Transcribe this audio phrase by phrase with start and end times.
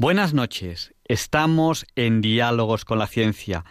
[0.00, 0.94] Buenas noches.
[1.06, 3.64] Estamos en Diálogos con la Ciencia,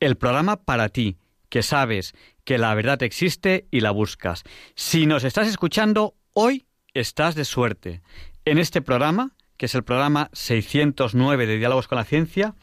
[0.00, 1.18] el programa para ti,
[1.50, 4.44] que sabes que la verdad existe y la buscas.
[4.76, 8.00] Si nos estás escuchando, hoy estás de suerte.
[8.46, 12.54] En este programa, que es el programa 609 de Diálogos con la Ciencia,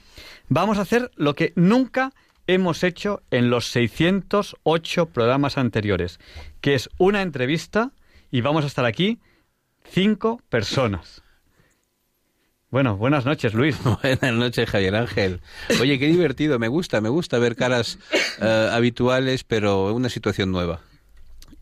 [0.48, 2.14] vamos a hacer lo que nunca
[2.48, 6.20] hemos hecho en los 608 programas anteriores,
[6.60, 7.92] que es una entrevista
[8.32, 9.20] y vamos a estar aquí
[9.84, 11.22] cinco personas.
[12.72, 13.78] Bueno, buenas noches, Luis.
[14.02, 15.42] Buenas noches, Javier Ángel.
[15.82, 18.00] Oye, qué divertido, me gusta, me gusta ver caras
[18.42, 20.80] eh, habituales, pero una situación nueva.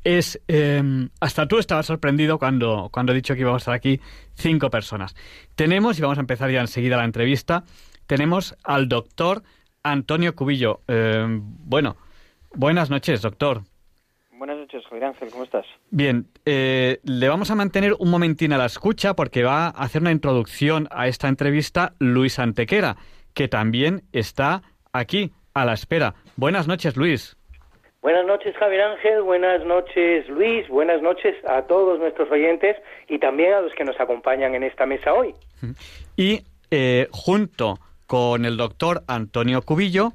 [0.03, 3.99] Es, em, hasta tú estabas sorprendido cuando, cuando he dicho que íbamos a estar aquí
[4.35, 5.16] cinco personas.
[5.55, 7.63] Tenemos, y vamos a empezar ya enseguida la entrevista,
[8.05, 9.41] tenemos al doctor
[9.81, 10.81] Antonio Cubillo.
[10.88, 11.97] Em, bueno,
[12.53, 13.63] buenas noches, doctor.
[14.39, 15.65] Buenas noches, Javier Ángel, ¿cómo estás?
[15.91, 20.01] Bien, eh, le vamos a mantener un momentín a la escucha porque va a hacer
[20.01, 22.95] una introducción a esta entrevista Luis Antequera,
[23.33, 24.61] que también está
[24.93, 26.15] aquí a la espera.
[26.37, 27.35] Buenas noches, Luis.
[28.01, 32.77] Buenas noches, Javier Ángel, buenas noches, Luis, buenas noches a todos nuestros oyentes
[33.09, 35.35] y también a los que nos acompañan en esta mesa hoy.
[36.15, 40.13] Y eh, junto con el doctor Antonio Cubillo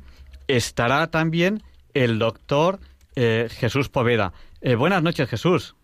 [0.49, 1.59] estará también
[1.93, 2.79] el doctor
[3.17, 4.33] eh, Jesús Poveda.
[4.61, 5.77] Eh, buenas noches, Jesús.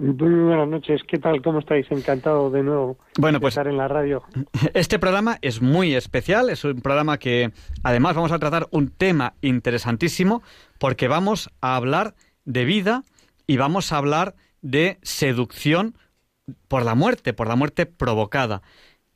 [0.00, 1.42] Muy buenas noches, ¿qué tal?
[1.42, 1.86] ¿Cómo estáis?
[1.90, 4.22] Encantado de nuevo bueno, de pues, estar en la radio.
[4.74, 7.50] Este programa es muy especial, es un programa que
[7.82, 10.42] además vamos a tratar un tema interesantísimo
[10.78, 12.14] porque vamos a hablar
[12.44, 13.02] de vida
[13.46, 15.96] y vamos a hablar de seducción
[16.68, 18.62] por la muerte, por la muerte provocada.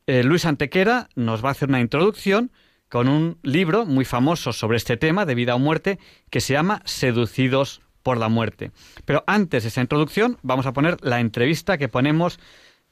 [0.06, 2.50] Eh, Luis Antequera nos va a hacer una introducción
[2.92, 5.98] con un libro muy famoso sobre este tema de vida o muerte
[6.28, 8.70] que se llama Seducidos por la muerte.
[9.06, 12.38] Pero antes de esa introducción vamos a poner la entrevista que ponemos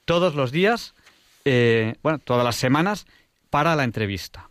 [0.07, 0.95] todos los días,
[1.45, 3.05] eh, bueno, todas las semanas
[3.51, 4.49] para la entrevista.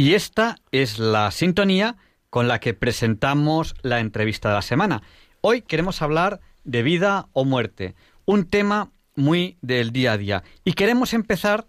[0.00, 1.96] Y esta es la sintonía
[2.30, 5.02] con la que presentamos la entrevista de la semana.
[5.42, 7.94] Hoy queremos hablar de vida o muerte,
[8.24, 10.42] un tema muy del día a día.
[10.64, 11.64] Y queremos empezar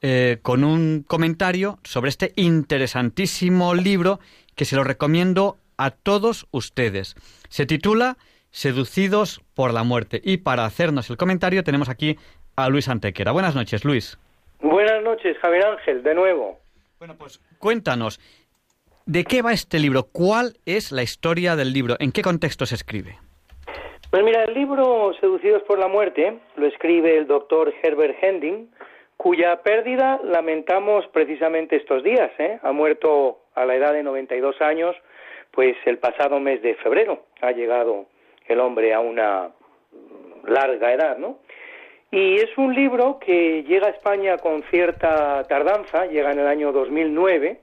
[0.00, 4.20] eh, con un comentario sobre este interesantísimo libro
[4.54, 7.16] que se lo recomiendo a todos ustedes.
[7.48, 8.16] Se titula
[8.52, 10.20] Seducidos por la muerte.
[10.22, 12.16] Y para hacernos el comentario tenemos aquí
[12.54, 13.32] a Luis Antequera.
[13.32, 14.20] Buenas noches, Luis.
[14.60, 16.62] Buenas noches, Javier Ángel, de nuevo.
[17.02, 18.20] Bueno, pues cuéntanos,
[19.06, 20.04] ¿de qué va este libro?
[20.12, 21.96] ¿Cuál es la historia del libro?
[21.98, 23.18] ¿En qué contexto se escribe?
[24.08, 28.70] Pues mira, el libro Seducidos por la muerte lo escribe el doctor Herbert Hending,
[29.16, 32.30] cuya pérdida lamentamos precisamente estos días.
[32.38, 32.60] ¿eh?
[32.62, 34.94] Ha muerto a la edad de 92 años,
[35.50, 38.06] pues el pasado mes de febrero ha llegado
[38.46, 39.50] el hombre a una
[40.46, 41.40] larga edad, ¿no?
[42.14, 46.70] Y es un libro que llega a España con cierta tardanza, llega en el año
[46.70, 47.58] 2009,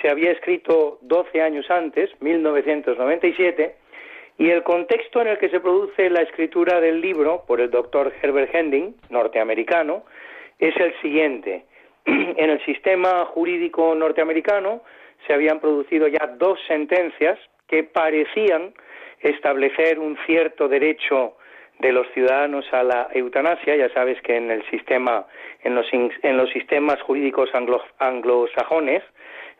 [0.00, 3.74] se había escrito 12 años antes, 1997,
[4.38, 8.12] y el contexto en el que se produce la escritura del libro por el doctor
[8.22, 10.04] Herbert Hending, norteamericano,
[10.60, 11.64] es el siguiente.
[12.06, 14.82] En el sistema jurídico norteamericano
[15.26, 17.36] se habían producido ya dos sentencias
[17.66, 18.74] que parecían
[19.22, 21.34] establecer un cierto derecho
[21.78, 23.76] de los ciudadanos a la eutanasia.
[23.76, 25.26] Ya sabes que en el sistema,
[25.62, 29.02] en los, en los sistemas jurídicos anglo, anglosajones,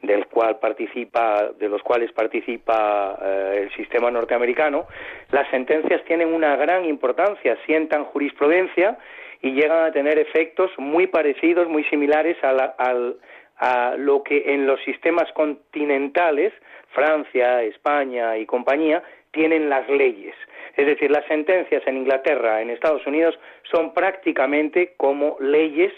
[0.02, 4.86] del cual participa, de los cuales participa eh, el sistema norteamericano,
[5.32, 8.96] las sentencias tienen una gran importancia, sientan jurisprudencia
[9.42, 15.30] y llegan a tener efectos muy parecidos, muy similares a lo que en los sistemas
[15.32, 16.52] continentales,
[16.90, 19.02] Francia, España y compañía,
[19.32, 20.34] tienen las leyes.
[20.76, 23.38] Es decir, las sentencias en Inglaterra, en Estados Unidos,
[23.70, 25.92] son prácticamente como leyes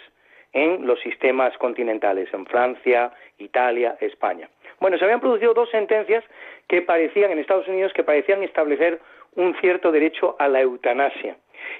[0.53, 4.49] en los sistemas continentales, en Francia, Italia, España.
[4.81, 6.25] Bueno, se habían producido dos sentencias
[6.69, 9.01] que parecían, en Estados Unidos, que parecían establecer
[9.37, 11.37] un cierto derecho a la eutanasia.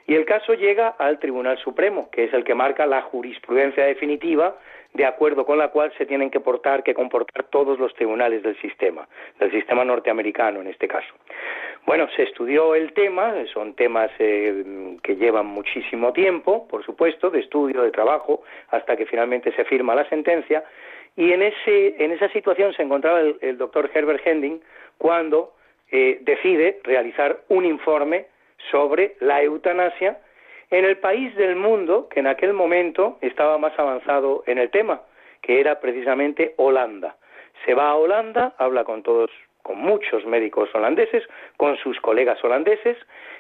[0.07, 4.57] Y el caso llega al Tribunal Supremo, que es el que marca la jurisprudencia definitiva
[4.93, 8.61] de acuerdo con la cual se tienen que portar, que comportar todos los tribunales del
[8.61, 9.09] sistema,
[9.39, 11.15] del sistema norteamericano en este caso.
[11.87, 17.41] Bueno, se estudió el tema, son temas eh, que llevan muchísimo tiempo, por supuesto, de
[17.41, 20.65] estudio, de trabajo, hasta que finalmente se firma la sentencia,
[21.17, 24.61] y en, ese, en esa situación se encontraba el, doctor Herbert Hending
[24.99, 25.55] cuando
[25.91, 28.27] eh, decide realizar un informe
[28.71, 30.19] sobre la eutanasia
[30.71, 35.03] en el país del mundo que en aquel momento estaba más avanzado en el tema,
[35.43, 37.17] que era precisamente Holanda.
[37.65, 39.31] Se va a Holanda, habla con todos,
[39.63, 41.25] con muchos médicos holandeses,
[41.57, 42.97] con sus colegas holandeses,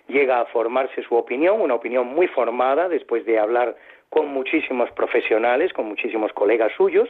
[0.09, 3.76] llega a formarse su opinión, una opinión muy formada después de hablar
[4.11, 7.09] con muchísimos profesionales, con muchísimos colegas suyos,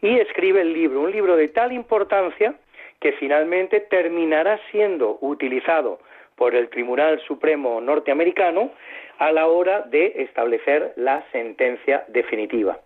[0.00, 2.54] y escribe el libro, un libro de tal importancia
[3.00, 5.98] que finalmente terminará siendo utilizado
[6.36, 8.70] por el Tribunal Supremo norteamericano
[9.18, 12.78] a la hora de establecer la sentencia definitiva.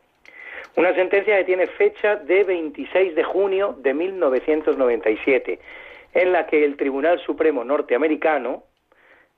[0.77, 5.59] Una sentencia que tiene fecha de 26 de junio de 1997,
[6.15, 8.65] en la que el Tribunal Supremo norteamericano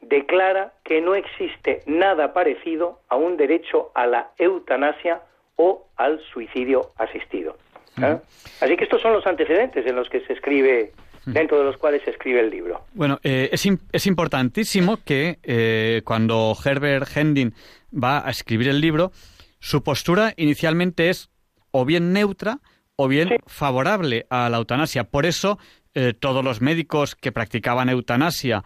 [0.01, 5.23] declara que no existe nada parecido a un derecho a la eutanasia
[5.57, 7.57] o al suicidio asistido.
[8.01, 8.19] ¿eh?
[8.61, 10.93] Así que estos son los antecedentes en los que se escribe
[11.27, 12.85] dentro de los cuales se escribe el libro.
[12.93, 17.55] Bueno, eh, es, es, importantísimo que eh, cuando Herbert Hending
[17.93, 19.13] va a escribir el libro,
[19.61, 21.31] su postura inicialmente es
[21.71, 22.61] o bien neutra
[22.97, 25.05] o bien favorable a la eutanasia.
[25.05, 25.59] Por eso,
[25.95, 28.65] eh, todos los médicos que practicaban eutanasia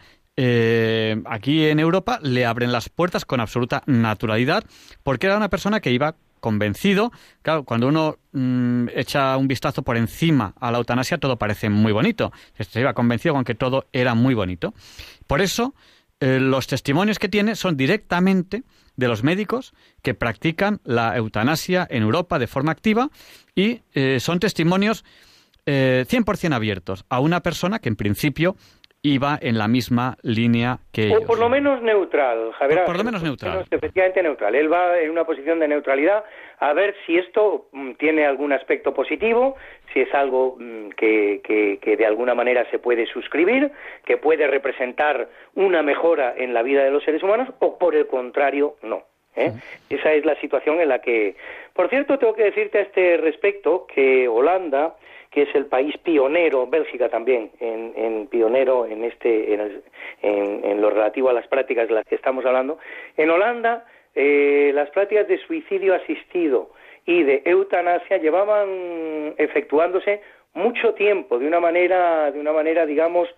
[1.25, 4.63] aquí en Europa le abren las puertas con absoluta naturalidad,
[5.03, 7.13] porque era una persona que iba convencido.
[7.43, 11.93] Claro, cuando uno mm, echa un vistazo por encima a la eutanasia, todo parece muy
[11.93, 12.33] bonito.
[12.59, 14.75] Se iba convencido con que todo era muy bonito.
[15.27, 15.75] Por eso,
[16.21, 18.65] eh, los testimonios que tiene son directamente
[18.97, 23.11] de los médicos que practican la eutanasia en Europa de forma activa
[23.55, 25.05] y eh, son testimonios
[25.67, 28.57] eh, 100% abiertos a una persona que en principio
[29.09, 32.85] iba en la misma línea que O por lo menos neutral, Javier.
[32.85, 33.65] Por, lo menos neutral.
[33.71, 34.55] efectivamente neutral.
[34.55, 36.25] Él va en una posición de neutralidad
[36.61, 39.57] a ver si esto mm, tiene algún aspecto positivo,
[39.93, 43.71] si es algo mm, que, que, de alguna manera se puede suscribir,
[44.05, 48.07] que puede representar una mejora en la vida de los seres humanos, o por el
[48.07, 49.03] contrario, no.
[49.37, 49.53] ¿eh?
[49.89, 51.37] Esa es la situación en la que...
[51.73, 54.95] Por cierto, tengo que decirte a este respecto que Holanda
[55.39, 59.55] que es el país pionero, Bélgica también, en, pionero en, este,
[60.23, 62.79] en, lo relativo a las prácticas de las que estamos hablando.
[63.17, 66.71] En Holanda, eh, las prácticas de suicidio asistido
[67.07, 70.23] y de eutanasia llevaban efectuándose
[70.55, 73.29] mucho tiempo, de una manera, de una manera, digamos,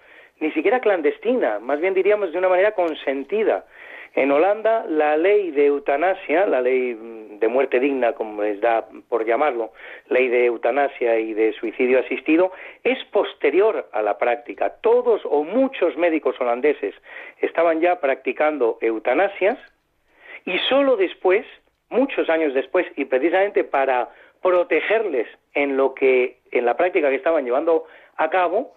[0.40, 3.66] ni siquiera clandestina, más bien diríamos de una manera consentida.
[4.14, 6.94] En Holanda, la ley de eutanasia, la ley
[7.40, 9.72] de muerte digna, como les da por llamarlo,
[10.08, 12.52] ley de eutanasia y de suicidio asistido,
[12.84, 14.74] es posterior a la práctica.
[14.80, 16.94] Todos o muchos médicos holandeses
[17.38, 19.58] estaban ya practicando eutanasias
[20.44, 21.46] y solo después,
[21.88, 24.10] muchos años después, y precisamente para
[24.42, 27.84] protegerles en lo que en la práctica que estaban llevando
[28.16, 28.74] a cabo,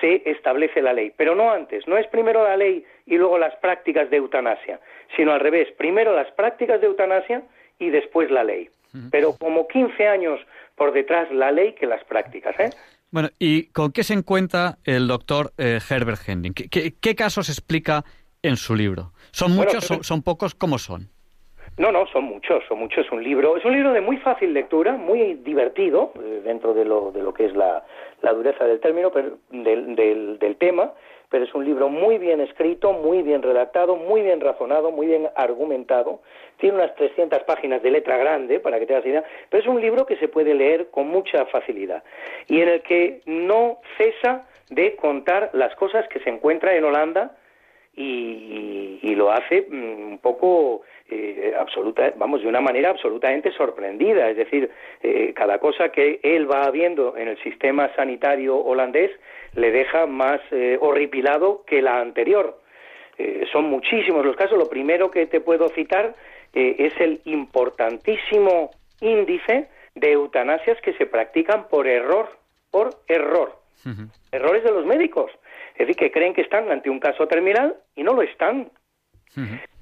[0.00, 3.54] se establece la ley, pero no antes, no es primero la ley y luego las
[3.56, 4.80] prácticas de eutanasia,
[5.16, 7.42] sino al revés, primero las prácticas de eutanasia
[7.78, 8.68] y después la ley.
[9.10, 10.38] Pero como 15 años
[10.76, 12.54] por detrás la ley que las prácticas.
[12.60, 12.70] ¿eh?
[13.10, 16.52] Bueno, ¿y con qué se encuentra el doctor eh, Herbert Hending?
[16.52, 18.04] ¿Qué, casos explica
[18.42, 19.12] en su libro?
[19.30, 20.54] ¿Son muchos, son, son pocos?
[20.54, 21.08] ¿Cómo son?
[21.78, 23.06] No, no, son muchos, son muchos.
[23.06, 26.84] Es un libro, es un libro de muy fácil lectura, muy divertido eh, dentro de
[26.84, 27.82] lo, de lo que es la,
[28.20, 29.10] la dureza del término,
[29.50, 30.92] del, del, del, tema,
[31.30, 35.30] pero es un libro muy bien escrito, muy bien redactado, muy bien razonado, muy bien
[35.34, 36.20] argumentado.
[36.58, 39.80] Tiene unas 300 páginas de letra grande, para que te hagas idea, pero es un
[39.80, 42.04] libro que se puede leer con mucha facilidad
[42.48, 47.34] y en el que no cesa de contar las cosas que se encuentra en Holanda
[47.94, 50.82] y, y lo hace mm, un poco
[51.14, 54.30] eh, absoluta, vamos, de una manera absolutamente sorprendida.
[54.30, 54.70] Es decir,
[55.02, 59.10] eh, cada cosa que él va viendo en el sistema sanitario holandés
[59.54, 62.58] le deja más eh, horripilado que la anterior.
[63.52, 64.58] son muchísimos los casos.
[64.58, 66.14] Lo primero que te puedo citar
[66.54, 72.26] es el importantísimo índice de eutanasias que se practican por error,
[72.70, 73.60] por error.
[74.32, 75.30] Errores de los médicos.
[75.74, 78.70] Es decir, que creen que están ante un caso terminal y no lo están.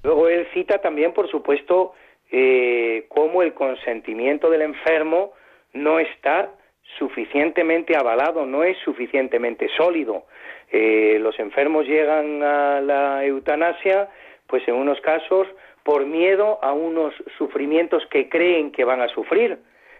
[0.03, 1.93] Luego él cita también, por supuesto,
[2.31, 5.33] eh, cómo el consentimiento del enfermo
[5.73, 6.51] no está
[6.97, 10.25] suficientemente avalado, no es suficientemente sólido.
[10.71, 14.09] Eh, los enfermos llegan a la eutanasia,
[14.47, 15.47] pues en unos casos
[15.83, 19.57] por miedo a unos sufrimientos que creen que van a sufrir,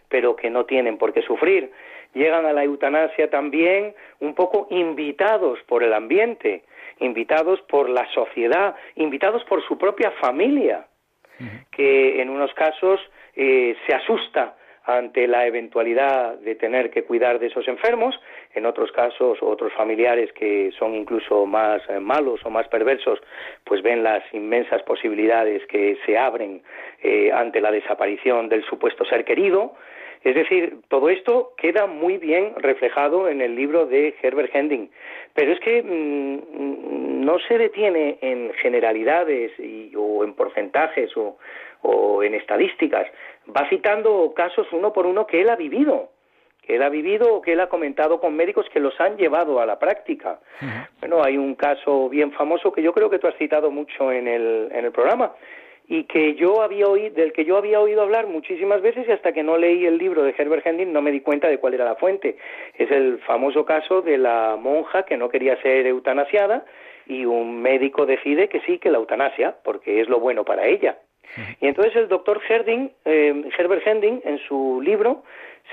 [0.09, 1.71] pero que no tienen por qué sufrir.
[2.13, 6.63] Llegan a la eutanasia también un poco invitados por el ambiente,
[7.01, 10.87] invitados por la sociedad, invitados por su propia familia,
[11.71, 12.99] que en unos casos
[13.35, 14.55] eh, se asusta
[14.85, 18.19] ante la eventualidad de tener que cuidar de esos enfermos,
[18.53, 23.19] en otros casos otros familiares que son incluso más eh, malos o más perversos,
[23.63, 26.63] pues ven las inmensas posibilidades que se abren
[27.03, 29.75] eh, ante la desaparición del supuesto ser querido,
[30.23, 34.91] es decir, todo esto queda muy bien reflejado en el libro de Herbert Hending,
[35.33, 39.51] pero es que mm, no se detiene en generalidades
[39.97, 41.37] o en porcentajes o,
[42.23, 43.07] en estadísticas,
[43.49, 46.09] va citando casos uno por uno que él ha vivido
[46.61, 49.59] que él ha vivido o que él ha comentado con médicos que los han llevado
[49.59, 50.39] a la práctica.
[50.99, 54.27] Bueno, hay un caso bien famoso que yo creo que tú has citado mucho en
[54.27, 55.33] el, en el programa,
[55.91, 59.33] y que yo había oído, del que yo había oído hablar muchísimas veces y hasta
[59.33, 61.83] que no leí el libro de Herbert Hending no me di cuenta de cuál era
[61.83, 62.37] la fuente.
[62.77, 66.63] Es el famoso caso de la monja que no quería ser eutanasiada
[67.07, 70.97] y un médico decide que sí, que la eutanasia, porque es lo bueno para ella.
[71.59, 75.23] Y entonces el doctor Herding, eh, Herbert Hending, en su libro,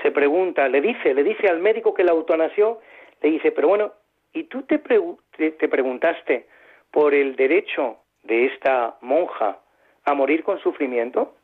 [0.01, 2.81] se pregunta, le dice, le dice al médico que la eutanasió,
[3.21, 3.93] le dice, pero bueno,
[4.33, 6.45] ¿y tú te, te preguntaste
[6.91, 9.59] por el derecho de esta monja
[10.05, 11.35] a morir con sufrimiento?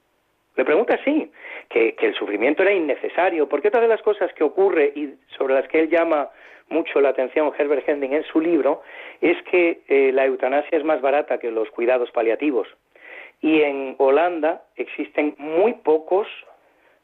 [0.56, 1.32] Le pregunta sí,
[1.70, 5.68] que, el sufrimiento era innecesario, porque otra de las cosas que ocurre y sobre las
[5.68, 6.30] que él llama
[6.70, 8.82] mucho la atención Herbert Hending en su libro
[9.22, 12.68] es que eh, la eutanasia es más barata que los cuidados paliativos.
[13.42, 16.28] Y en Holanda existen muy pocos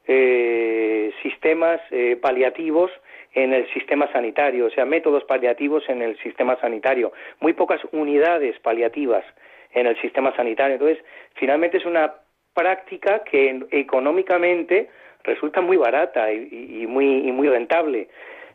[0.07, 2.89] eh, sistemas eh, paliativos
[3.33, 8.59] en el sistema sanitario, o sea, métodos paliativos en el sistema sanitario, muy pocas unidades
[8.59, 9.23] paliativas
[9.73, 10.75] en el sistema sanitario.
[10.75, 11.03] Entonces,
[11.35, 12.13] finalmente es una
[12.53, 14.89] práctica que económicamente
[15.23, 18.09] resulta muy barata y, muy, muy rentable.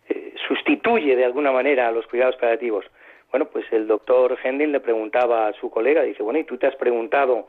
[0.08, 2.84] Eh, sustituye de alguna manera a los cuidados paliativos.
[3.30, 6.66] Bueno, pues el doctor Hendel le preguntaba a su colega, dice, bueno, ¿y tú te
[6.66, 7.48] has preguntado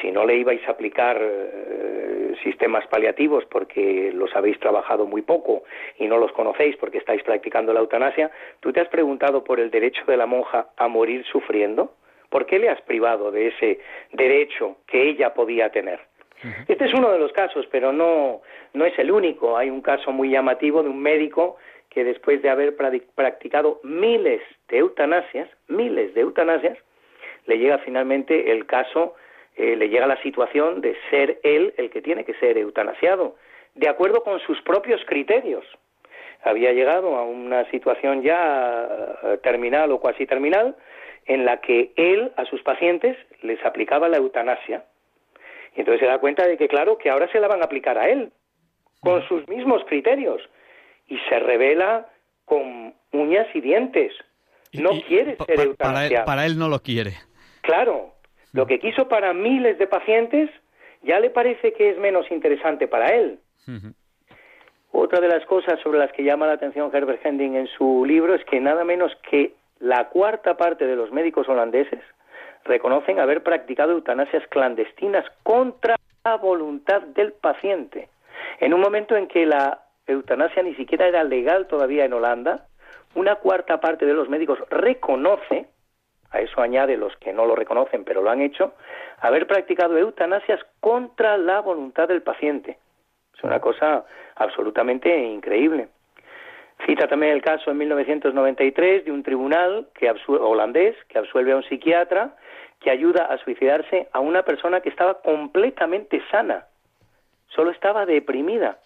[0.00, 5.64] si no le ibais a aplicar eh, sistemas paliativos porque los habéis trabajado muy poco
[5.98, 8.30] y no los conocéis porque estáis practicando la eutanasia,
[8.60, 11.92] ¿tú te has preguntado por el derecho de la monja a morir sufriendo?
[12.32, 13.78] ¿Por qué le has privado de ese
[14.10, 16.00] derecho que ella podía tener?
[16.66, 18.40] Este es uno de los casos, pero no,
[18.72, 19.58] no es el único.
[19.58, 21.58] Hay un caso muy llamativo de un médico
[21.90, 26.78] que después de haber practicado miles de eutanasias, miles de eutanasias,
[27.44, 29.14] le llega finalmente el caso,
[29.56, 33.36] eh, le llega la situación de ser él el que tiene que ser eutanasiado,
[33.74, 35.66] de acuerdo con sus propios criterios.
[36.44, 38.88] Había llegado a una situación ya
[39.42, 40.74] terminal o cuasi terminal,
[41.26, 44.84] en la que él a sus pacientes les aplicaba la eutanasia.
[45.76, 47.96] Y entonces se da cuenta de que, claro, que ahora se la van a aplicar
[47.98, 48.32] a él,
[49.00, 50.42] con sus mismos criterios.
[51.08, 52.08] Y se revela
[52.44, 54.12] con uñas y dientes.
[54.72, 56.24] No quiere ser eutanasiado.
[56.24, 57.12] Para él, no lo quiere.
[57.62, 58.12] Claro.
[58.52, 60.50] Lo que quiso para miles de pacientes
[61.02, 63.38] ya le parece que es menos interesante para él.
[64.90, 68.34] Otra de las cosas sobre las que llama la atención Herbert Hending en su libro
[68.34, 72.00] es que nada menos que la cuarta parte de los médicos holandeses
[72.64, 78.08] reconocen haber practicado eutanasias clandestinas contra la voluntad del paciente.
[78.60, 82.68] En un momento en que la eutanasia ni siquiera era legal todavía en Holanda,
[83.16, 85.66] una cuarta parte de los médicos reconoce,
[86.30, 88.74] a eso añade los que no lo reconocen pero lo han hecho,
[89.18, 92.78] haber practicado eutanasias contra la voluntad del paciente.
[93.36, 94.04] Es una cosa
[94.36, 95.88] absolutamente increíble.
[96.86, 101.62] Cita también el caso en 1993 de un tribunal que holandés que absuelve a un
[101.64, 102.34] psiquiatra
[102.80, 106.66] que ayuda a suicidarse a una persona que estaba completamente sana,
[107.48, 108.78] solo estaba deprimida.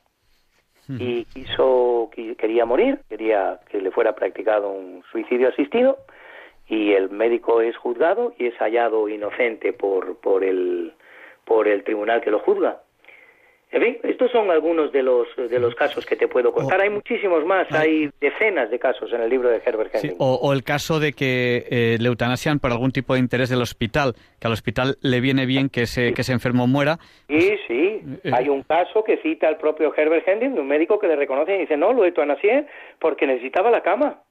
[0.89, 5.99] Y quiso quería morir, quería que le fuera practicado un suicidio asistido.
[6.69, 10.93] Y el médico es juzgado y es hallado inocente por por el
[11.45, 12.83] por el tribunal que lo juzga.
[13.73, 16.81] En fin, estos son algunos de los de los casos que te puedo contar.
[16.81, 21.01] Hay muchísimos más, hay decenas de casos en el libro de Herbert o, el caso
[21.01, 24.97] de que eh, le eutanasian por algún tipo de interés del hospital, que al hospital
[25.03, 26.99] le viene bien que ese, que ese enfermo muera.
[27.29, 28.03] Sí, sí.
[28.23, 31.57] Eh, hay un caso que cita el propio Herbert de un médico que le reconoce
[31.57, 32.67] y dice, no, lo eutanasié
[33.01, 34.23] porque necesitaba la cama.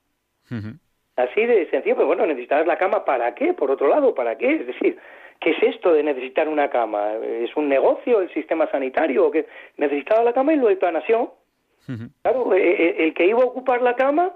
[1.17, 4.55] Así de sencillo, pero bueno, necesitabas la cama para qué, por otro lado, para qué.
[4.55, 4.97] Es decir,
[5.39, 7.13] ¿qué es esto de necesitar una cama?
[7.15, 9.31] ¿Es un negocio el sistema sanitario?
[9.31, 9.45] que
[9.77, 11.33] necesitaba la cama y lo eutanasió?
[12.23, 14.33] Claro, e, e, el que iba a ocupar la cama,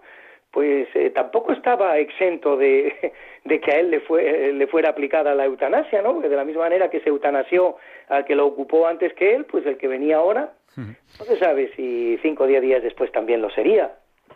[0.52, 3.14] pues eh, tampoco estaba exento de,
[3.46, 6.14] de, que a él le, fue, le fuera aplicada la eutanasia, ¿no?
[6.14, 7.78] Porque de la misma manera que se eutanasió
[8.08, 11.72] al que lo ocupó antes que él, pues el que venía ahora, no se sabe
[11.76, 13.92] si cinco o diez días después también lo sería.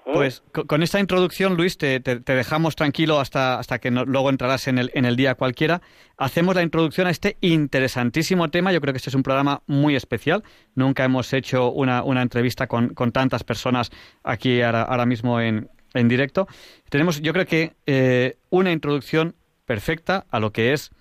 [0.05, 4.91] Pues con esta introducción, Luis, te, dejamos tranquilo hasta, hasta que luego entrarás en el,
[4.93, 5.81] en el día cualquiera.
[6.17, 8.73] Hacemos la introducción a este interesantísimo tema.
[8.73, 10.43] Yo creo que este es un programa muy especial.
[10.75, 13.91] Nunca hemos hecho una, una entrevista con, con, tantas personas
[14.23, 16.47] aquí ahora, mismo en, en, directo.
[16.89, 20.91] Tenemos, yo creo que, eh, una introducción perfecta a lo que es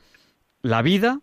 [0.62, 1.20] la vida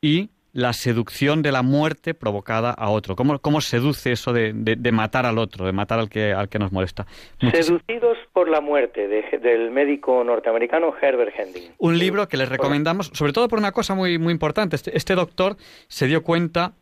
[0.00, 3.16] y la seducción de la muerte provocada a otro.
[3.16, 6.58] ¿Cómo, cómo seduce eso de, de, matar al otro, de matar al que, al que
[6.58, 7.06] nos molesta?
[7.40, 11.72] Seducidos por la muerte del médico norteamericano Herbert Hending.
[11.78, 14.76] Un libro que les recomendamos, sobre todo por una cosa muy, muy importante.
[14.76, 15.56] Este, este doctor
[15.88, 16.74] se dio cuenta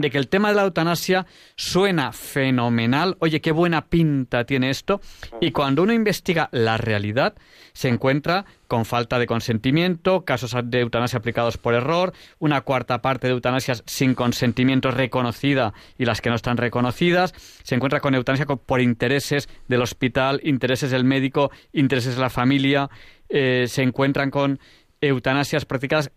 [0.00, 1.26] de que el tema de la eutanasia
[1.56, 5.00] suena fenomenal, oye, qué buena pinta tiene esto,
[5.40, 7.34] y cuando uno investiga la realidad,
[7.72, 13.26] se encuentra con falta de consentimiento, casos de eutanasia aplicados por error, una cuarta parte
[13.26, 18.46] de eutanasias sin consentimiento reconocida y las que no están reconocidas, se encuentra con eutanasia
[18.46, 22.90] por intereses del hospital, intereses del médico, intereses de la familia,
[23.28, 24.60] eh, se encuentran con
[25.00, 26.12] eutanasias practicadas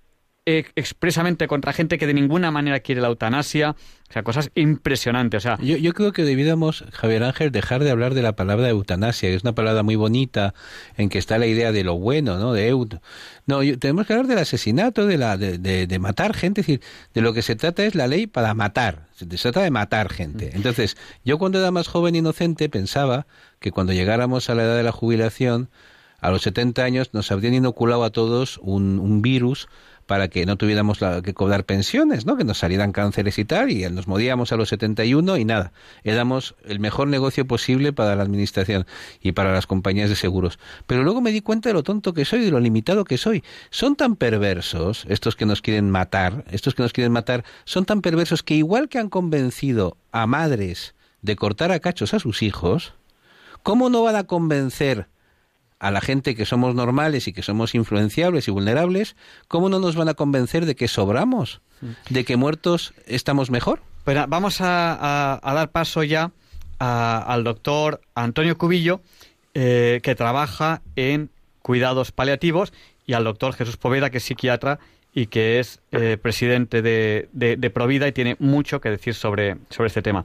[0.46, 3.76] expresamente contra gente que de ninguna manera quiere la eutanasia.
[4.10, 5.38] O sea, cosas impresionantes.
[5.38, 8.70] O sea, yo, yo creo que debiéramos, Javier Ángel, dejar de hablar de la palabra
[8.70, 10.54] eutanasia, que es una palabra muy bonita
[10.98, 12.54] en que está la idea de lo bueno, ¿no?
[12.54, 12.96] De eut.
[13.48, 16.62] No, tenemos que hablar del asesinato, de, la, de, de, matar gente.
[16.62, 16.82] Es decir,
[17.14, 19.08] de lo que se trata es la ley para matar.
[19.16, 20.52] Se trata de matar gente.
[20.54, 20.58] Mm.
[20.58, 23.26] Entonces, yo cuando era más joven e inocente pensaba
[23.60, 25.70] que cuando llegáramos a la edad de la jubilación,
[26.24, 29.68] a los 70 años, nos habrían inoculado a todos un, un virus
[30.06, 32.38] para que no tuviéramos que cobrar pensiones, ¿no?
[32.38, 35.72] que nos salieran cánceres y tal, y nos moríamos a los 71 y nada,
[36.04, 38.86] éramos el mejor negocio posible para la administración
[39.22, 40.60] y para las compañías de seguros.
[40.88, 43.44] Pero luego me di cuenta de lo tonto que soy, de lo limitado que soy.
[43.70, 48.02] Son tan perversos estos que nos quieren matar, estos que nos quieren matar, son tan
[48.02, 52.94] perversos que igual que han convencido a madres de cortar a cachos a sus hijos,
[53.63, 55.08] ¿cómo no van a convencer
[55.84, 59.17] a la gente que somos normales y que somos influenciables y vulnerables,
[59.50, 61.60] ¿cómo no nos van a convencer de que sobramos?
[62.10, 63.82] ¿De que muertos estamos mejor?
[64.06, 66.32] Pues vamos a, dar paso ya
[66.80, 69.02] al doctor Antonio Cubillo,
[69.54, 71.30] eh, que trabaja en
[71.62, 72.72] cuidados paliativos,
[73.06, 74.80] y al doctor Jesús Poveda, que es psiquiatra
[75.13, 79.88] y que es eh, presidente de, de, Provida y tiene mucho que decir sobre, sobre
[79.88, 80.24] este tema.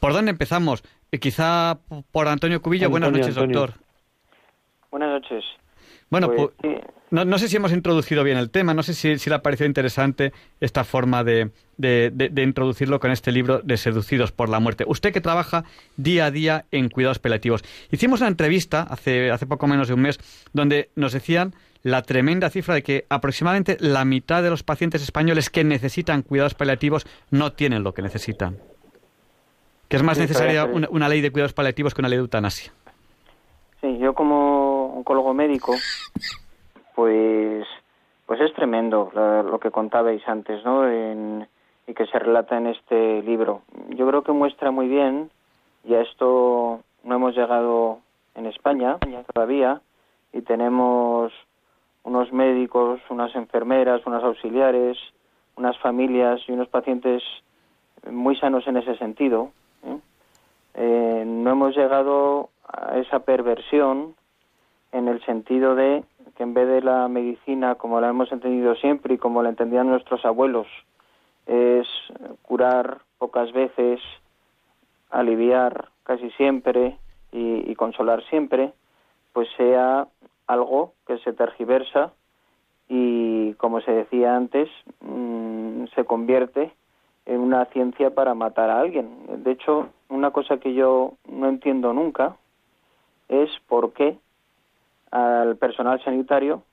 [0.00, 0.82] ¿Por dónde empezamos?
[1.12, 1.78] Eh, quizá
[2.10, 2.88] por Antonio Cubillo.
[2.88, 3.74] Buenas noches, doctor.
[4.94, 5.44] Buenas noches.
[6.08, 6.50] Bueno, pues,
[7.10, 10.32] no, sé si hemos introducido bien el tema, no sé si, le ha parecido interesante
[10.60, 11.50] esta forma de,
[12.36, 14.84] introducirlo con este libro de Seducidos por la Muerte.
[14.86, 15.64] Usted que trabaja
[15.96, 17.64] día a día en cuidados paliativos.
[17.90, 20.20] Hicimos una entrevista hace, hace poco menos de un mes
[20.52, 25.50] donde nos decían la tremenda cifra de que aproximadamente la mitad de los pacientes españoles
[25.50, 28.58] que necesitan cuidados paliativos no tienen lo que necesitan.
[29.88, 32.72] Que es más necesaria una, una ley de cuidados paliativos que una ley de eutanasia.
[33.84, 35.74] Sí, yo como oncólogo médico,
[36.94, 37.66] pues,
[38.26, 40.84] pues es tremendo lo que contabais antes, ¿no?
[41.86, 43.62] y que se relata en este libro.
[43.90, 45.30] Yo creo que muestra muy bien,
[45.84, 47.98] y a esto no hemos llegado
[48.34, 48.98] en España
[49.32, 49.82] todavía,
[50.32, 51.32] y tenemos
[52.04, 54.96] unos médicos, unas enfermeras, unas auxiliares,
[55.56, 57.22] unas familias y unos pacientes
[58.10, 59.50] muy sanos en ese sentido.
[59.84, 59.98] ¿eh?
[60.74, 64.14] Eh, no hemos llegado a esa perversión
[64.94, 66.04] en el sentido de
[66.36, 69.88] que en vez de la medicina como la hemos entendido siempre y como la entendían
[69.88, 70.68] nuestros abuelos,
[71.46, 71.86] es
[72.42, 74.00] curar pocas veces,
[75.10, 76.96] aliviar casi siempre
[77.32, 78.72] y, consolar siempre,
[79.32, 80.06] pues sea
[80.46, 82.12] algo que se tergiversa
[82.88, 84.68] y, como se decía antes,
[85.00, 86.72] mm, se convierte
[87.26, 89.42] en una ciencia para matar a alguien.
[89.42, 92.36] De hecho, una cosa que yo no entiendo nunca
[93.28, 94.18] es por qué
[95.14, 96.64] al personal sanitario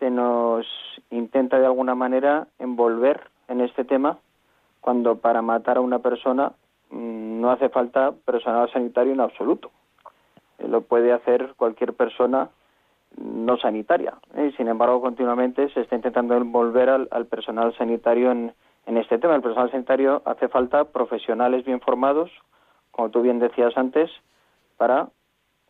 [0.00, 0.66] se nos
[1.10, 4.18] intenta de alguna manera envolver en este tema
[4.80, 6.54] cuando para matar a una persona
[6.90, 9.70] mm, no hace falta personal sanitario en absoluto.
[10.58, 12.50] Eh, lo puede hacer cualquier persona
[13.16, 14.14] no sanitaria.
[14.34, 14.52] ¿eh?
[14.56, 18.52] Sin embargo, continuamente se está intentando envolver al, personal sanitario en,
[18.86, 19.36] en, este tema.
[19.36, 22.28] El personal sanitario hace falta profesionales bien formados,
[22.90, 24.10] como tú bien decías antes,
[24.78, 25.10] para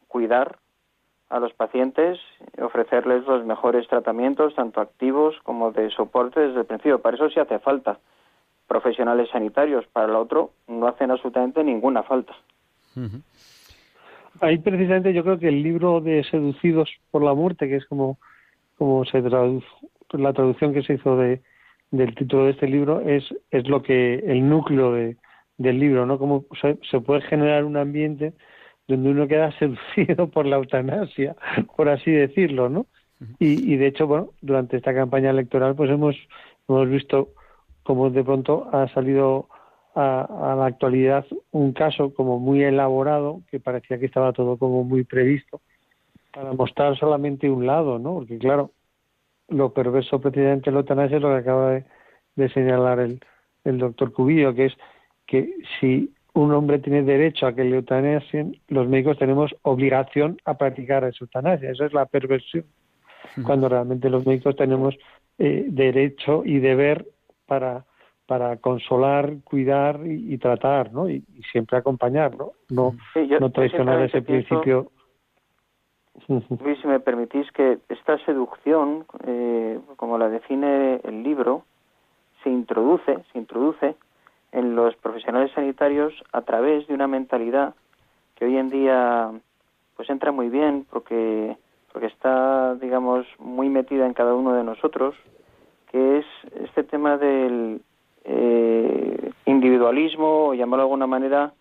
[0.08, 0.61] cuidar
[1.32, 2.20] a los pacientes,
[2.60, 7.00] ofrecerles los mejores tratamientos, tanto activos como de soporte desde el principio.
[7.00, 7.98] Para eso sí hace falta
[8.68, 12.34] profesionales sanitarios, para lo otro no hacen absolutamente ninguna falta.
[14.40, 18.18] Ahí precisamente yo creo que el libro de Seducidos por la muerte, que es como,
[18.76, 19.66] como se traduce,
[20.12, 21.40] la traducción que se hizo de,
[21.90, 25.16] del título de este libro, es, es lo que el núcleo de,
[25.56, 26.18] del libro, ¿no?
[26.18, 28.34] Cómo se, puede generar un ambiente
[28.96, 31.36] donde uno queda seducido por la eutanasia,
[31.76, 32.86] por así decirlo, ¿no?
[33.38, 36.16] Y, y de hecho, bueno, durante esta campaña electoral, pues hemos,
[36.68, 37.28] hemos visto
[37.84, 39.48] cómo de pronto ha salido
[39.94, 45.04] a, la actualidad un caso como muy elaborado, que parecía que estaba todo como muy
[45.04, 45.60] previsto,
[46.32, 48.14] para mostrar solamente un lado, ¿no?
[48.14, 48.70] Porque claro,
[49.48, 51.82] lo perverso precisamente de la eutanasia es lo que acaba
[52.34, 53.20] de, señalar el,
[53.64, 54.72] el doctor Cubillo, que es
[55.26, 60.54] que si un hombre tiene derecho a que le eutanasien, los médicos tenemos obligación a
[60.54, 61.70] practicar esa eutanasia.
[61.70, 62.64] Eso es la perversión.
[63.44, 64.94] Cuando realmente los médicos tenemos
[65.38, 67.06] eh, derecho y deber
[67.46, 67.84] para
[68.32, 71.06] para consolar, cuidar y, tratar, ¿no?
[71.06, 72.52] Y, siempre acompañar, ¿no?
[72.70, 72.94] No,
[73.40, 74.90] no traicionar ese principio.
[76.28, 81.64] Luis, si me permitís que esta seducción, eh, como la define el libro,
[82.42, 83.96] se introduce, se introduce
[84.52, 87.74] en los profesionales sanitarios a través de una mentalidad
[88.36, 89.30] que hoy en día
[89.96, 91.56] pues entra muy bien porque
[91.92, 95.14] porque está digamos muy metida en cada uno de nosotros
[95.92, 97.82] que es este tema del
[98.24, 101.52] eh, individualismo, o llamarlo de alguna manera,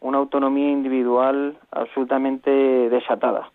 [0.00, 3.50] una autonomía individual absolutamente desatada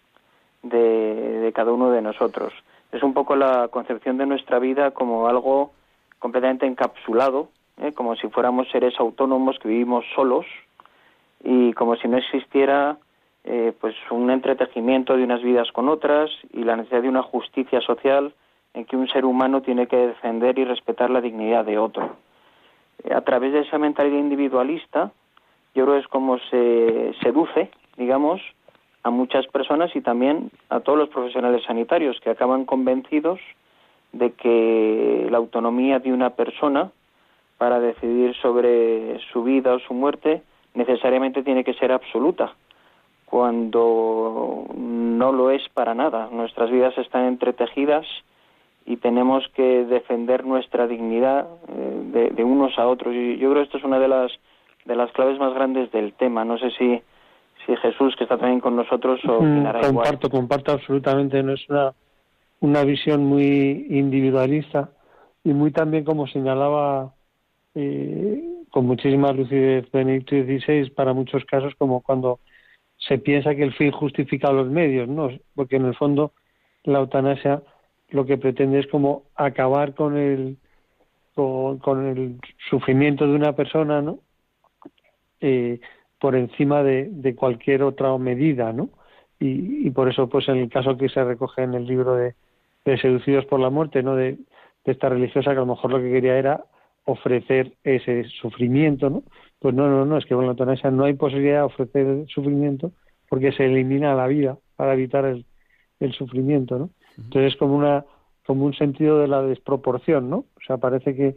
[0.63, 2.53] de, cada uno de nosotros.
[2.91, 5.71] Es un poco la concepción de nuestra vida como algo
[6.19, 7.49] completamente encapsulado,
[7.81, 7.93] ¿eh?
[7.93, 10.45] como si fuéramos seres autónomos que vivimos solos
[11.43, 12.97] y como si no existiera
[13.43, 17.81] eh, pues un entretejimiento de unas vidas con otras y la necesidad de una justicia
[17.81, 18.33] social
[18.73, 22.15] en que un ser humano tiene que defender y respetar la dignidad de otro
[23.13, 25.11] a través de esa mentalidad individualista,
[25.73, 28.41] yo creo que es como se seduce, digamos,
[29.03, 33.39] a muchas personas y también a todos los profesionales sanitarios que acaban convencidos
[34.13, 36.91] de que la autonomía de una persona
[37.57, 40.41] para decidir sobre su vida o su muerte
[40.73, 42.53] necesariamente tiene que ser absoluta,
[43.25, 46.29] cuando no lo es para nada.
[46.31, 48.05] Nuestras vidas están entretejidas
[48.85, 53.15] y tenemos que defender nuestra dignidad eh, de, unos a otros.
[53.15, 54.31] Y yo creo que esto es una de las
[54.85, 56.45] de las claves más grandes del tema.
[56.45, 57.01] No sé si
[57.65, 61.93] si Jesús que está también con nosotros o mm, comparto comparto absolutamente no es una
[62.59, 64.91] una visión muy individualista
[65.43, 67.13] y muy también como señalaba
[67.75, 72.39] eh, con muchísima lucidez Benedicto XVI para muchos casos como cuando
[72.97, 76.33] se piensa que el fin justifica los medios no porque en el fondo
[76.83, 77.61] la eutanasia
[78.09, 80.57] lo que pretende es como acabar con el
[81.35, 84.19] con, el sufrimiento de una persona, ¿no?
[85.41, 85.79] Eh,
[86.19, 88.89] por encima de, cualquier otra medida, ¿no?
[89.39, 92.35] Y, por eso, pues en el caso que se recoge en el libro de,
[92.85, 94.15] de Seducidos por la Muerte, ¿no?
[94.15, 94.37] De,
[94.85, 96.63] esta religiosa que a lo mejor lo que quería era
[97.05, 99.23] ofrecer ese sufrimiento, ¿no?
[99.59, 102.91] Pues no, no, no, es que con la eutanasia no hay posibilidad de ofrecer sufrimiento
[103.29, 105.45] porque se elimina la vida para evitar el,
[105.99, 106.89] el sufrimiento, ¿no?
[107.17, 108.05] Entonces es como una
[108.45, 110.37] como un sentido de la desproporción, ¿no?
[110.37, 111.35] O sea, parece que,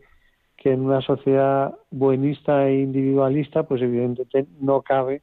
[0.57, 5.23] que en una sociedad buenista e individualista, pues evidentemente no cabe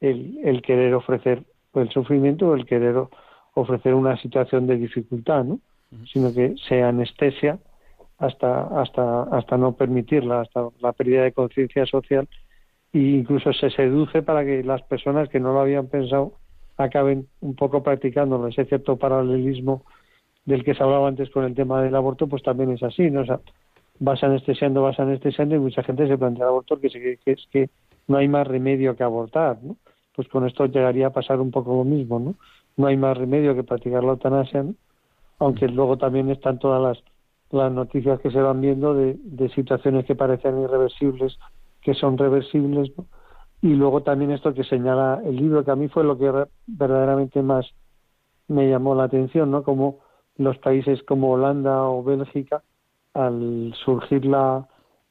[0.00, 1.42] el, el querer ofrecer
[1.74, 2.96] el sufrimiento o el querer
[3.54, 5.60] ofrecer una situación de dificultad, ¿no?
[6.12, 7.58] Sino que se anestesia
[8.18, 12.28] hasta hasta hasta no permitirla, hasta la pérdida de conciencia social
[12.92, 16.32] e incluso se seduce para que las personas que no lo habían pensado
[16.76, 18.48] acaben un poco practicándolo.
[18.48, 19.82] Ese cierto paralelismo
[20.44, 23.22] del que se hablaba antes con el tema del aborto, pues también es así, ¿no?
[23.22, 23.40] O sea,
[23.98, 27.70] vas anestesiando, vas anestesiando y mucha gente se plantea el aborto que, que es que
[28.08, 29.76] no hay más remedio que abortar, ¿no?
[30.14, 32.34] Pues con esto llegaría a pasar un poco lo mismo, ¿no?
[32.76, 34.74] No hay más remedio que practicar la eutanasia, ¿no?
[35.38, 37.04] Aunque luego también están todas las,
[37.50, 39.16] las noticias que se van viendo de,
[39.54, 41.38] situaciones que parecen irreversibles,
[41.80, 42.90] que son reversibles,
[43.62, 47.42] y luego también esto que señala el libro, que a mí fue lo que verdaderamente
[47.42, 47.66] más
[48.48, 49.62] me llamó la atención, ¿no?
[49.62, 50.00] Como
[50.36, 52.62] los países como Holanda o Bélgica,
[53.14, 54.68] al surgir la,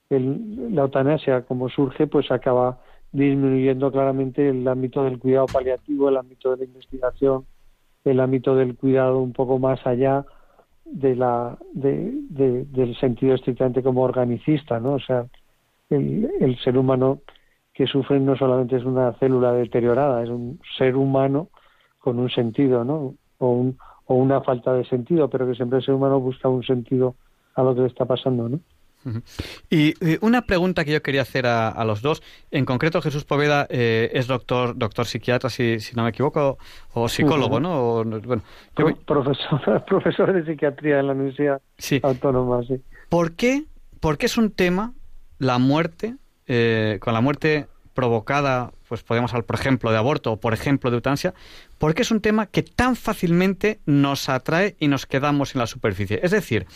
[0.10, 2.80] la eutanasia como surge, pues acaba
[3.12, 7.46] disminuyendo claramente el ámbito del cuidado paliativo, el ámbito de la investigación,
[8.04, 10.26] el ámbito del cuidado un poco más allá
[10.96, 14.94] de la del sentido estrictamente como organicista, ¿no?
[14.94, 15.26] O sea,
[15.90, 17.20] el, el ser humano
[17.74, 21.50] que sufre no solamente es una célula deteriorada, es un ser humano
[22.00, 23.16] con un sentido, ¿no?
[23.40, 26.64] O, un, o una falta de sentido, pero que siempre el ser humano busca un
[26.64, 27.16] sentido
[27.54, 28.60] a lo que le está pasando, ¿no?
[29.70, 34.12] Y una pregunta que yo quería hacer a, los dos, en concreto Jesús Poveda eh,
[34.14, 36.58] es doctor doctor psiquiatra, si, si no me equivoco,
[36.94, 38.04] o psicólogo, ¿no?
[38.04, 38.44] bueno,
[39.06, 41.62] profesor, profesor de psiquiatría en la Universidad
[42.04, 42.82] Autónoma, sí.
[43.10, 43.66] ¿Por qué,
[44.00, 44.94] ¿Por qué es un tema
[45.38, 46.16] la muerte,
[46.48, 50.92] eh, con la muerte provocada, pues podemos hablar, por ejemplo, de aborto o, por ejemplo,
[50.92, 51.34] de eutanasia,
[51.78, 56.20] porque es un tema que tan fácilmente nos atrae y nos quedamos en la superficie.
[56.22, 56.68] Es decir,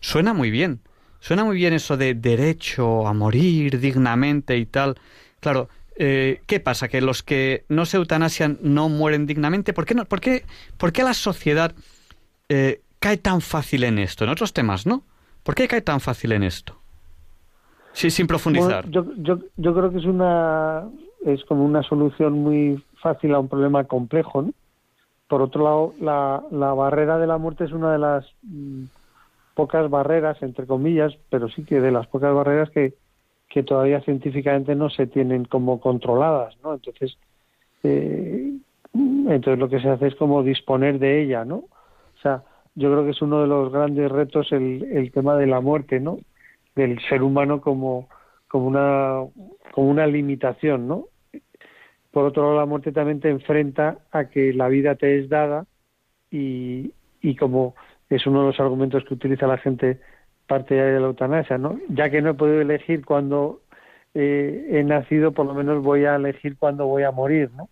[0.00, 0.80] suena muy bien,
[1.22, 4.96] suena muy bien eso de derecho a morir dignamente y tal.
[5.38, 6.88] Claro, eh, ¿qué pasa?
[6.88, 9.72] ¿Que los que no se eutanasian no mueren dignamente?
[9.72, 10.44] ¿Por qué, no, por qué,
[10.78, 11.72] por qué la sociedad
[12.48, 14.24] eh, cae tan fácil en esto?
[14.24, 15.04] En otros temas, ¿no?
[15.44, 16.76] ¿Por qué cae tan fácil en esto?
[17.92, 18.88] Sí, sin profundizar.
[18.88, 19.04] yo,
[19.56, 20.88] creo que es una
[21.24, 24.52] es como una solución muy fácil a un problema complejo, ¿no?
[25.28, 28.84] Por otro lado, la, la barrera de la muerte es una de las mm,
[29.54, 32.94] pocas barreras, entre comillas, pero sí que de las pocas barreras que,
[33.48, 36.74] que todavía científicamente no se tienen como controladas, ¿no?
[36.74, 37.18] Entonces,
[37.82, 38.52] eh,
[38.94, 41.56] entonces lo que se hace es como disponer de ella, ¿no?
[41.56, 42.42] O sea,
[42.74, 46.00] yo creo que es uno de los grandes retos el, el tema de la muerte,
[46.00, 46.18] ¿no?
[46.74, 48.08] del ser humano como,
[48.48, 49.24] como, una,
[49.72, 51.06] como una limitación, ¿no?
[52.10, 55.66] Por otro lado, la muerte también te enfrenta a que la vida te es dada
[56.30, 57.74] y, y como
[58.14, 59.98] es uno de los argumentos que utiliza la gente
[60.46, 61.78] parte de la eutanasia, ¿no?
[61.88, 63.60] Ya que no he podido elegir cuando
[64.14, 67.68] eh, he nacido, por lo menos voy a elegir cuándo voy a morir, ¿no?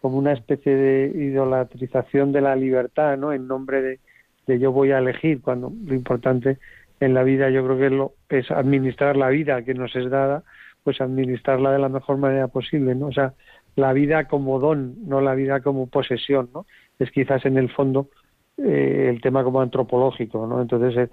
[0.00, 3.32] Como una especie de idolatrización de la libertad, ¿no?
[3.32, 4.00] En nombre de,
[4.46, 6.58] de yo voy a elegir, cuando lo importante
[7.00, 10.42] en la vida yo creo que lo, es administrar la vida que nos es dada,
[10.82, 13.06] pues administrarla de la mejor manera posible, ¿no?
[13.06, 13.34] O sea,
[13.76, 16.66] la vida como don, no la vida como posesión, ¿no?
[16.98, 18.08] Es quizás en el fondo
[18.56, 20.60] eh, el tema como antropológico, ¿no?
[20.60, 21.10] Entonces, eh,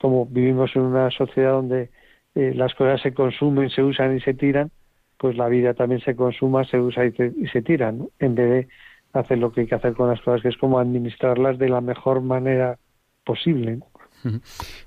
[0.00, 1.90] como vivimos en una sociedad donde
[2.34, 4.70] eh, las cosas se consumen, se usan y se tiran,
[5.16, 7.92] pues la vida también se consuma, se usa y, y se tira.
[8.18, 8.68] En vez de
[9.12, 11.80] hacer lo que hay que hacer con las cosas, que es como administrarlas de la
[11.80, 12.78] mejor manera
[13.24, 13.80] posible.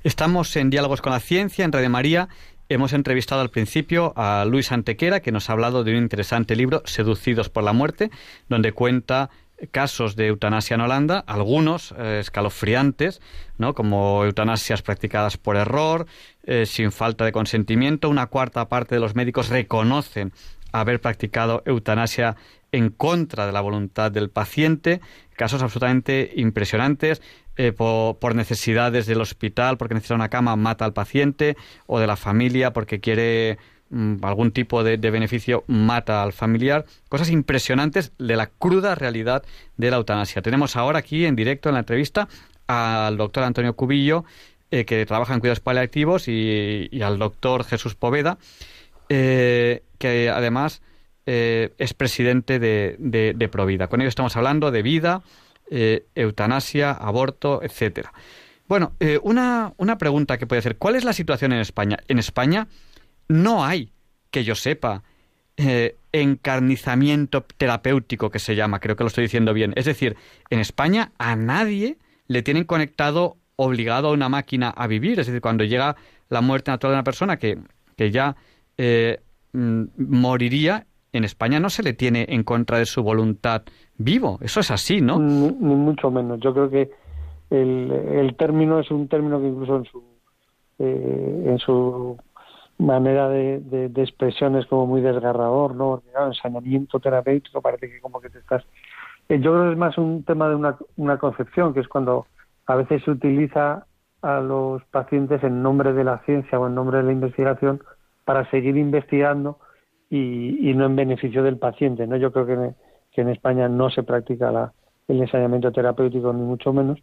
[0.03, 2.27] Estamos en Diálogos con la Ciencia, en Radio María.
[2.69, 6.81] Hemos entrevistado al principio a Luis Antequera, que nos ha hablado de un interesante libro,
[6.85, 8.11] Seducidos por la Muerte,
[8.47, 9.29] donde cuenta
[9.69, 13.21] casos de eutanasia en Holanda, algunos eh, escalofriantes,
[13.57, 13.73] ¿no?
[13.73, 16.07] como eutanasias practicadas por error,
[16.43, 18.09] eh, sin falta de consentimiento.
[18.09, 20.33] Una cuarta parte de los médicos reconocen
[20.71, 22.35] haber practicado eutanasia
[22.71, 25.01] en contra de la voluntad del paciente,
[25.35, 27.21] casos absolutamente impresionantes.
[27.57, 32.15] Eh, por, necesidades del hospital, porque necesita una cama, mata al paciente, o de la
[32.15, 33.57] familia porque quiere
[34.21, 36.85] algún tipo de, beneficio, mata al familiar.
[37.09, 39.43] Cosas impresionantes de la cruda realidad
[39.77, 40.41] de la eutanasia.
[40.41, 42.27] Tenemos ahora aquí en directo en la entrevista
[42.67, 44.23] al doctor Antonio Cubillo,
[44.71, 48.37] eh, que trabaja en cuidados paliativos, y, al doctor Jesús Poveda,
[49.09, 50.81] eh, que además
[51.23, 53.87] es presidente de, de Provida.
[53.87, 55.21] Con ellos estamos hablando de vida,
[55.73, 58.11] eh, eutanasia, aborto, etcétera.
[58.67, 61.99] Bueno, eh, una, una pregunta que puede hacer, ¿cuál es la situación en España?
[62.09, 62.67] En España
[63.31, 63.91] no hay,
[64.29, 65.03] que yo sepa,
[65.57, 69.73] eh, encarnizamiento terapéutico que se llama, creo que lo estoy diciendo bien.
[69.75, 70.15] Es decir,
[70.49, 75.19] en España a nadie le tienen conectado obligado a una máquina a vivir.
[75.19, 75.95] Es decir, cuando llega
[76.29, 77.57] la muerte natural de una persona que,
[77.95, 78.35] que ya
[79.53, 83.63] mm, moriría, en España no se le tiene en contra de su voluntad
[83.97, 84.39] vivo.
[84.41, 85.19] Eso es así, ¿no?
[85.19, 86.39] Ni, mucho menos.
[86.39, 86.89] Yo creo que
[87.49, 90.03] el, el, término es un término que incluso en su,
[90.79, 92.17] eh, en su
[92.81, 96.01] manera de, de, expresión es como muy desgarrador, ¿no?
[96.03, 98.63] Porque, ensañamiento terapéutico parece que como que te estás...
[99.29, 102.25] Eh, yo creo que es más un tema de una, una concepción, que es cuando
[102.65, 103.85] a veces se utiliza
[104.21, 107.81] a los pacientes en nombre de la ciencia o en nombre de la investigación
[108.25, 109.59] para seguir investigando
[110.09, 112.17] y, y no en beneficio del paciente, ¿no?
[112.17, 112.75] Yo creo que
[113.11, 114.73] que en España no se practica la,
[115.07, 116.99] el ensañamiento terapéutico, ni mucho menos,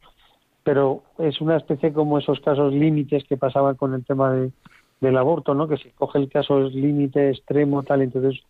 [0.65, 4.51] pero es una especie como esos casos límites que pasaban con el tema de,
[5.01, 5.69] del aborto, ¿no?
[5.69, 8.41] Que se coge el caso límite extremo, tal, entonces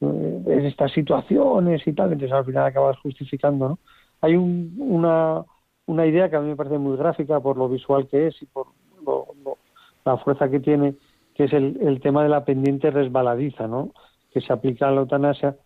[0.00, 3.78] eh, en estas situaciones y tal, entonces al final acabas justificando, ¿no?
[4.20, 5.44] Hay un, una,
[5.86, 8.46] una idea que a mí me parece muy gráfica por lo visual que es y
[8.46, 8.66] por
[10.04, 10.94] la fuerza que tiene,
[11.34, 13.92] que es el, el tema de la pendiente resbaladiza, ¿no?
[14.32, 15.56] Que se aplica a la eutanasia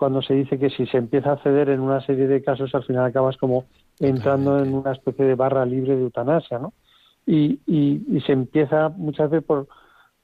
[0.00, 2.84] cuando se dice que si se empieza a ceder en una serie de casos, al
[2.84, 3.66] final acabas como
[3.98, 6.72] entrando en una especie de barra libre de eutanasia, ¿no?
[7.26, 9.68] Y, y, se empieza muchas veces por,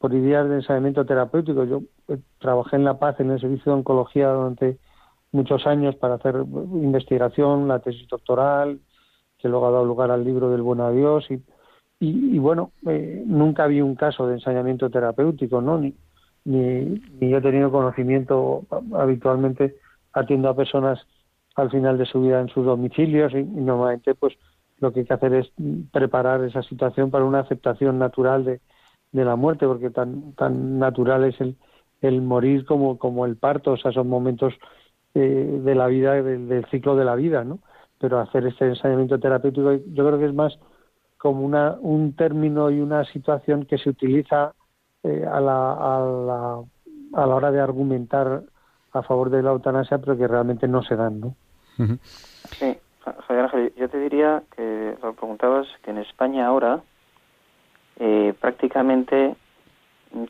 [0.07, 1.65] por ideas de ensayamiento terapéutico.
[1.65, 4.79] Yo eh, trabajé en La Paz en el servicio de oncología durante
[5.33, 8.79] muchos años para hacer investigación, la tesis doctoral,
[9.37, 11.29] que luego ha dado lugar al libro del Buen Adiós.
[11.29, 11.43] Y,
[11.99, 15.77] y, bueno, eh, nunca había un caso de ensayamiento terapéutico, ¿no?
[15.77, 15.93] Ni,
[16.45, 18.63] ni, ni he tenido conocimiento
[18.95, 19.75] habitualmente
[20.13, 21.05] atiendo a personas
[21.57, 24.35] al final de su vida en sus domicilios y, normalmente pues
[24.79, 25.51] lo que hay que hacer es
[25.91, 28.61] preparar esa situación para una aceptación natural de,
[29.13, 31.57] de la muerte porque tan tan natural es el,
[32.01, 33.73] el morir como como el parto.
[33.73, 34.55] O sea son momentos
[35.19, 37.61] eh, de la vida del, ciclo de la vida no
[37.99, 40.59] pero hacer este ensayamiento terapéutico yo creo que es más
[41.17, 44.53] como una un término y una situación que se utiliza
[45.03, 46.61] eh, a, la, a, la,
[47.15, 48.43] a la hora de argumentar
[48.93, 51.35] a favor de la eutanasia pero que realmente no se dan no
[51.79, 56.83] Sí, Javier Ángel, yo te diría que lo preguntabas que en España ahora
[57.99, 59.35] eh, prácticamente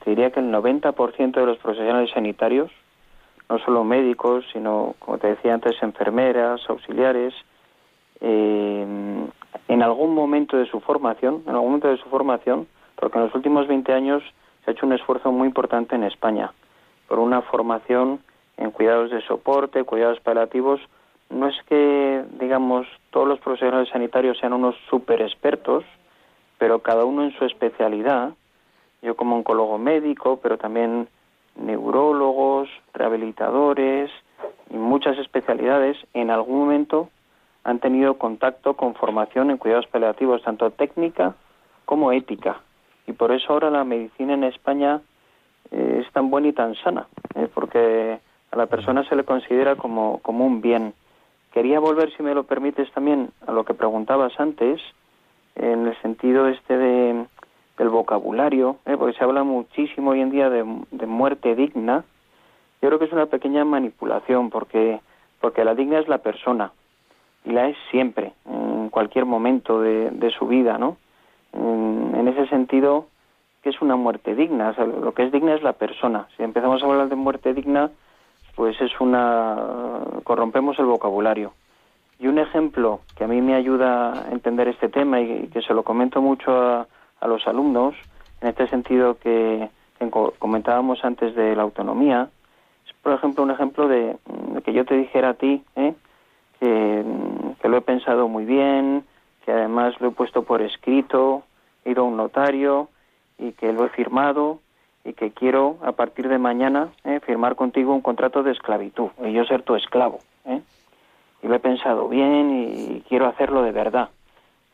[0.02, 2.70] te diría que el 90% de los profesionales sanitarios,
[3.48, 7.34] no solo médicos, sino, como te decía antes, enfermeras, auxiliares,
[8.20, 8.86] eh,
[9.68, 13.34] en algún momento de su formación, en algún momento de su formación, porque en los
[13.34, 14.22] últimos 20 años
[14.64, 16.52] se ha hecho un esfuerzo muy importante en España
[17.06, 18.20] por una formación
[18.56, 20.80] en cuidados de soporte, cuidados paliativos,
[21.30, 25.84] no es que, digamos, todos los profesionales sanitarios sean unos super expertos,
[26.58, 28.34] pero cada uno en su especialidad.
[29.02, 31.08] Yo como oncólogo médico, pero también
[31.56, 34.10] neurólogos, rehabilitadores
[34.70, 37.08] y muchas especialidades, en algún momento
[37.64, 41.34] han tenido contacto con formación en cuidados paliativos, tanto técnica
[41.84, 42.60] como ética.
[43.06, 45.00] Y por eso ahora la medicina en España
[45.70, 47.48] eh, es tan buena y tan sana, ¿eh?
[47.52, 48.18] porque
[48.50, 50.94] a la persona se le considera como, como un bien
[51.56, 54.78] Quería volver, si me lo permites, también a lo que preguntabas antes,
[55.56, 57.26] en el sentido este de,
[57.78, 58.96] del vocabulario, ¿eh?
[58.96, 60.64] porque se habla muchísimo hoy en día de,
[61.06, 62.04] muerte digna.
[62.80, 65.00] Yo creo que es una pequeña manipulación, porque,
[65.40, 66.72] porque la digna es la persona,
[67.44, 70.96] y la es siempre, en cualquier momento de, de su vida, ¿no?
[71.52, 73.06] En, en, ese sentido,
[73.62, 74.70] que es una muerte digna?
[74.70, 76.28] O sea, lo que es digna es la persona.
[76.36, 77.90] Si empezamos a hablar de muerte digna,
[78.54, 79.56] pues es una
[80.24, 81.52] corrompemos el vocabulario.
[82.18, 85.74] Y un ejemplo que a mí me ayuda a entender este tema y que se
[85.74, 86.86] lo comento mucho a,
[87.26, 87.94] los alumnos,
[88.40, 89.68] en este sentido que,
[90.38, 92.28] comentábamos antes de la autonomía,
[92.86, 94.16] es por ejemplo un ejemplo de,
[94.64, 95.94] que yo te dijera a ti ¿eh?
[96.60, 97.04] que,
[97.60, 99.04] que, lo he pensado muy bien,
[99.44, 101.42] que además lo he puesto por escrito,
[101.84, 102.88] he ido a un notario
[103.38, 104.60] y que lo he firmado
[105.06, 109.32] y que quiero a partir de mañana eh, firmar contigo un contrato de esclavitud y
[109.32, 110.18] yo ser tu esclavo.
[110.44, 110.60] ¿eh?
[111.46, 114.08] Y lo he pensado bien y quiero hacerlo de verdad.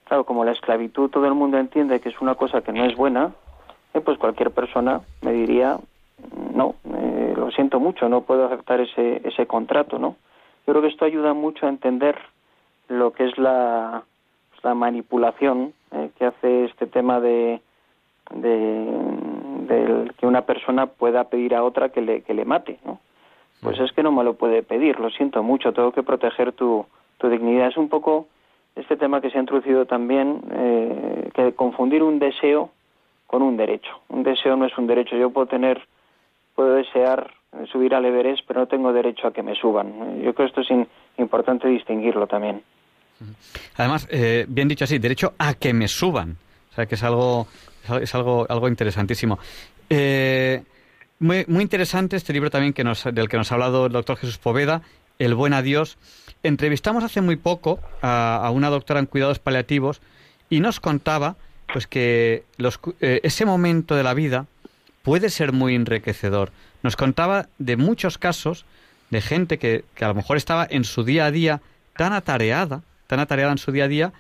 [0.05, 2.97] Claro, como la esclavitud todo el mundo entiende que es una cosa que no es
[2.97, 3.33] buena,
[3.93, 5.77] eh, pues cualquier persona me diría,
[6.55, 10.17] no, eh, lo siento mucho, no puedo aceptar ese, ese contrato, ¿no?
[10.67, 12.17] Yo creo que esto ayuda mucho a entender
[12.89, 14.05] lo que es la,
[14.63, 15.75] la manipulación
[16.17, 17.61] que hace este tema de,
[18.31, 18.87] de
[19.69, 22.99] del que una persona pueda pedir a otra que le, que le mate, ¿no?
[23.63, 26.85] Pues es que no me lo puede pedir, lo siento mucho, tengo que proteger tu,
[27.19, 27.69] tu dignidad.
[27.69, 28.27] Es un poco
[28.75, 32.71] este tema que se ha introducido también, eh, que confundir un deseo
[33.29, 33.91] con un derecho.
[34.09, 35.17] Un deseo no es un derecho.
[35.17, 35.81] Yo puedo tener,
[36.57, 37.31] puedo desear
[37.71, 40.17] subir al Everest, pero no tengo derecho a que me suban.
[40.23, 42.63] Yo creo que esto es importante distinguirlo también.
[43.77, 46.37] Además, eh, bien dicho así, derecho a que me suban.
[46.73, 47.47] O sea, que es algo
[48.01, 49.39] es algo, algo interesantísimo.
[49.89, 50.63] Eh,
[51.23, 54.83] muy, interesante este libro también que del que nos ha hablado el doctor Jesús Poveda,
[55.21, 55.97] El buen adiós.
[56.43, 60.01] Entrevistamos hace muy poco a, una doctora en cuidados paliativos
[60.51, 61.37] y nos contaba
[61.73, 64.47] pues que los, eh, ese momento de la vida
[65.03, 66.51] puede ser muy enriquecedor.
[66.83, 68.65] Nos contaba de muchos casos
[69.11, 71.61] de gente que, que a lo mejor estaba en su día a día
[71.97, 74.13] tan atareada, tan atareada en su día a día,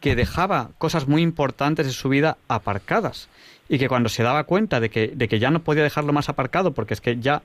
[0.00, 3.28] que dejaba cosas muy importantes de su vida aparcadas
[3.68, 6.28] y que cuando se daba cuenta de que, de que ya no podía dejarlo más
[6.28, 7.42] aparcado porque es que ya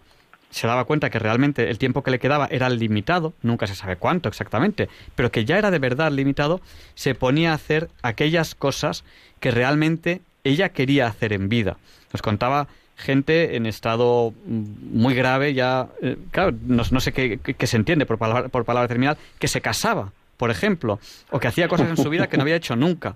[0.54, 3.96] se daba cuenta que realmente el tiempo que le quedaba era limitado, nunca se sabe
[3.96, 6.62] cuánto exactamente, pero que ya era de verdad limitado,
[6.94, 9.04] se ponía a hacer aquellas cosas
[9.40, 11.78] que realmente ella quería hacer en vida.
[12.14, 18.06] Nos contaba gente en estado muy grave, ya, eh, claro, no, sé qué, se entiende
[18.06, 21.00] por palabra, por palabra terminal, que se casaba por ejemplo,
[21.30, 23.16] o que hacía cosas en su vida que no había hecho nunca.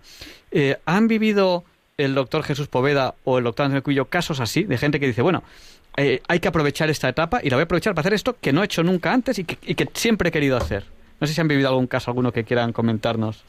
[0.49, 1.65] Eh, ¿Han vivido
[1.97, 5.23] el doctor Jesús Poveda o el doctor Antonio Cuyo casos así, de gente que dice,
[5.23, 5.41] bueno,
[5.97, 8.53] eh, hay que aprovechar esta etapa y la voy a aprovechar para hacer esto que
[8.53, 10.83] no he hecho nunca antes y que, y que siempre he querido hacer?
[11.19, 13.43] No sé si han vivido algún caso, alguno que quieran comentarnos.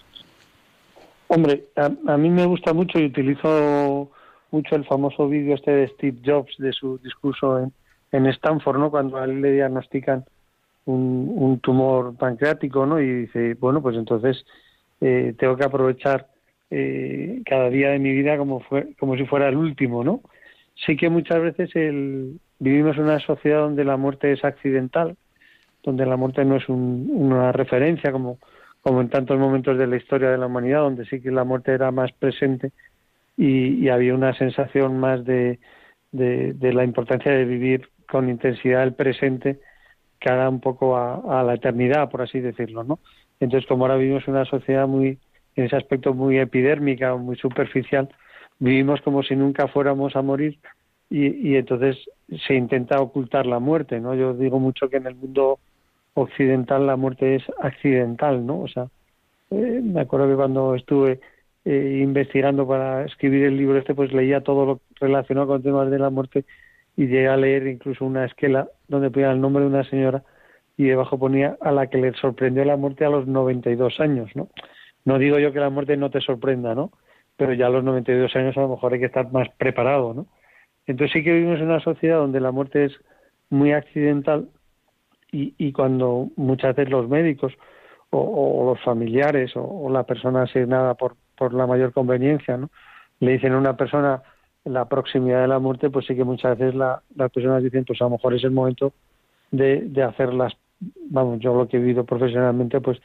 [1.27, 4.11] Hombre, a, mí me gusta mucho y utilizo
[4.51, 7.73] mucho el famoso vídeo este de Steve Jobs de su discurso en,
[8.13, 8.91] en Stanford, ¿no?
[8.91, 10.25] Cuando a él le diagnostican
[10.87, 12.99] un, un tumor pancreático, ¿no?
[12.99, 14.47] Y dice, bueno, pues entonces
[15.03, 16.29] eh, tengo que aprovechar
[16.71, 20.23] eh, cada día de mi vida como, fue, como si fuera el último, ¿no?
[20.87, 25.17] Sí que muchas veces el, vivimos en una sociedad donde la muerte es accidental,
[25.83, 28.39] donde la muerte no es una referencia como,
[28.83, 31.73] como en tantos momentos de la historia de la humanidad, donde sí que la muerte
[31.73, 32.73] era más presente
[33.37, 35.59] y, había una sensación más de,
[36.13, 39.61] de, la importancia de vivir con intensidad el presente
[40.19, 42.99] cara un poco a, la eternidad, por así decirlo, ¿no?
[43.39, 45.19] Entonces, como ahora vivimos en una sociedad muy,
[45.59, 48.09] en ese aspecto muy epidérmica o muy superficial,
[48.61, 50.57] vivimos como si nunca fuéramos a morir
[51.11, 51.97] y, entonces
[52.47, 54.15] se intenta ocultar la muerte, ¿no?
[54.15, 55.59] Yo digo mucho que en el mundo
[56.15, 58.61] occidental la muerte es accidental, ¿no?
[58.61, 58.87] O sea,
[59.51, 61.19] eh, me acuerdo que cuando estuve
[61.65, 65.99] eh, investigando para escribir el libro este, pues leía todo lo relacionado con temas de
[65.99, 66.45] la muerte
[66.97, 70.23] y llegué a leer incluso una esquela donde ponía el nombre de una señora
[70.77, 74.49] y debajo ponía a la que le sorprendió la muerte a los 92 años, ¿no?
[75.09, 76.93] No digo yo que la muerte no te sorprenda, ¿no?
[77.39, 80.27] Pero ya a los 92 años a lo mejor hay que estar más preparado, ¿no?
[80.87, 82.93] Entonces sí que vivimos en una sociedad donde la muerte es
[83.49, 84.51] muy accidental
[85.33, 87.55] y, y cuando muchas veces los médicos
[88.11, 92.69] o, los familiares o, la persona asignada por, por la mayor conveniencia, ¿no?
[93.21, 94.23] Le dicen a una persona
[94.65, 97.99] la proximidad de la muerte, pues sí que muchas veces la, las personas dicen, pues
[98.03, 98.93] a lo mejor es el momento
[99.53, 100.53] de, de hacer las,
[101.09, 103.01] vamos, yo lo que he vivido profesionalmente, pues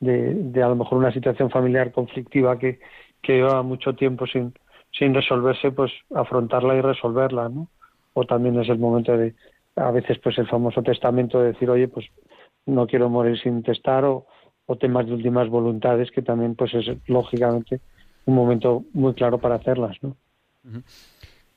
[0.00, 2.80] de, de a lo mejor una situación familiar conflictiva que,
[3.22, 4.54] que lleva mucho tiempo sin,
[4.96, 7.68] sin resolverse, pues afrontarla y resolverla, ¿no?
[8.14, 9.34] O también es el momento de,
[9.76, 12.06] a veces, pues el famoso testamento de decir, oye, pues
[12.64, 14.26] no quiero morir sin testar o,
[14.66, 17.80] o temas de últimas voluntades, que también, pues es lógicamente
[18.24, 20.16] un momento muy claro para hacerlas, ¿no?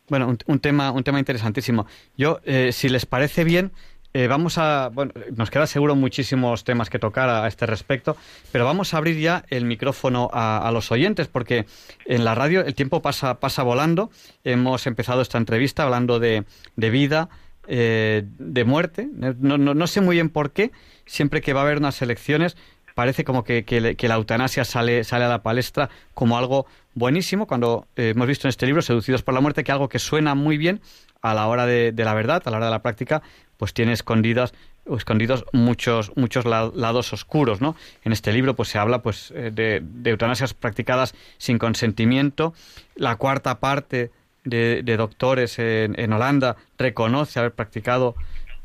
[0.08, 1.86] Bueno, un, tema, un tema interesantísimo.
[2.18, 3.72] Yo, eh, si les parece bien,
[4.12, 8.18] eh, vamos a, bueno, nos queda seguro muchísimos temas que tocar a, este respecto,
[8.52, 11.68] pero vamos a abrir ya el micrófono a, los oyentes porque
[12.06, 14.10] en la radio el tiempo pasa, pasa volando.
[14.44, 16.46] Hemos empezado esta entrevista hablando de,
[16.76, 17.30] de vida,
[17.68, 19.08] eh, de muerte.
[19.14, 20.72] No, no, no, sé muy bien por qué.
[21.06, 22.58] Siempre que va a haber unas elecciones
[22.96, 27.88] parece como que, que, la eutanasia sale, sale a la palestra como algo buenísimo, cuando
[27.96, 30.58] eh, hemos visto en este libro, Seducidos por la muerte, que algo que suena muy
[30.58, 30.82] bien
[31.22, 33.22] a la hora de la verdad, a la hora de la práctica,
[33.60, 34.54] pues tiene escondidas
[34.98, 37.76] escondidos muchos muchos lados oscuros, ¿no?
[38.04, 42.56] En este libro pues se habla pues eh, de, eutanasias practicadas sin consentimiento.
[42.96, 44.12] La cuarta parte
[44.46, 48.16] de, doctores en, Holanda reconoce haber practicado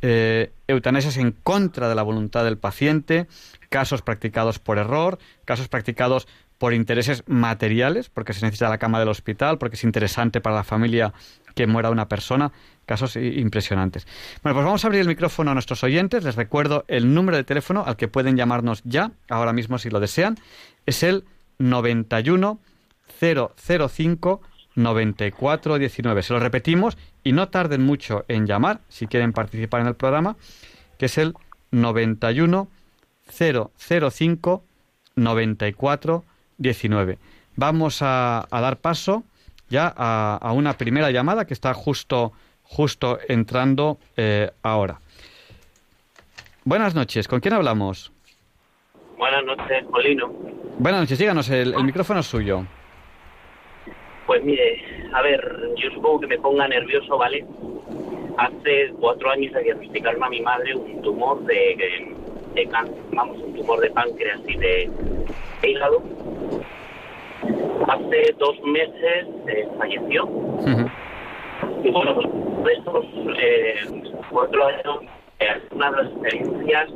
[0.01, 3.26] eh, eutanasias en contra de la voluntad del paciente,
[3.68, 6.26] casos practicados por error, casos practicados
[6.57, 10.64] por intereses materiales, porque se necesita la cama del hospital, porque es interesante para la
[10.64, 11.12] familia
[11.55, 12.53] que muera una persona.
[12.87, 14.07] Casos impresionantes.
[14.43, 16.24] Bueno, pues vamos a abrir el micrófono a nuestros oyentes.
[16.24, 20.01] Les recuerdo el número de teléfono al que pueden llamarnos ya, ahora mismo si lo
[20.01, 20.37] desean.
[20.87, 21.24] Es el
[21.59, 22.59] 91
[23.20, 24.41] 005
[24.76, 26.22] 9419.
[26.22, 30.37] Se lo repetimos y no tarden mucho en llamar si quieren participar en el programa,
[30.99, 31.35] que es el
[31.70, 32.68] 91
[33.30, 34.64] 005
[35.16, 37.18] 9419.
[37.57, 39.22] Vamos a, dar paso
[39.68, 42.32] ya a, una primera llamada que está justo,
[42.65, 44.99] justo entrando eh, ahora.
[46.65, 48.12] Buenas noches, ¿con quién hablamos?
[49.19, 50.29] Buenas noches, Molino.
[50.79, 52.65] Buenas noches, díganos, el, micrófono es suyo.
[54.27, 57.45] Pues mire, a ver, yo supongo que me ponga nervioso, ¿vale?
[58.39, 62.11] Hace cuatro años de diagnosticarme a mi madre un tumor de,
[62.55, 64.91] de cáncer, vamos, un tumor de páncreas y de
[65.62, 66.03] hígado
[67.89, 70.29] hace dos meses eh, falleció.
[71.93, 72.14] Bueno,
[72.62, 73.05] pues estos
[73.39, 73.74] eh,
[74.30, 75.01] cuatro años,
[75.41, 76.91] eh, una de las experiencias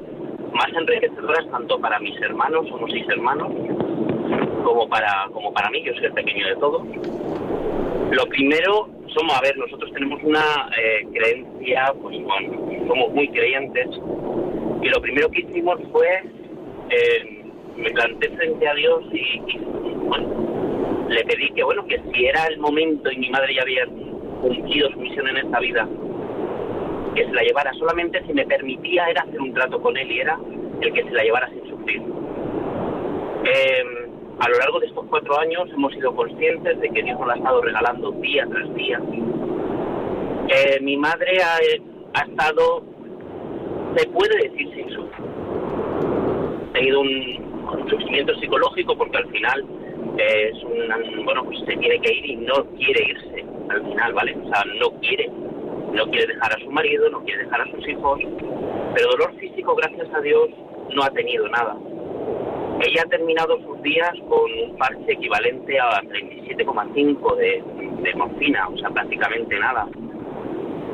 [0.55, 3.53] más enriquecedoras tanto para mis hermanos, somos seis hermanos,
[4.65, 6.83] como para, como para mí, yo soy el pequeño de todos.
[8.13, 13.89] Lo primero, somos, a ver, nosotros tenemos una eh, creencia, pues bueno, somos muy creyentes,
[14.81, 16.09] y lo primero que hicimos fue,
[16.89, 17.45] eh,
[17.77, 19.59] me planté frente a Dios y, y
[20.07, 23.85] bueno, le pedí que, bueno, que si era el momento y mi madre ya había
[24.41, 25.89] cumplido su misión en esta vida,
[27.15, 30.21] que se la llevara solamente si me permitía era hacer un trato con él y
[30.21, 30.39] era
[30.81, 32.03] el que se la llevara sin sufrir.
[33.45, 34.09] Em,
[34.39, 37.37] a lo largo de estos cuatro años hemos sido conscientes de que Dios nos ha
[37.37, 39.01] estado regalando día tras día.
[40.49, 42.83] Eh, mi madre ha, estado,
[43.97, 47.49] se puede decir sin su, ha tenido un,
[47.91, 49.65] sufrimiento psicológico porque al final
[50.17, 54.37] es un, bueno, pues se tiene que ir y no quiere irse al final, ¿vale?
[54.37, 55.31] O sea, no quiere,
[55.93, 58.21] no quiere dejar a su marido, no quiere dejar a sus hijos,
[58.95, 60.49] pero dolor físico, gracias a Dios,
[60.95, 61.77] no ha tenido nada.
[62.81, 68.91] Ella ha terminado sus días con un parche equivalente a 37,5 de, morfina, o sea,
[68.91, 69.89] prácticamente nada.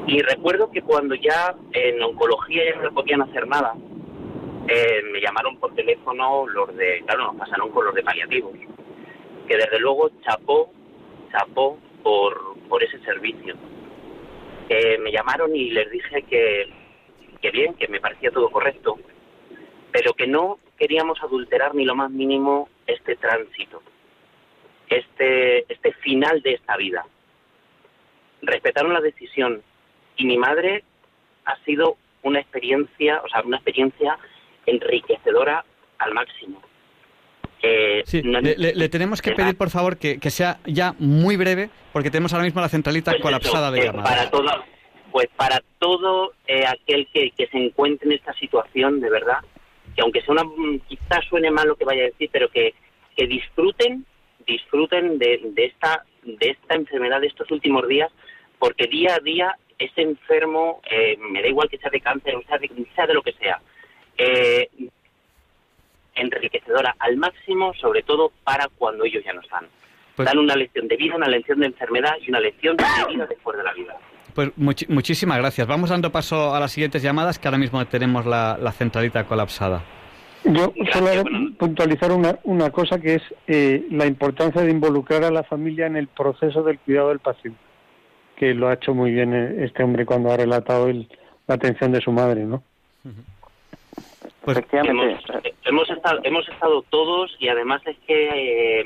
[0.07, 3.75] Y recuerdo que cuando ya en oncología ya no podían hacer nada,
[4.69, 8.53] eh, me llamaron por teléfono los de, claro, nos pasaron con los de paliativos,
[9.47, 10.71] que desde luego chapó,
[11.31, 13.57] chapó por, por ese servicio.
[14.69, 16.69] Eh, me llamaron y les dije que,
[17.43, 18.99] que bien, que me parecía todo correcto,
[19.91, 23.83] pero que no queríamos adulterar ni lo más mínimo este tránsito,
[24.89, 27.05] este, este final de esta vida.
[28.43, 29.63] Respetaron la decisión
[30.17, 30.85] y mi madre
[31.47, 34.19] ha sido una experiencia, o sea, una experiencia
[34.67, 35.65] enriquecedora
[35.99, 36.63] al máximo.
[37.67, 41.37] Eh, sí, no, le, le, tenemos que pedir, por favor, que, que, sea ya muy
[41.37, 44.11] breve, porque tenemos ahora mismo la centralita pues colapsada eso, de eh, llamadas.
[44.11, 44.65] Para todo,
[45.11, 49.39] pues para todo eh, aquel que, que, se encuentre en esta situación, de verdad,
[49.97, 50.45] que aunque sea una,
[50.89, 52.75] quizás suene mal lo que vaya a decir, pero que,
[53.17, 54.05] que disfruten,
[54.47, 58.13] disfruten de, de, esta, de esta enfermedad de estos últimos días,
[58.59, 62.43] porque día a día ese enfermo, eh, me da igual que sea de cáncer o
[62.43, 63.61] sea de, sea de lo que sea,
[64.19, 64.69] eh,
[66.15, 69.67] enriquecedora al máximo, sobre todo para cuando ellos ya no están.
[70.17, 73.27] Pues, Dan una lección de vida, una lección de enfermedad y una lección de vida
[73.27, 73.97] después de la vida.
[74.35, 75.67] Pues much muchísimas gracias.
[75.67, 79.83] Vamos dando paso a las siguientes llamadas, que ahora mismo tenemos la, la centralita colapsada.
[80.45, 81.53] Yo solo bueno.
[81.59, 85.97] puntualizar una, una cosa que es eh, la importancia de involucrar a la familia en
[85.97, 87.59] el proceso del cuidado del paciente,
[88.37, 91.09] que lo ha hecho muy bien este hombre cuando ha relatado el,
[91.47, 92.63] la atención de su madre, ¿no?
[93.05, 93.25] Uh -huh.
[94.45, 95.07] Pues hemos,
[95.65, 98.85] hemos, estado, hemos estado todos y además es que eh,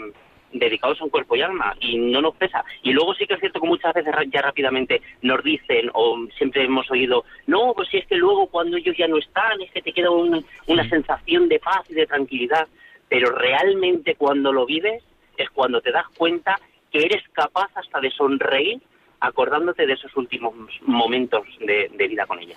[0.52, 2.64] dedicados a un cuerpo y alma y no nos pesa.
[2.82, 6.64] Y luego sí que es cierto que muchas veces ya rápidamente nos dicen o siempre
[6.64, 9.82] hemos oído, no, pues si es que luego cuando ellos ya no están es que
[9.82, 12.68] te queda un, una sensación de paz y de tranquilidad,
[13.08, 15.02] pero realmente cuando lo vives
[15.36, 16.58] es cuando te das cuenta
[16.92, 18.80] que eres capaz hasta de sonreír
[19.20, 22.54] acordándote de esos últimos momentos de, de, vida con ella.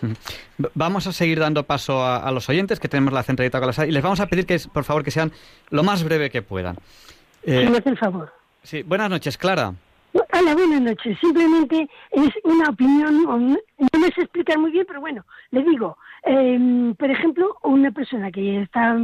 [0.75, 3.85] Vamos a seguir dando paso a, a los oyentes, que tenemos la centralita con la
[3.85, 5.31] y les vamos a pedir que, por favor, que sean
[5.69, 6.75] lo más breve que puedan.
[7.43, 8.31] Eh, el favor.
[8.63, 9.73] Sí, buenas noches, Clara.
[10.13, 11.17] Hola, buenas noches.
[11.19, 16.93] Simplemente es una opinión, no me sé explicar muy bien, pero bueno, le digo, eh,
[16.97, 18.97] por ejemplo, una persona que está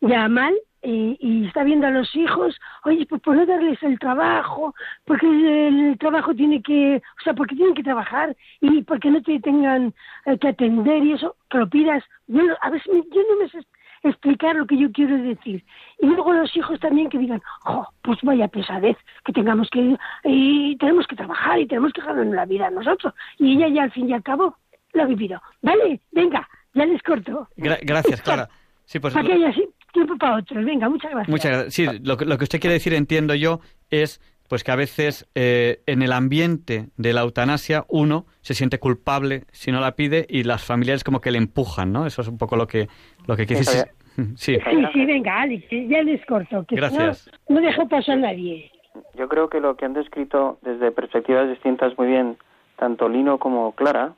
[0.00, 3.98] ya mal, y, y, está viendo a los hijos, oye, pues por no darles el
[3.98, 4.74] trabajo,
[5.04, 9.38] porque el, trabajo tiene que, o sea, porque tienen que trabajar y porque no te
[9.40, 9.94] tengan
[10.26, 12.02] eh, que atender y eso, que lo pidas.
[12.26, 13.58] Yo, a veces yo no me sé
[14.02, 15.64] explicar lo que yo quiero decir.
[15.98, 20.76] Y luego los hijos también que digan, oh, pues vaya pesadez, que tengamos que, y
[20.76, 23.14] tenemos que trabajar y tenemos que ganarnos la vida nosotros.
[23.38, 24.56] Y ella ya al fin y al cabo
[24.92, 25.40] lo ha vivido.
[25.62, 27.48] Vale, venga, ya les corto.
[27.56, 28.48] Gra gracias, Clara.
[28.90, 29.54] Sí, pues, para que haya
[29.92, 30.64] tiempo para otros.
[30.64, 31.28] Venga, muchas gracias.
[31.28, 31.74] Muchas gracias.
[31.74, 35.30] Sí, lo que, lo que usted quiere decir, entiendo yo, es pues que a veces
[35.36, 40.26] eh, en el ambiente de la eutanasia uno se siente culpable si no la pide
[40.28, 42.04] y las familiares como que le empujan, ¿no?
[42.04, 42.88] Eso es un poco lo que
[43.28, 43.86] lo que decir.
[44.36, 44.58] Sí.
[44.58, 46.64] sí, sí, venga, Alex, ya les corto.
[46.66, 47.30] Que Gracias.
[47.48, 48.70] No, no dejo paso a nadie.
[49.14, 52.36] Yo creo que lo que han descrito desde perspectivas distintas muy bien,
[52.76, 54.12] tanto Lino como Clara,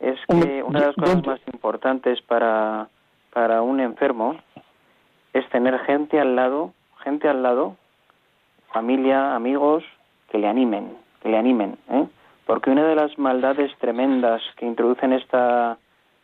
[0.00, 2.88] es que una de las cosas más importantes para,
[3.36, 4.34] para un enfermo
[5.34, 6.72] es tener gente al lado,
[7.04, 7.76] gente al lado,
[8.72, 9.84] familia, amigos,
[10.30, 12.06] que le animen, que le animen, ¿eh?
[12.46, 15.76] Porque una de las maldades tremendas que introducen esta,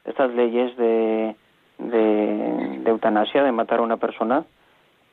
[0.06, 1.36] estas leyes de,
[1.76, 4.46] de, eutanasia, de matar a una persona,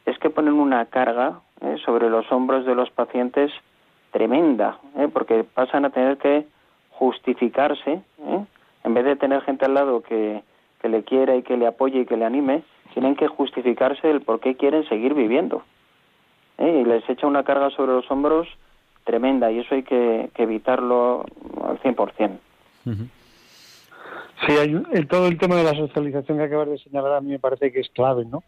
[0.06, 1.76] es que ponen una carga ¿eh?
[1.84, 3.52] sobre los hombros de los pacientes
[4.12, 5.10] tremenda, ¿eh?
[5.12, 6.48] porque pasan a tener que
[6.92, 8.46] justificarse, ¿eh?
[8.86, 10.44] en vez de tener gente al lado que,
[10.82, 12.64] que le quiera y que le apoye y que le anime,
[12.94, 15.64] tienen que justificarse el por qué quieren seguir viviendo.
[16.58, 16.82] ¿eh?
[16.82, 18.48] Y les echa una carga sobre los hombros
[19.04, 21.26] tremenda y eso hay que, que evitarlo
[21.64, 22.38] al 100%.
[22.86, 23.10] Uh -huh.
[24.46, 27.32] Sí, hay el, todo el tema de la socialización que acabas de señalar a mí
[27.32, 28.44] me parece que es clave, ¿no?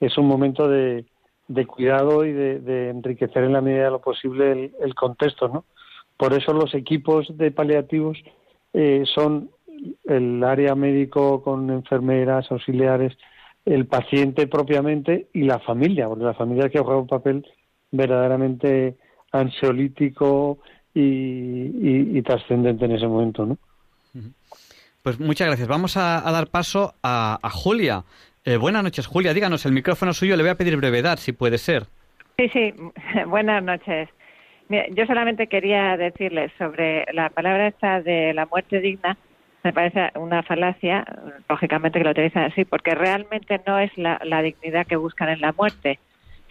[0.00, 1.04] Es un momento de,
[1.48, 5.48] de cuidado y de, de, enriquecer en la medida de lo posible el, el, contexto,
[5.48, 5.64] ¿no?
[6.16, 8.18] Por eso los equipos de paliativos
[8.72, 9.50] eh, son
[10.04, 13.16] el área médico con enfermeras, auxiliares,
[13.64, 17.46] el paciente propiamente y la familia, porque la familia que juega un papel
[17.90, 18.96] verdaderamente
[19.32, 20.58] ansiolítico
[20.94, 23.58] y, trascendente en ese momento, ¿no?
[25.02, 25.68] Pues muchas gracias.
[25.68, 28.04] Vamos a, dar paso a, Julia.
[28.44, 29.34] Eh, buenas noches, Julia.
[29.34, 30.36] Díganos, el micrófono suyo.
[30.36, 31.84] Le voy a pedir brevedad, si puede ser.
[32.36, 32.74] Sí, sí.
[33.26, 34.08] Buenas noches.
[34.68, 39.16] yo solamente quería decirles sobre la palabra esta de la muerte digna.
[39.66, 41.04] Me parece una falacia,
[41.48, 45.52] lógicamente que lo utilizan así, porque realmente no es la dignidad que buscan en la
[45.52, 45.98] muerte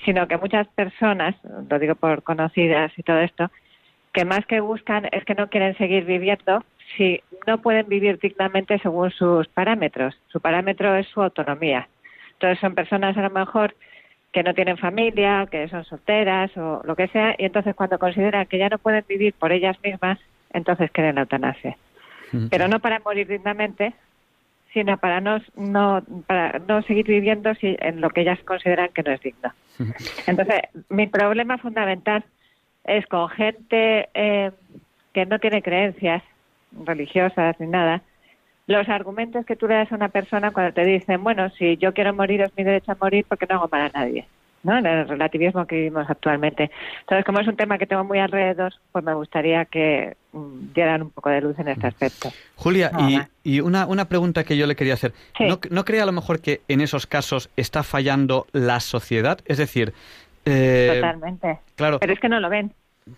[0.03, 1.35] sino que muchas personas,
[1.69, 3.49] lo digo por conocidas y todo esto,
[4.13, 6.63] que más que buscan es que no quieren seguir viviendo
[6.95, 10.15] si no pueden vivir dignamente según sus parámetros.
[10.27, 11.87] Su parámetro es su autonomía.
[12.33, 13.75] Entonces son personas a lo mejor
[14.31, 18.45] que no tienen familia, que son solteras o lo que sea, y entonces cuando consideran
[18.45, 20.19] que ya no pueden vivir por ellas mismas,
[20.51, 21.77] entonces quieren eutanasia.
[22.49, 23.93] Pero no para morir dignamente,
[24.73, 29.03] sino para no, no, para no seguir viviendo si, en lo que ellas consideran que
[29.03, 29.53] no es digno.
[30.27, 32.23] Entonces, mi problema fundamental
[32.83, 34.51] es con gente eh,
[35.13, 36.23] que no tiene creencias
[36.83, 38.01] religiosas ni nada,
[38.67, 41.93] los argumentos que tú le das a una persona cuando te dicen, bueno, si yo
[41.93, 44.27] quiero morir es mi derecho a morir porque no hago mal a nadie.
[44.65, 44.77] ¿No?
[44.77, 46.71] en el relativismo que vivimos actualmente.
[47.01, 51.03] Entonces, como es un tema que tengo muy alrededor, pues me gustaría que mm, dieran
[51.03, 52.29] un poco de luz en este aspecto.
[52.55, 52.91] Julia,
[53.43, 55.13] y, una, una, pregunta que yo le quería hacer.
[55.39, 59.39] ¿No, ¿No, cree a lo mejor que en esos casos está fallando la sociedad?
[59.45, 59.93] Es decir...
[60.45, 61.59] Eh, Totalmente.
[61.75, 61.99] Claro.
[61.99, 62.73] Pero es que no lo ven.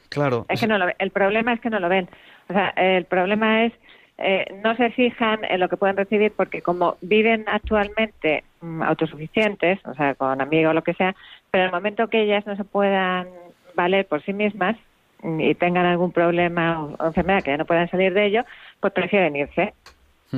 [0.10, 0.46] Claro.
[0.50, 0.96] Es que no lo ven.
[1.00, 2.10] El problema es que no lo ven.
[2.50, 3.74] O sea, el problema es
[4.20, 9.80] eh, no se fijan en lo que pueden recibir porque como viven actualmente mm, autosuficientes,
[9.86, 11.16] o sea, con amigos o lo que sea,
[11.52, 13.28] pero en el momento que ellas no se puedan
[13.76, 14.76] valer por sí mismas
[15.22, 18.46] mm, y tengan algún problema o, enfermedad que ya no puedan salir de ello,
[18.80, 19.74] pues prefieren irse.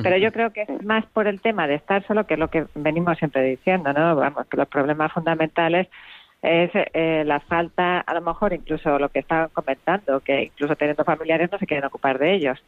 [0.04, 2.68] Pero yo creo que es más por el tema de estar solo que lo que
[2.76, 4.16] venimos siempre diciendo, ¿no?
[4.16, 5.88] Vamos, que los problemas fundamentales
[6.42, 11.04] es eh, la falta, a lo mejor incluso lo que estaban comentando, que incluso teniendo
[11.04, 12.60] familiares no se quieren ocupar de ellos.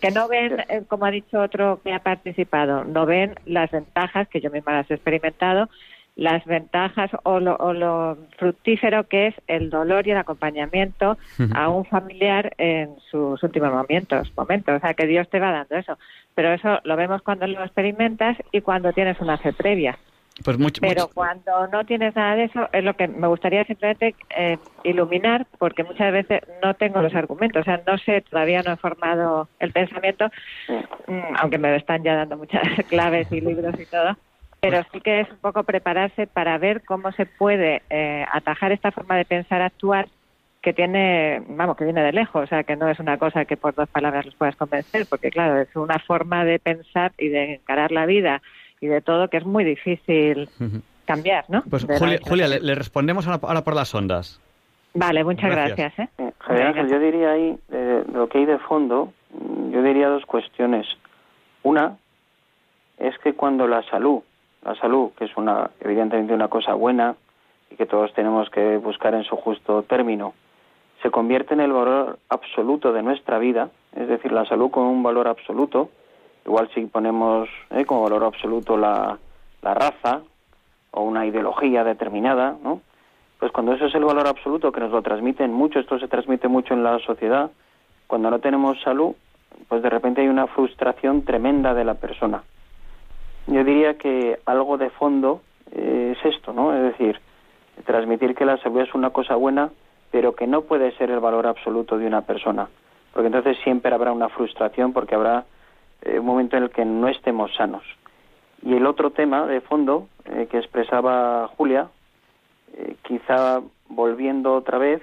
[0.00, 4.28] Que no ven, eh, como ha dicho otro que ha participado, no ven las ventajas,
[4.28, 5.70] que yo misma las he experimentado,
[6.16, 11.16] las ventajas o lo, fructífero que es el dolor y el acompañamiento
[11.54, 14.76] a un familiar en sus últimos momentos, momentos.
[14.76, 15.96] O sea, que Dios te va dando eso.
[16.34, 19.96] Pero eso lo vemos cuando lo experimentas y cuando tienes una fe previa.
[20.44, 24.56] Pues Pero cuando no tienes nada de eso, es lo que me gustaría simplemente eh,
[24.84, 28.76] iluminar, porque muchas veces no tengo los argumentos, o sea, no sé, todavía no he
[28.76, 30.30] formado el pensamiento,
[31.08, 34.16] mm, aunque me están ya dando muchas claves y libros y todo,
[34.60, 38.92] pero sí que es un poco prepararse para ver cómo se puede eh, atajar esta
[38.92, 40.08] forma de pensar, actuar,
[40.62, 43.56] que tiene, vamos, que viene de lejos, o sea, que no es una cosa que
[43.56, 47.54] por dos palabras los puedas convencer, porque claro, es una forma de pensar y de
[47.54, 48.40] encarar la vida
[48.80, 50.48] y de todo que es muy difícil
[51.04, 51.62] cambiar, ¿no?
[51.68, 51.86] Pues
[52.22, 54.40] Julia, le, respondemos ahora, por las ondas.
[54.94, 55.98] Vale, muchas gracias.
[55.98, 56.08] ¿eh?
[56.18, 57.58] eh yo diría ahí,
[58.12, 59.12] lo que hay de fondo,
[59.70, 60.86] yo diría dos cuestiones.
[61.62, 61.96] Una
[62.98, 64.20] es que cuando la salud,
[64.64, 67.14] la salud, que es una evidentemente una cosa buena
[67.70, 70.34] y que todos tenemos que buscar en su justo término,
[71.02, 75.02] se convierte en el valor absoluto de nuestra vida, es decir, la salud con un
[75.02, 75.90] valor absoluto,
[76.48, 79.18] Igual si ponemos eh, como valor absoluto la,
[79.60, 80.22] la raza
[80.92, 82.80] o una ideología determinada, ¿no?
[83.38, 86.48] Pues cuando eso es el valor absoluto que nos lo transmiten mucho, esto se transmite
[86.48, 87.50] mucho en la sociedad,
[88.06, 89.14] cuando no tenemos salud,
[89.68, 92.42] pues de repente hay una frustración tremenda de la persona.
[93.46, 96.74] Yo diría que algo de fondo eh, es esto, ¿no?
[96.74, 97.20] Es decir,
[97.84, 99.68] transmitir que la salud es una cosa buena,
[100.10, 102.70] pero que no puede ser el valor absoluto de una persona,
[103.12, 105.44] porque entonces siempre habrá una frustración porque habrá
[106.02, 107.82] eh, un momento en el que no estemos sanos.
[108.62, 111.88] Y el otro tema de fondo eh, que expresaba Julia,
[112.74, 115.02] eh, quizá volviendo otra vez,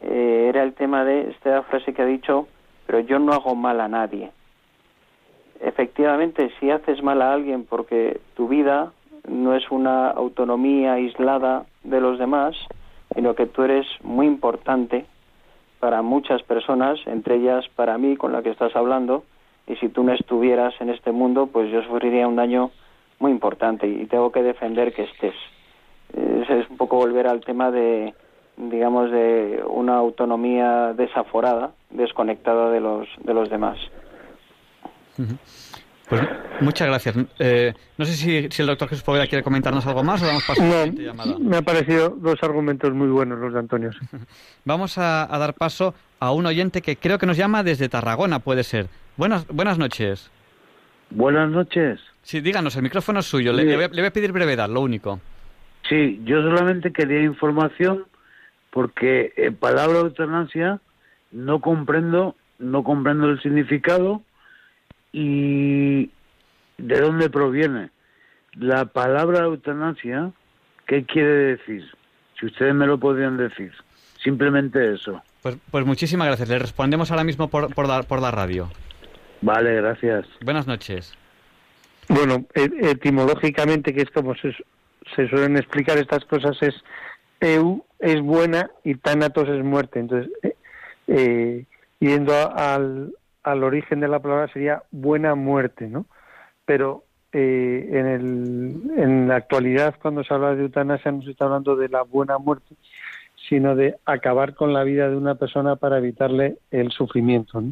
[0.00, 2.46] era el tema de esta frase que ha dicho,
[2.86, 4.30] pero yo no hago mal a nadie.
[5.60, 8.92] Efectivamente, si haces mal a alguien porque tu vida
[9.26, 12.54] no es una autonomía aislada de los demás,
[13.14, 15.06] sino que tú eres muy importante
[15.80, 19.24] para muchas personas, entre ellas para mí con la que estás hablando,
[19.66, 22.70] y si tú no estuvieras en este mundo, pues yo sufriría un daño
[23.18, 25.34] muy importante y tengo que defender que estés.
[26.12, 28.14] Es, un poco volver al tema de,
[28.56, 33.78] digamos, de una autonomía desaforada, desconectada de los, de los demás.
[36.08, 36.22] Pues
[36.60, 37.16] muchas gracias.
[37.38, 40.44] Eh, no sé si, si, el doctor Jesús Poveda quiere comentarnos algo más o damos
[40.44, 41.38] paso a la llamada.
[41.38, 43.90] Me ha parecido dos argumentos muy buenos los de Antonio.
[44.64, 48.64] Vamos a, dar paso a un oyente que creo que nos llama desde Tarragona, puede
[48.64, 48.88] ser.
[49.16, 50.30] Buenas, buenas noches.
[51.10, 52.00] Buenas noches.
[52.22, 53.52] Sí, díganos, el micrófono es suyo.
[53.52, 55.20] Le, voy a, pedir brevedad, lo único.
[55.88, 58.04] Sí, yo solamente quería información
[58.70, 60.80] porque en palabra eutanasia
[61.30, 64.22] no comprendo, no comprendo el significado
[65.14, 66.10] y
[66.76, 67.90] de dónde proviene.
[68.54, 70.32] La palabra eutanasia,
[70.86, 71.84] ¿qué quiere decir?
[72.38, 73.72] Si ustedes me lo podrían decir.
[74.22, 75.22] Simplemente eso.
[75.40, 76.48] Pues, pues muchísimas gracias.
[76.48, 78.70] Le respondemos ahora mismo por, por, la, por la radio.
[79.40, 80.26] Vale, gracias.
[80.44, 81.14] Buenas noches.
[82.08, 84.52] Bueno, e, etimológicamente, que es como se,
[85.14, 86.74] se suelen explicar estas cosas, es
[87.40, 90.00] eu es buena y tanatos es muerte.
[90.00, 90.56] Entonces, eh,
[91.06, 91.64] eh
[92.00, 96.06] yendo al, al origen de la palabra sería buena muerte, ¿no?
[96.64, 101.44] Pero eh, en, el, en la actualidad, cuando se habla de eutanasia, no se está
[101.44, 102.74] hablando de la buena muerte,
[103.48, 107.62] sino de acabar con la vida de una persona para evitarle el sufrimiento.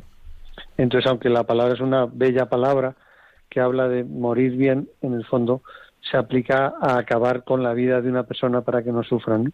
[0.77, 2.95] Entonces, aunque la palabra es una bella palabra
[3.49, 5.63] que habla de morir bien, en el fondo
[6.11, 9.53] se aplica a acabar con la vida de una persona para que no sufran.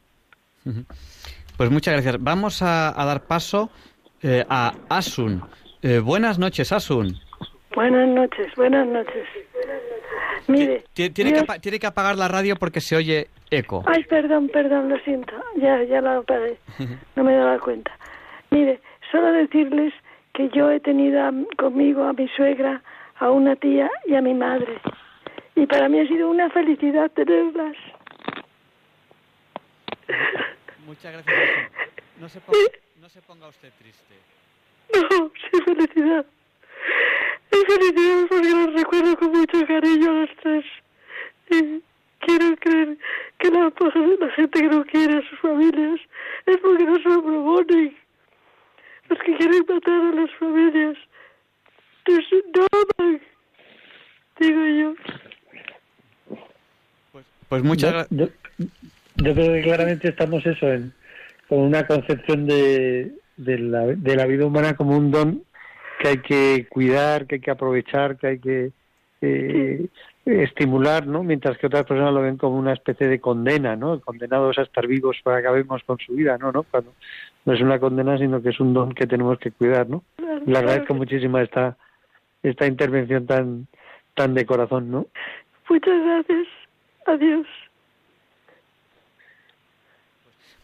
[1.56, 2.16] Pues muchas gracias.
[2.20, 3.70] Vamos a, dar paso
[4.22, 5.42] eh, a Asun.
[5.82, 7.14] Eh, buenas noches, Asun.
[7.74, 9.26] Buenas noches, buenas noches.
[10.48, 13.84] Mire, tiene, que, tiene que apagar la radio porque se oye eco.
[13.86, 15.34] Ay, perdón, perdón, lo siento.
[15.56, 16.58] Ya, ya lo apagué.
[17.16, 17.92] No me daba cuenta.
[18.50, 18.80] Mire,
[19.12, 19.92] solo decirles
[20.34, 21.20] que yo he tenido
[21.56, 22.82] conmigo a mi suegra,
[23.16, 24.80] a una tía y a mi madre.
[25.54, 27.76] Y para mí ha sido una felicidad tenerlas.
[30.86, 31.70] Muchas gracias.
[32.18, 32.58] No se ponga,
[33.00, 34.14] no se ponga usted triste.
[35.10, 36.26] No, sí, felicidad.
[37.50, 40.64] Es felicidad porque las recuerdo con mucho cariño a las tres.
[41.50, 41.82] Y
[42.20, 42.96] quiero creer
[43.38, 43.72] que la,
[44.20, 46.00] la gente que no quiere a sus familias
[46.46, 47.96] es porque no se lo proponen.
[49.08, 50.98] Los que quieren matar a las familias
[52.08, 53.20] no
[54.40, 54.94] digo yo.
[57.12, 58.28] Pues, pues muchas yo,
[59.16, 60.92] yo, creo que claramente estamos eso, en,
[61.48, 65.42] con una concepción de, de, la, de la vida humana como un don
[65.98, 68.70] que hay que cuidar, que hay que aprovechar, que hay que
[69.20, 69.88] eh,
[70.24, 71.22] estimular, ¿no?
[71.22, 74.00] Mientras que otras personas lo ven como una especie de condena, ¿no?
[74.00, 76.52] Condenados a estar vivos para que acabemos con su vida, ¿no?
[76.52, 76.62] ¿no?
[76.64, 76.92] Cuando
[77.44, 80.04] no es una condena, sino que es un don que tenemos que cuidar, ¿no?
[80.46, 81.76] Le agradezco muchísimo esta
[82.42, 83.66] esta intervención tan
[84.14, 85.06] tan de corazón, ¿no?
[85.68, 86.46] Muchas gracias.
[87.06, 87.46] Adiós.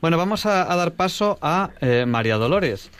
[0.05, 2.91] Bueno, vamos a, dar paso a eh, María Dolores.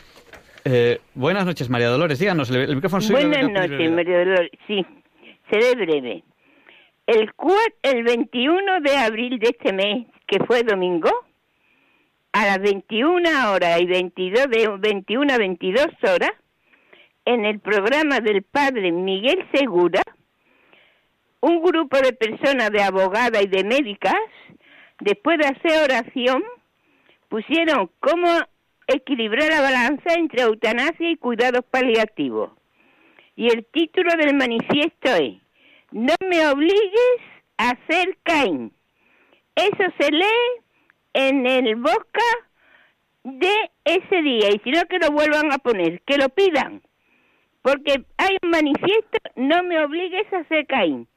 [0.63, 2.17] Eh, buenas noches, María Dolores.
[2.17, 3.19] Díganos, el, micrófono suyo.
[3.19, 4.49] Buenas noches, María Dolores.
[4.65, 4.83] Sí,
[5.51, 6.23] seré breve.
[7.05, 7.31] El,
[7.83, 11.11] el 21 de abril de este mes, que fue domingo,
[12.31, 16.31] a las 21 horas y 22 de 21 a 22 horas,
[17.25, 20.01] en el programa del padre Miguel Segura,
[21.41, 24.17] un grupo de personas de abogadas y de médicas,
[25.01, 26.43] después de hacer oración,
[27.29, 28.27] pusieron cómo
[28.87, 32.51] equilibrar la balanza entre eutanasia y cuidados paliativos.
[33.35, 35.35] Y el título del manifiesto es,
[35.91, 37.19] no me obligues
[37.57, 38.71] a ser Caín.
[39.55, 40.61] Eso se lee
[41.13, 42.23] en el boca
[43.23, 46.81] de ese día, y si no que lo vuelvan a poner, que lo pidan,
[47.61, 51.07] porque hay un manifiesto, no me obligues a ser Caín,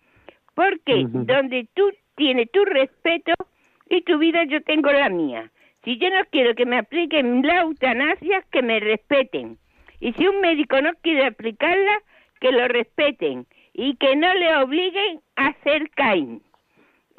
[0.54, 3.32] porque donde tú tienes tu respeto
[3.90, 5.50] y tu vida, yo tengo la mía.
[5.84, 9.58] Si yo no quiero que me apliquen la eutanasia, que me respeten.
[10.00, 12.02] Y si un médico no quiere aplicarla,
[12.40, 16.42] que lo respeten y que no le obliguen a ser Caín.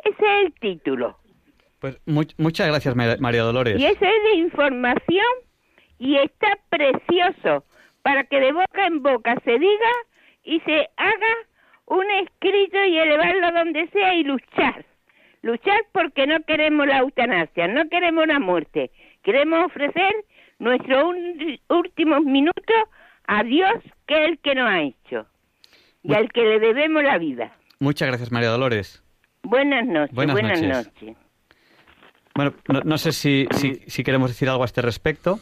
[0.03, 1.17] Ese es el título.
[1.79, 3.79] Pues muchas gracias, María Dolores.
[3.79, 5.25] Y esa es la información
[5.97, 7.63] y está precioso
[8.01, 9.91] para que de boca en boca se diga
[10.43, 11.35] y se haga
[11.85, 14.85] un escrito y elevarlo donde sea y luchar.
[15.41, 18.91] Luchar porque no queremos la eutanasia, no queremos la muerte.
[19.23, 20.13] Queremos ofrecer
[20.59, 21.15] nuestros
[21.69, 22.75] últimos minutos
[23.25, 23.71] a Dios,
[24.05, 25.25] que es el que nos ha hecho
[26.03, 27.51] y al que le debemos la vida.
[27.79, 29.03] Muchas gracias, María Dolores.
[29.43, 30.15] Buenas noches.
[30.15, 31.15] Buenas, noches.
[32.35, 32.53] Bueno,
[32.85, 35.39] no, sé si, si, queremos decir algo a este respecto.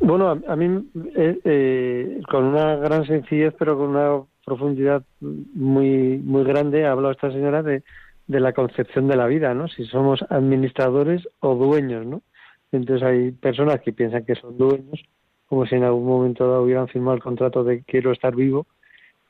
[0.00, 0.82] Bueno, a, mí,
[1.14, 7.12] eh, eh, con una gran sencillez, pero con una profundidad muy muy grande, ha hablado
[7.12, 7.82] esta señora de,
[8.30, 9.66] de la concepción de la vida, ¿no?
[9.66, 12.22] Si somos administradores o dueños, ¿no?
[12.70, 15.02] Entonces hay personas que piensan que son dueños,
[15.48, 18.68] como si en algún momento dado hubieran firmado el contrato de quiero estar vivo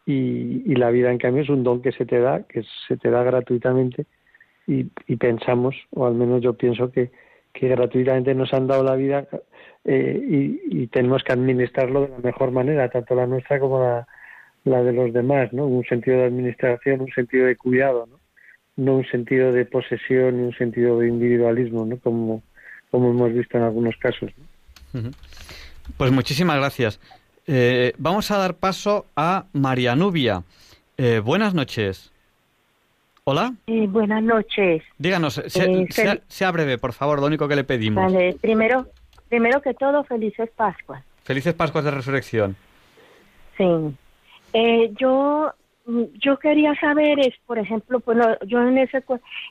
[0.05, 3.11] y, la vida en cambio es un don que se te da, que se te
[3.11, 4.05] da gratuitamente
[4.67, 4.85] y,
[5.17, 7.11] pensamos, o al menos yo pienso que,
[7.55, 9.27] que gratuitamente nos han dado la vida
[9.85, 14.07] eh, y, tenemos que administrarlo de la mejor manera, tanto la nuestra como la,
[14.65, 15.67] la de los demás, ¿no?
[15.67, 18.20] Un sentido de administración, un sentido de cuidado, ¿no?
[18.81, 21.99] No un sentido de posesión ni un sentido de individualismo, ¿no?
[21.99, 22.43] Como,
[22.91, 24.31] como hemos visto en algunos casos.
[25.99, 26.99] Pues muchísimas gracias.
[27.47, 30.45] Eh, vamos a dar paso a María Nubia.
[30.97, 32.11] Eh, buenas noches.
[33.25, 33.53] Hola.
[33.67, 34.83] Eh, buenas noches.
[34.97, 35.43] Díganos,
[36.29, 38.11] sea, breve, por favor, lo único que le pedimos.
[38.11, 38.87] Vale, primero,
[39.29, 41.05] primero que todo, felices Pascuas.
[41.25, 42.57] Felices Pascuas de Resurrección.
[43.59, 43.67] Sí.
[44.99, 45.53] yo
[46.15, 49.03] yo quería saber es, por ejemplo, pues yo en ese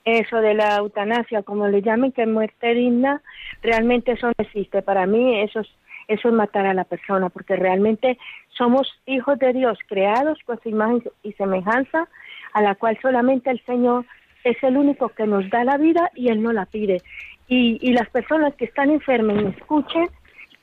[0.05, 3.21] eso de la eutanasia, como le llamen, que muerte digna,
[3.61, 4.81] realmente eso no existe.
[4.81, 5.67] Para mí eso es
[6.09, 8.17] eso es matar a la persona, porque realmente
[8.57, 12.09] somos hijos de Dios, creados con su imagen y semejanza,
[12.53, 14.05] a la cual solamente el Señor
[14.43, 17.01] es el único que nos da la vida y Él no la pide.
[17.47, 20.09] Y, y las personas que están enfermas, escuchen,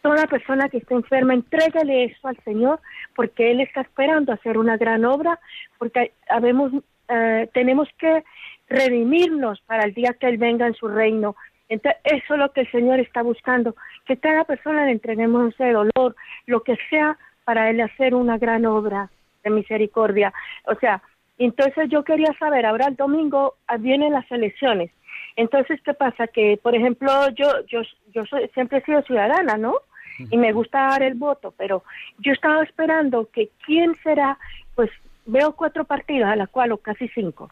[0.07, 2.79] toda persona que esté enferma, entrégale eso al Señor,
[3.17, 5.41] porque Él está esperando hacer una gran obra,
[5.79, 6.71] porque habemos,
[7.09, 8.23] eh, tenemos que
[8.69, 11.35] redimirnos para el día que Él venga en su reino.
[11.69, 15.73] Entonces, eso es lo que el Señor está buscando, que cada persona le entreguemos ese
[15.73, 16.15] dolor,
[16.47, 19.11] lo que sea, para Él hacer una gran obra
[19.43, 20.33] de misericordia.
[20.67, 21.03] O sea,
[21.37, 24.93] entonces yo quería saber, ahora el domingo vienen las elecciones.
[25.35, 26.29] Entonces, ¿qué pasa?
[26.29, 27.83] Que, por ejemplo, yo, yo,
[28.15, 29.75] yo soy, siempre he sido ciudadana, ¿no?
[30.19, 31.83] Y me gusta dar el voto, pero
[32.19, 34.39] yo estaba esperando que quién será,
[34.75, 34.91] pues
[35.27, 37.51] veo cuatro partidos, a la cual o casi cinco.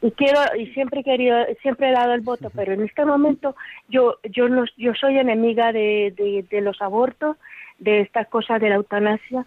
[0.00, 3.56] Y quiero y siempre he querido siempre he dado el voto pero en este momento
[3.88, 6.14] yo yo no yo soy enemiga de,
[6.48, 7.36] de, los abortos
[7.80, 9.46] de esta cosa de la eutanasia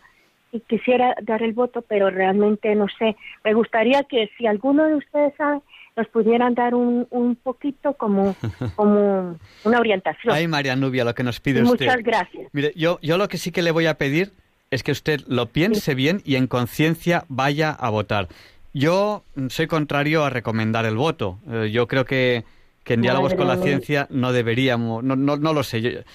[0.52, 3.16] y quisiera dar el voto pero realmente no sé.
[3.46, 5.62] Me gustaría que si alguno de ustedes sabe
[5.98, 8.36] nos pudieran dar un, un poquito como,
[8.76, 10.34] como una orientación.
[10.34, 11.88] Ay, María Nubia, lo que nos pide usted.
[11.88, 12.48] Muchas gracias.
[12.54, 14.32] Mire, yo, yo lo que sí que le voy a pedir
[14.70, 18.28] es que usted lo piense bien y en conciencia vaya a votar.
[18.74, 21.40] Yo soy contrario a recomendar el voto.
[21.50, 22.44] Eh, yo creo que,
[22.86, 26.06] en diálogos con la ciencia no deberíamos, no, no, no lo sé.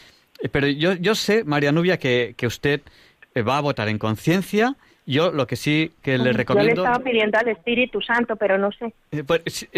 [0.52, 2.80] pero yo, yo sé, María Nubia, que, que usted
[3.34, 4.76] eh, va a votar en conciencia.
[5.04, 6.74] Yo lo que sí que le recomiendo...
[6.74, 8.92] Yo le estaba pidiendo al Espíritu Santo, pero no sé.
[9.10, 9.68] Eh, pues,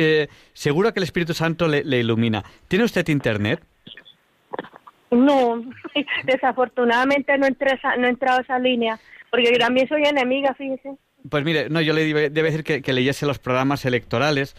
[0.52, 2.44] seguro que el Espíritu Santo le, le, ilumina.
[2.68, 3.62] ¿Tiene usted internet?
[5.10, 5.62] No,
[6.24, 8.98] desafortunadamente no, entré no he entrado a esa línea,
[9.30, 10.96] porque yo también soy enemiga, fíjese.
[11.28, 14.54] Pues mire, no, yo le debe decir que, que leyese los programas electorales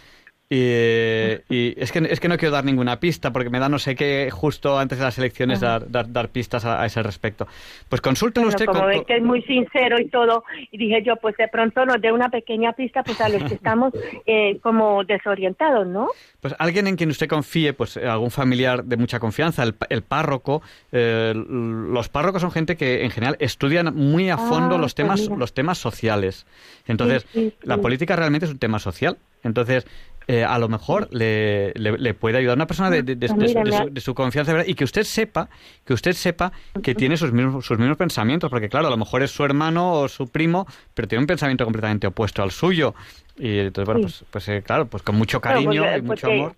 [0.47, 3.95] y, es, que, es que no quiero dar ninguna pista porque me da no sé
[3.95, 7.47] qué justo antes de las elecciones dar, dar, pistas a, ese respecto.
[7.89, 8.65] Pues consulten usted.
[8.65, 11.99] Como ve que es muy sincero y todo, y dije yo, pues de pronto nos
[11.99, 13.93] dé una pequeña pista pues a los que estamos
[14.27, 16.09] eh, como desorientados, ¿no?
[16.41, 20.61] Pues alguien en quien usted confíe, pues algún familiar de mucha confianza, el, el párroco.
[20.91, 24.95] Eh, los párrocos son gente que en general estudian muy a fondo ah, los, pues
[24.95, 26.45] temas, los temas sociales.
[26.87, 27.25] Entonces,
[27.63, 29.17] la política realmente es un tema social.
[29.43, 29.85] Entonces,
[30.27, 34.73] eh, a lo mejor le, le, puede ayudar una persona de, de, su, confianza y
[34.73, 35.49] que usted sepa
[35.85, 36.51] que usted sepa
[36.81, 39.93] que tiene sus mismos, sus mismos pensamientos, porque claro, a lo mejor es su hermano
[39.93, 40.65] o su primo,
[40.95, 42.95] pero tiene un pensamiento completamente opuesto al suyo.
[43.37, 46.55] Y entonces, bueno, pues, pues eh, claro, pues con mucho cariño y mucho amor.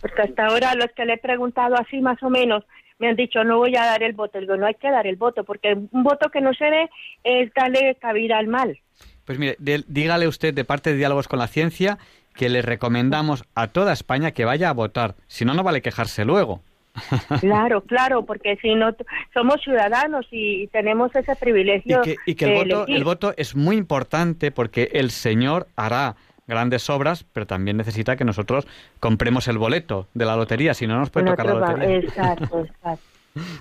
[0.00, 2.64] Porque hasta ahora los que le he preguntado así más o menos
[2.98, 4.38] me han dicho no voy a dar el voto.
[4.38, 6.90] Digo, no hay que dar el voto, porque un voto que no se dé
[7.24, 8.78] es darle cabida al mal.
[9.24, 11.98] Pues mire, dígale usted de parte de Diálogos con la Ciencia
[12.36, 15.16] que le recomendamos a toda España que vaya a votar.
[15.26, 16.62] Si no, no vale quejarse luego.
[17.40, 18.94] Claro, claro, porque si no
[19.34, 22.00] somos ciudadanos y tenemos ese privilegio.
[22.24, 26.16] Y que, el, voto, el voto es muy importante porque el Señor hará
[26.46, 28.66] grandes obras, pero también necesita que nosotros
[29.00, 31.96] compremos el boleto de la lotería, si no nos puede tocar la lotería.
[31.96, 33.04] Exacto, exacto.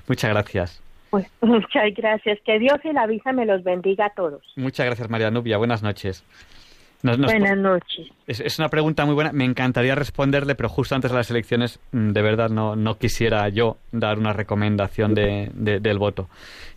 [0.08, 0.82] Muchas gracias.
[1.10, 2.40] Pues muchas gracias.
[2.46, 4.42] Que Dios y la visa me los bendiga a todos.
[4.56, 5.58] Muchas gracias, María Nubia.
[5.58, 6.24] Buenas noches.
[7.04, 8.10] Buenas noches.
[8.28, 9.32] Es, una pregunta muy buena.
[9.32, 13.48] Me encantaría responderle, pero justo antes de las elecciones, mm, de verdad, no, no quisiera
[13.50, 16.30] yo dar una recomendación de, del voto.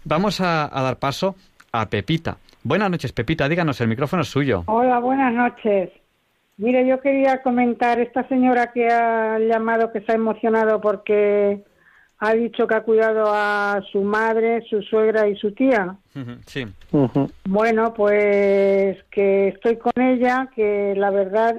[0.05, 1.35] Vamos a, dar paso
[1.73, 2.37] a Pepita.
[2.63, 3.49] Buenas noches, Pepita.
[3.49, 4.65] Díganos, el micrófono es suyo.
[4.67, 5.91] Hola, buenas noches.
[6.57, 11.63] Mire, yo quería comentar, esta señora que ha llamado, que se ha emocionado porque
[12.21, 15.97] ha dicho que ha cuidado a su madre, su suegra y su tía.
[16.47, 16.67] Sí.
[17.45, 21.57] Bueno, pues que estoy con ella, que la verdad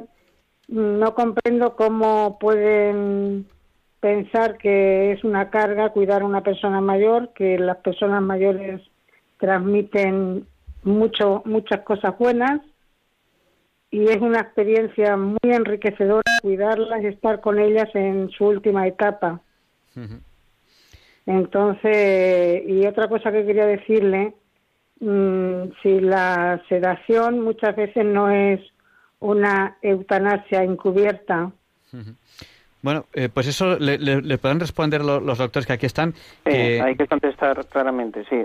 [0.67, 3.47] no comprendo cómo pueden
[4.01, 8.81] pensar que es una carga cuidar a una persona mayor, que las personas mayores
[9.37, 10.45] transmiten
[10.83, 12.61] mucho, muchas cosas buenas
[13.91, 19.41] y es una experiencia muy enriquecedora cuidarlas y estar con ellas en su última etapa.
[21.29, 24.33] Entonces, y otra cosa que quería decirle,
[24.99, 28.59] mm, si la sedación muchas veces no es
[29.19, 31.51] una eutanasia encubierta.
[32.81, 36.15] Bueno, eh, pues eso le, le, pueden responder los doctores que aquí están.
[36.45, 38.37] hay que contestar claramente, sí.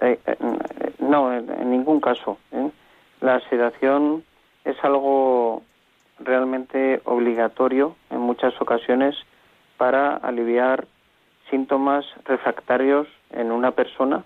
[0.00, 0.36] Eh, eh,
[1.00, 2.38] no, en, ningún caso.
[3.20, 4.22] La sedación
[4.64, 5.64] es algo
[6.20, 9.16] realmente obligatorio en muchas ocasiones
[9.78, 10.86] para aliviar
[11.50, 14.24] síntomas refractarios en una persona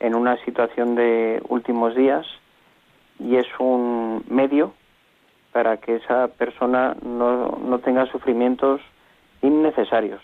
[0.00, 2.26] en una situación de últimos días
[3.18, 4.74] y es un medio
[5.52, 8.80] para que esa persona no, no tenga sufrimientos
[9.42, 10.22] innecesarios.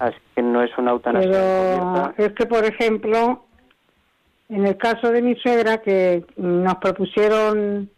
[0.00, 1.30] Así que no es una eutanasia.
[1.30, 3.44] Pero es que, por ejemplo,
[4.48, 7.88] en el caso de mi suegra, que nos propusieron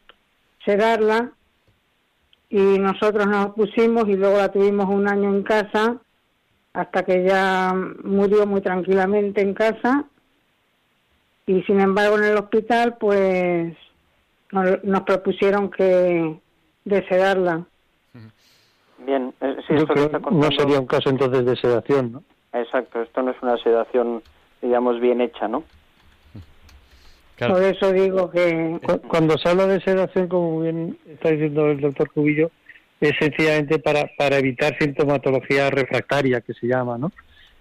[0.64, 1.30] sedarla
[2.50, 5.96] y nosotros nos pusimos y luego la tuvimos un año en casa
[6.72, 10.04] hasta que ya murió muy tranquilamente en casa
[11.46, 13.76] y sin embargo en el hospital pues
[14.52, 16.38] nos, propusieron que
[16.84, 17.64] de sedarla.
[18.98, 19.56] Bien, eh,
[20.30, 22.22] no sería un caso entonces de sedación, ¿no?
[22.52, 24.22] Exacto, esto no es una sedación,
[24.60, 25.64] digamos, bien hecha, ¿no?
[27.38, 28.80] Por eso digo que...
[29.06, 32.50] Cuando se habla de sedación, como bien está diciendo el doctor Cubillo,
[33.00, 37.12] es sencillamente para, para evitar sintomatología refractaria, que se llama, ¿no?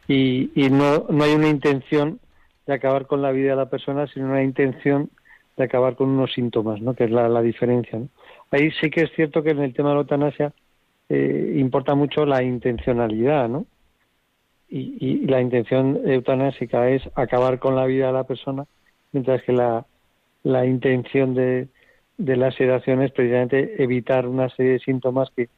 [0.08, 2.20] Y, y no, no hay una intención
[2.66, 5.10] de acabar con la vida de la persona, sino una intención
[5.56, 6.94] de acabar con unos síntomas, ¿no?
[6.94, 7.98] que es la, la diferencia.
[7.98, 8.10] ¿no?
[8.52, 10.54] Ahí sí que es cierto que en el tema de la eutanasia
[11.10, 13.66] eh, importa mucho la intencionalidad, ¿no?
[14.70, 18.66] Y, y, la intención eutanásica es acabar con la vida de la persona,
[19.14, 19.86] mientras que la,
[20.44, 21.70] la intención de,
[22.18, 25.50] de la sedación es precisamente evitar una serie de síntomas que,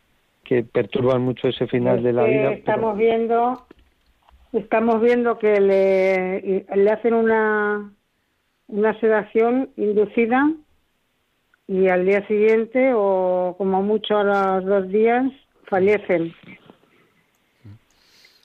[0.43, 2.51] que perturban mucho ese final de la vida.
[2.51, 3.65] Estamos viendo,
[4.53, 7.91] estamos viendo que le, le hacen una
[8.69, 10.51] una sedación inducida
[11.67, 15.25] y al día siguiente o como mucho a los dos días
[15.67, 16.33] fallecen.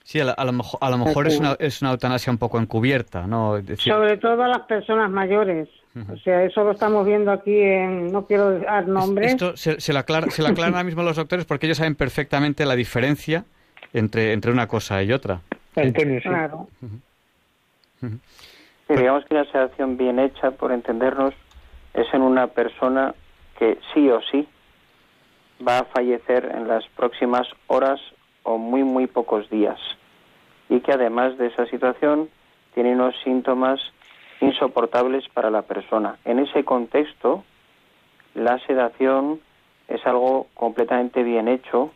[0.03, 3.25] Sí, a, lo mejor, a lo mejor es, una, es una eutanasia un poco encubierta,
[3.25, 3.59] ¿no?
[3.77, 5.67] Sobre todo a las personas mayores.
[6.11, 8.11] O sea, eso lo estamos viendo aquí en...
[8.11, 9.31] No quiero dar nombres.
[9.31, 12.65] Esto se, se, lo aclara, se aclaran ahora mismo los doctores porque ellos saben perfectamente
[12.65, 13.45] la diferencia
[13.93, 15.39] entre, entre una cosa y otra.
[15.75, 16.27] Antonio, sí.
[16.27, 16.67] Claro
[18.89, 21.33] digamos que una sedación bien hecha, por entendernos,
[21.93, 23.15] es en una persona
[23.57, 24.47] que sí o sí
[25.65, 27.99] va a fallecer en las próximas horas
[28.43, 29.79] o muy, muy pocos días.
[30.69, 32.29] Y que además de esa situación
[32.73, 33.79] tiene unos síntomas
[34.41, 36.17] insoportables para la persona.
[36.25, 37.43] En ese contexto,
[38.33, 39.39] la sedación
[39.87, 41.91] es algo completamente bien hecho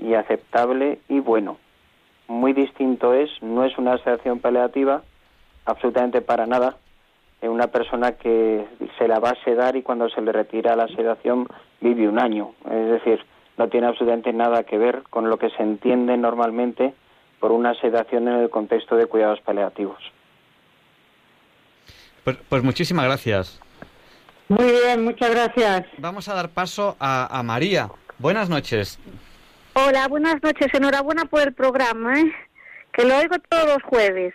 [0.00, 1.58] y aceptable y bueno.
[2.28, 5.02] Muy distinto es, no es una sedación paliativa,
[5.64, 6.76] absolutamente para nada
[7.40, 8.66] en una persona que
[8.98, 11.46] se la va a sedar y cuando se le retira la sedación
[11.80, 12.52] vive un año.
[12.64, 13.24] Es decir,
[13.56, 16.94] no tiene absolutamente nada que ver con lo que se entiende normalmente
[17.40, 19.98] por una sedación en el contexto de cuidados paliativos.
[22.28, 23.58] Pues, pues muchísimas gracias.
[24.48, 25.86] Muy bien, muchas gracias.
[25.96, 27.88] Vamos a dar paso a, María.
[28.18, 28.98] Buenas noches.
[29.72, 30.66] Hola, buenas noches.
[30.74, 32.30] Enhorabuena por el programa, ¿eh?
[32.92, 34.34] que lo oigo todos los jueves.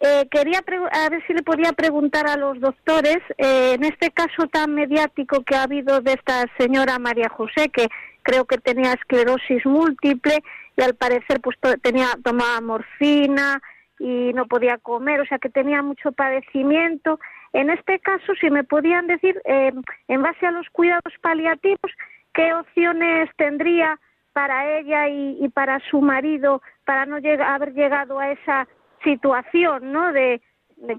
[0.00, 4.46] Eh, quería a ver si le podía preguntar a los doctores, eh, en este caso
[4.50, 7.88] tan mediático que ha habido de esta señora María José, que
[8.22, 10.42] creo que tenía esclerosis múltiple
[10.78, 13.60] y al parecer pues tenía tomaba morfina
[13.98, 17.18] y no podía comer, o sea que tenía mucho padecimiento.
[17.52, 19.72] En este caso, si me podían decir, eh,
[20.08, 21.90] en base a los cuidados paliativos,
[22.34, 23.98] qué opciones tendría
[24.32, 28.66] para ella y, y para su marido para no haber llegado a esa
[29.04, 30.12] situación, ¿no?
[30.12, 30.40] De,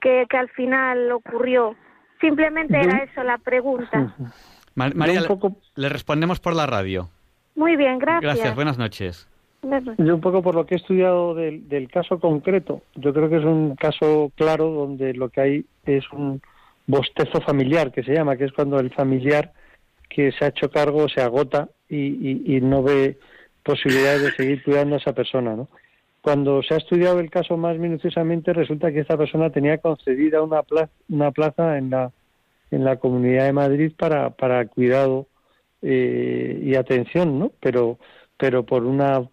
[0.02, 1.76] que, al final ocurrió.
[2.20, 4.14] Simplemente era eso la pregunta.
[4.76, 5.22] María,
[5.76, 7.10] le respondemos por la radio.
[7.56, 8.22] Muy bien, gracias.
[8.22, 9.28] Gracias, buenas noches.
[9.98, 13.44] Yo un poco por lo que he estudiado del, caso concreto, yo creo que es
[13.44, 16.42] un caso claro donde lo que hay es un
[16.86, 19.52] bostezo familiar, que se llama, que es cuando el familiar
[20.10, 23.18] que se ha hecho cargo se agota y, y no ve
[23.64, 25.68] posibilidades de seguir cuidando a esa persona, ¿no?
[26.22, 30.64] Cuando se ha estudiado el caso más minuciosamente, resulta que esta persona tenía concedida una
[30.64, 32.12] plaza, una plaza en la
[32.70, 35.28] en la Comunidad de Madrid para para cuidado
[35.82, 37.52] eh, y atención, ¿no?
[37.62, 37.98] Pero
[38.38, 39.28] pero por una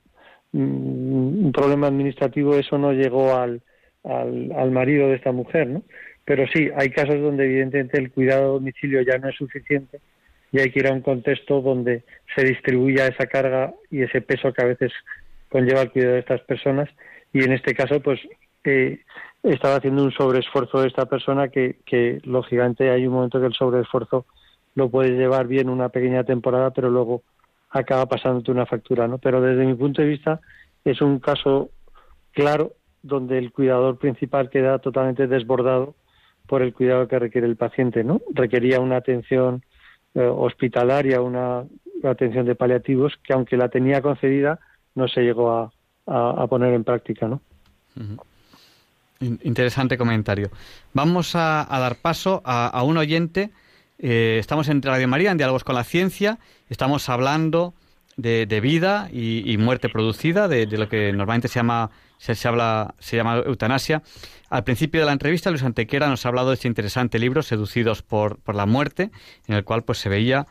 [0.54, 3.60] un problema administrativo eso no llegó al,
[4.04, 5.82] al, al marido de esta mujer, ¿no?
[6.24, 10.00] Pero sí, hay casos donde evidentemente el cuidado a domicilio ya no es suficiente
[10.52, 14.52] y hay que ir a un contexto donde se distribuya esa carga y ese peso
[14.52, 14.92] que a veces
[15.50, 16.88] conlleva el cuidado de estas personas
[17.32, 18.20] y en este caso pues
[18.64, 19.00] eh,
[19.42, 23.52] estaba haciendo un sobreesfuerzo de esta persona que, que lógicamente hay un momento que el
[23.52, 24.26] sobreesfuerzo
[24.74, 27.22] lo puede llevar bien una pequeña temporada, pero luego
[27.74, 29.18] acaba pasándote una factura, ¿no?
[29.18, 30.40] Pero desde mi punto de vista
[30.84, 31.70] es un caso
[32.32, 32.72] claro
[33.02, 35.94] donde el cuidador principal queda totalmente desbordado
[36.46, 38.20] por el cuidado que requiere el paciente, ¿no?
[38.32, 39.62] Requería una atención
[40.14, 41.64] eh, hospitalaria, una
[42.02, 44.60] atención de paliativos que aunque la tenía concedida
[44.94, 45.70] no se llegó a,
[46.06, 47.40] a, poner en práctica, ¿no?
[49.20, 50.50] Interesante comentario.
[50.92, 53.50] Vamos a, dar paso a, un oyente.
[54.06, 56.38] Eh, estamos en Radio María, en Diálogos con la Ciencia.
[56.68, 57.72] Estamos hablando
[58.18, 63.36] de, vida y, muerte producida, de, lo que normalmente se llama, se, habla, se llama
[63.36, 64.02] eutanasia.
[64.50, 68.02] Al principio de la entrevista, Luis Antequera nos ha hablado de este interesante libro, Seducidos
[68.02, 69.10] por, por la muerte,
[69.46, 70.46] en el cual pues se veía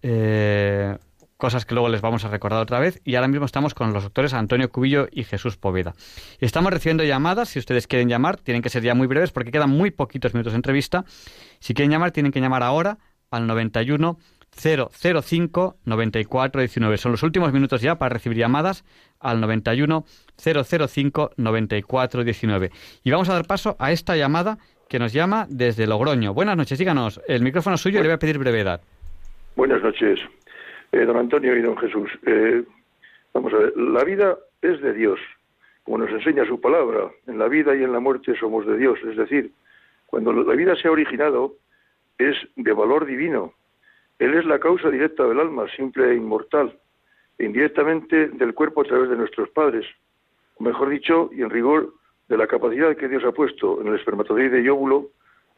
[0.00, 0.96] eh,
[1.44, 3.02] cosas que luego les vamos a recordar otra vez.
[3.04, 5.92] Y ahora mismo estamos con los doctores Antonio Cubillo y Jesús Poveda.
[6.40, 9.68] Estamos recibiendo llamadas, si ustedes quieren llamar, tienen que ser ya muy breves porque quedan
[9.68, 11.04] muy poquitos minutos de entrevista.
[11.60, 12.96] Si quieren llamar, tienen que llamar ahora
[13.30, 14.16] al 91
[14.56, 16.96] 005 94 19.
[16.96, 18.82] Son los últimos minutos ya para recibir llamadas
[19.20, 20.06] al 91
[20.38, 22.70] 005 94 19.
[23.02, 24.56] Y vamos a dar paso a esta llamada
[24.88, 26.32] que nos llama desde Logroño.
[26.32, 27.20] Buenas noches, díganos.
[27.28, 28.80] El micrófono suyo y le voy a pedir brevedad.
[29.56, 30.18] Buenas noches,
[30.94, 32.10] eh, don Antonio y don Jesús.
[32.26, 32.64] Eh,
[33.32, 35.20] vamos a ver, la vida es de Dios,
[35.82, 37.10] como nos enseña su palabra.
[37.26, 38.98] En la vida y en la muerte somos de Dios.
[39.08, 39.50] Es decir,
[40.06, 41.54] cuando la vida se ha originado,
[42.18, 43.52] es de valor divino
[44.18, 46.78] él es la causa directa del alma, simple e inmortal,
[47.38, 49.86] e indirectamente del cuerpo a través de nuestros padres,
[50.56, 51.92] o mejor dicho, y en rigor
[52.28, 55.10] de la capacidad que Dios ha puesto en el espermatozoide y óvulo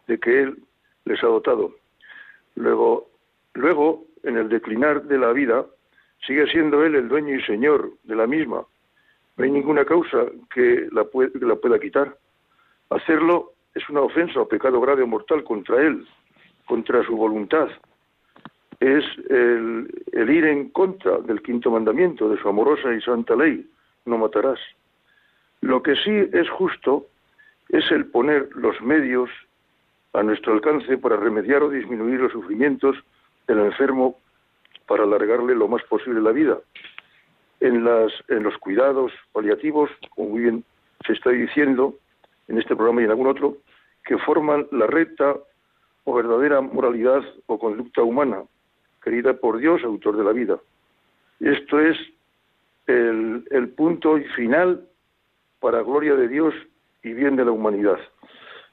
[0.07, 0.59] de que Él
[1.05, 1.75] les ha dotado.
[2.55, 3.09] Luego,
[3.55, 5.65] luego, en el declinar de la vida,
[6.27, 8.65] sigue siendo Él el dueño y señor de la misma.
[9.37, 12.17] No hay ninguna causa que la, que la pueda quitar.
[12.91, 16.07] Hacerlo es una ofensa o pecado grave o mortal contra Él,
[16.67, 17.69] contra su voluntad,
[18.81, 23.67] es el, ir en contra del quinto mandamiento de su amorosa y santa ley,
[24.05, 24.59] no matarás.
[25.61, 27.07] Lo que sí es justo
[27.71, 29.31] es el poner los medios
[30.13, 32.97] a nuestro alcance para remediar o disminuir los sufrimientos
[33.47, 34.17] del enfermo
[34.87, 36.59] para alargarle lo más posible la vida.
[37.61, 40.65] En, las, en los cuidados paliativos, como muy bien
[41.07, 41.95] se está diciendo
[42.49, 43.57] en este programa y en algún otro,
[44.05, 45.37] que forman la recta
[46.05, 48.43] o verdadera moralidad o conducta humana,
[49.03, 50.59] querida por Dios, autor de la vida.
[51.41, 51.97] Esto es
[52.87, 54.87] el, el punto final
[55.61, 56.55] para gloria de Dios
[57.03, 57.99] y bien de la humanidad.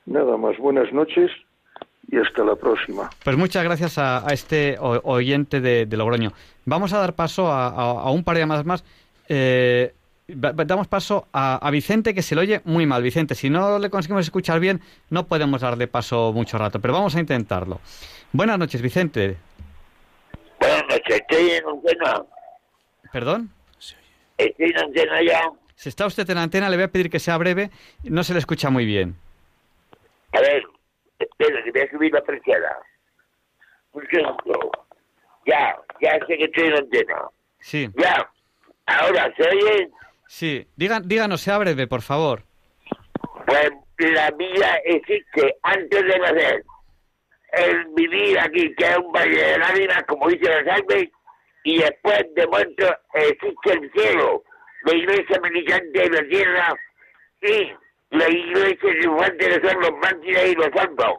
[0.06, 1.32] Nada más, buenas noches
[2.10, 3.10] y hasta la próxima.
[3.24, 6.34] Pues muchas gracias a, este oyente de, Logroño.
[6.66, 8.84] Vamos a dar paso a, un par de llamadas más.
[9.30, 9.94] Eh,
[10.28, 13.02] damos paso a, Vicente, que se le oye muy mal.
[13.04, 17.16] Vicente, si no le conseguimos escuchar bien, no podemos darle paso mucho rato, pero vamos
[17.16, 17.80] a intentarlo.
[18.32, 19.38] Buenas noches, Vicente.
[20.60, 22.24] Buenas noches, estoy en antena.
[23.12, 23.50] ¿Perdón?
[24.38, 25.42] Estoy en antena ya.
[25.76, 27.70] Si está usted en antena, le voy a pedir que sea breve.
[28.04, 29.16] No se le escucha muy bien.
[30.32, 30.64] A ver,
[31.40, 32.80] espera, que voy a subir la apreciada.
[33.94, 34.72] Un segundo.
[35.46, 37.22] Ya, ya sé que estoy en antena.
[37.60, 37.90] Sí.
[37.96, 38.30] Ya.
[38.86, 39.90] Ahora, ¿se oye?
[40.28, 40.68] Sí.
[40.76, 42.44] díganos, sea breve, por favor.
[43.46, 46.64] Pues la vida existe antes de nacer
[47.54, 51.12] el vivir aquí, que es un valle de lágrimas, como dice la sangre,
[51.64, 54.44] y después de muerto existe el cielo,
[54.84, 56.76] la iglesia militante de la tierra
[57.42, 57.72] y
[58.14, 61.14] la iglesia triunfante que son los mártires y los santos.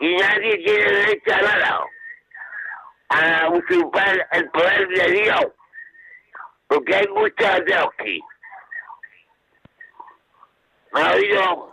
[0.00, 1.80] Y nadie tiene derecho a nada,
[3.08, 5.46] a usurpar el poder de Dios,
[6.66, 8.20] porque hay muchos ateos aquí.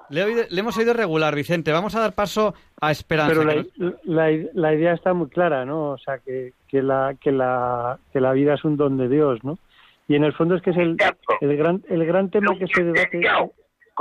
[0.10, 1.72] Le, hemos oído regular, Vicente.
[1.72, 3.36] Vamos a dar paso a Esperanza.
[3.36, 5.92] Pero la, idea está muy clara, ¿no?
[5.92, 9.44] O sea, que, que, la, que, la, que la vida es un don de Dios,
[9.44, 9.60] ¿no?
[10.08, 10.98] Y en el fondo es que es el,
[11.42, 13.22] el, gran, el gran tema que se debate.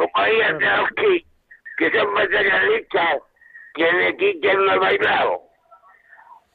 [0.00, 0.32] Como hay
[0.96, 1.26] que,
[1.76, 3.18] que son materialistas,
[3.74, 5.42] que de aquí que no he bailado.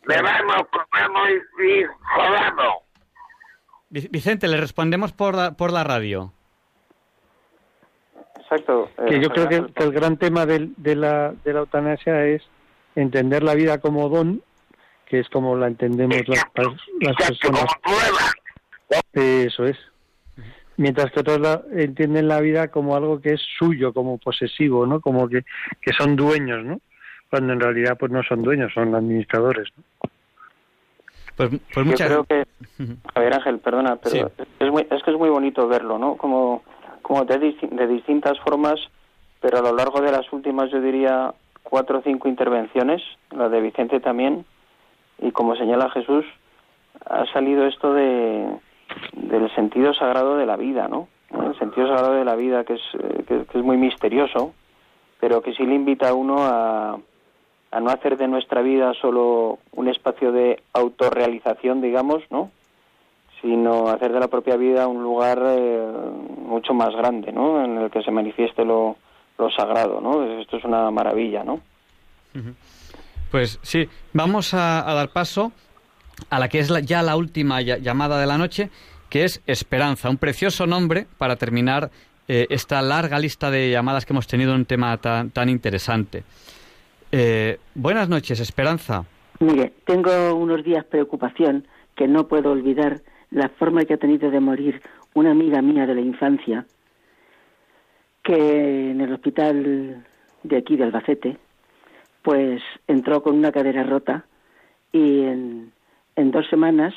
[0.08, 1.30] Bebamos, comamos
[1.64, 1.84] y
[2.16, 2.76] jodamos.
[3.90, 6.34] Vicente, le respondemos por por la radio
[8.46, 8.90] exacto.
[9.08, 12.44] Que yo creo que, el gran tema de, la, de la eutanasia es
[12.96, 14.42] entender la vida como don,
[15.06, 16.46] que es como la entendemos las,
[17.02, 17.66] las personas.
[19.14, 19.78] Eso es.
[20.78, 25.00] Mientras que otros la, entienden la vida como algo que es suyo, como posesivo, ¿no?
[25.00, 25.44] Como que,
[25.82, 26.80] que son dueños, ¿no?
[27.30, 29.84] Cuando en realidad pues no son dueños, son administradores, ¿no?
[31.36, 32.10] Pues, pues muchas...
[32.10, 35.68] Yo creo que, a ver Ángel, perdona, pero es, muy, es que es muy bonito
[35.68, 36.16] verlo, ¿no?
[36.16, 36.64] Como
[37.06, 38.80] como de, de distintas formas,
[39.40, 43.62] pero a lo largo de las últimas, yo diría, cuatro o cinco intervenciones, la de
[43.62, 44.44] Vicente también,
[45.20, 46.26] y como señala Jesús,
[47.06, 48.48] ha salido esto de,
[49.14, 51.08] del sentido sagrado de la vida, ¿no?
[51.32, 54.54] El sentido sagrado de la vida, que es, eh, que, es muy misterioso,
[55.20, 56.98] pero que sí le invita a uno a,
[57.72, 62.52] a no hacer de nuestra vida solo un espacio de autorrealización, digamos, ¿no?
[63.46, 65.86] sino hacer de la propia vida un lugar eh,
[66.48, 67.64] mucho más grande, ¿no?
[67.64, 68.98] En el que se manifieste lo,
[69.38, 70.24] lo sagrado, ¿no?
[70.40, 71.60] Esto es una maravilla, ¿no?
[73.32, 75.52] Pues sí, vamos a, dar paso
[76.30, 78.70] a la que es ya la última llamada de la noche,
[79.10, 81.92] que es Esperanza, un precioso nombre para terminar
[82.28, 86.24] eh, esta larga lista de llamadas que hemos tenido en un tema tan, tan interesante.
[87.12, 89.06] Eh, buenas noches, Esperanza.
[89.40, 93.02] Mire, tengo unos días preocupación que no puedo olvidar
[93.32, 94.82] la forma que ha tenido de morir
[95.14, 96.66] una amiga mía de la infancia,
[98.24, 100.06] que en el hospital
[100.44, 101.38] de aquí de Albacete,
[102.22, 104.26] pues entró con una cadera rota
[104.92, 105.72] y en,
[106.16, 106.94] en dos semanas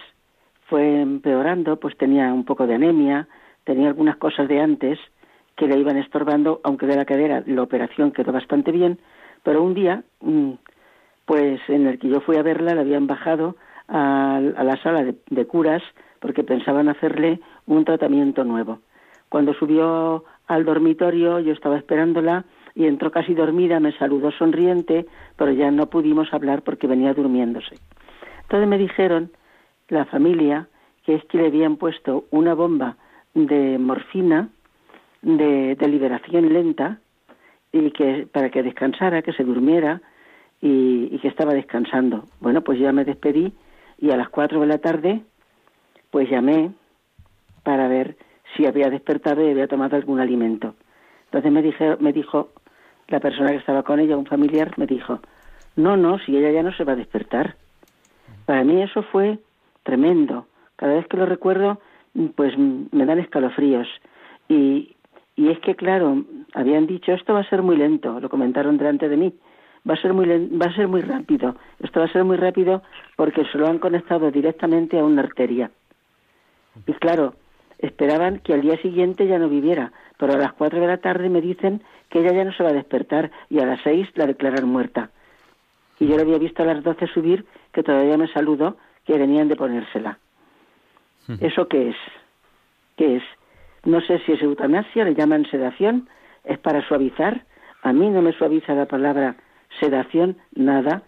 [0.68, 3.28] fue empeorando, pues tenía un poco de anemia,
[3.64, 4.98] tenía algunas cosas de antes
[5.56, 8.98] que le iban estorbando, aunque de la cadera la operación quedó bastante bien,
[9.42, 10.52] pero un día, mm,
[11.24, 13.56] pues en el que yo fui a verla, la habían bajado
[13.88, 15.82] a, la sala de curas
[16.20, 18.80] porque pensaban hacerle un tratamiento nuevo.
[19.28, 25.52] Cuando subió al dormitorio yo estaba esperándola y entró casi dormida, me saludó sonriente, pero
[25.52, 27.76] ya no pudimos hablar porque venía durmiéndose.
[28.48, 29.30] Entonces me dijeron,
[29.88, 30.68] la familia,
[31.04, 32.96] que es que le habían puesto una bomba
[33.34, 34.48] de morfina
[35.20, 36.98] de, liberación lenta
[37.72, 40.00] y que para que descansara, que se durmiera
[40.62, 42.24] y, que estaba descansando.
[42.40, 43.52] Bueno, pues ya me despedí
[43.98, 45.20] y a las cuatro de la tarde
[46.10, 46.72] pues llamé
[47.64, 48.16] para ver
[48.56, 50.74] si había despertado y había tomado algún alimento.
[51.26, 52.48] Entonces me, dije, me dijo
[53.08, 55.20] la persona que estaba con ella, un familiar, me dijo,
[55.76, 57.56] no, no, si ella ya no se va a despertar.
[58.48, 59.38] Para mí eso fue
[59.82, 60.46] tremendo.
[60.76, 61.82] Cada vez que lo recuerdo,
[62.34, 63.86] pues me dan escalofríos.
[64.48, 64.96] Y,
[65.36, 69.10] y es que, claro, habían dicho, esto va a ser muy lento, lo comentaron delante
[69.10, 69.34] de mí,
[69.86, 71.56] va a ser muy, va a ser muy rápido.
[71.78, 72.82] Esto va a ser muy rápido
[73.16, 75.70] porque se lo han conectado directamente a una arteria.
[76.86, 77.34] Y claro,
[77.78, 81.28] esperaban que al día siguiente ya no viviera, pero a las cuatro de la tarde
[81.28, 84.26] me dicen que ella ya no se va a despertar y a las seis la
[84.26, 85.10] declaran muerta.
[86.00, 89.48] Y yo la había visto a las doce subir, que todavía me saludó, que venían
[89.48, 90.18] de ponérsela.
[91.40, 91.96] ¿Eso qué es?
[92.96, 93.22] ¿Qué es?
[93.84, 96.08] No sé si es eutanasia, le llaman sedación,
[96.44, 97.44] es para suavizar.
[97.82, 99.36] A mí no me suaviza la palabra
[99.80, 101.02] sedación, nada,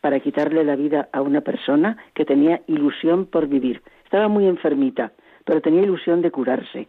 [0.00, 3.82] para quitarle la vida a una persona que tenía ilusión por vivir.
[4.04, 5.12] Estaba muy enfermita,
[5.44, 6.88] pero tenía ilusión de curarse.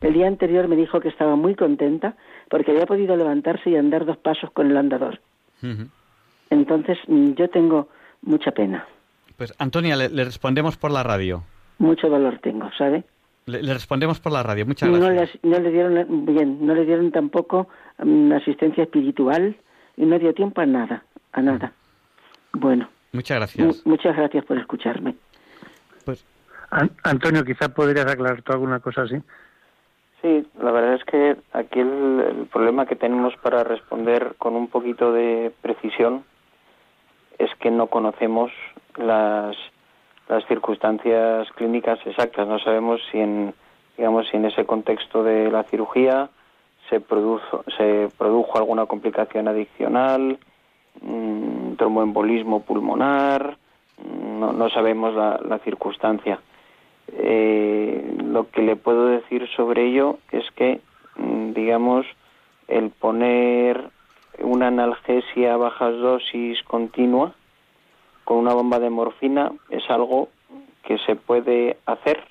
[0.00, 2.16] El día anterior me dijo que estaba muy contenta
[2.48, 5.20] porque había podido levantarse y andar dos pasos con el andador.
[6.50, 7.88] Entonces mm, yo tengo
[8.22, 8.86] mucha pena.
[9.36, 11.44] Pues Antonia, le, respondemos por la radio.
[11.78, 13.04] Mucho dolor tengo, ¿sabe?
[13.46, 14.66] Le, respondemos por la radio.
[14.66, 15.38] Muchas gracias.
[15.42, 17.68] No le, dieron bien, no le dieron tampoco
[18.02, 19.56] mm, asistencia espiritual
[19.96, 21.72] y no dio tiempo a nada, a nada.
[22.52, 22.88] Bueno.
[23.12, 23.86] Muchas gracias.
[23.86, 25.14] muchas gracias por escucharme.
[26.04, 26.24] Pues
[27.02, 29.16] Antonio, quizás podrías aclarar tú alguna cosa así.
[30.20, 35.12] Sí, la verdad es que aquí el, problema que tenemos para responder con un poquito
[35.12, 36.24] de precisión
[37.38, 38.50] es que no conocemos
[38.96, 39.56] las,
[40.28, 42.46] las circunstancias clínicas exactas.
[42.46, 43.54] No sabemos si en,
[43.96, 46.28] digamos, si en ese contexto de la cirugía
[46.88, 50.38] se produjo, se produjo alguna complicación adicional,
[51.02, 53.56] un tromboembolismo pulmonar,
[54.04, 56.40] no, no sabemos la, la circunstancia.
[57.12, 60.80] Eh, lo que le puedo decir sobre ello es que,
[61.16, 62.06] mm, digamos,
[62.68, 63.90] el poner
[64.40, 67.34] una analgesia a bajas dosis continua
[68.24, 70.28] con una bomba de morfina es algo
[70.84, 72.26] que se puede hacer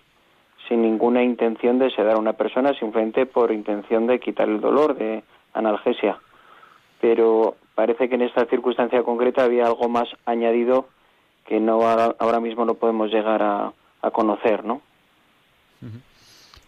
[0.68, 4.96] sin ninguna intención de sedar a una persona, simplemente por intención de quitar el dolor
[4.96, 5.24] de
[5.54, 6.20] analgesia.
[7.00, 10.88] Pero parece que en esta circunstancia concreta había algo más añadido
[11.46, 13.72] que no ahora mismo no podemos llegar a,
[14.02, 14.82] a conocer, ¿no?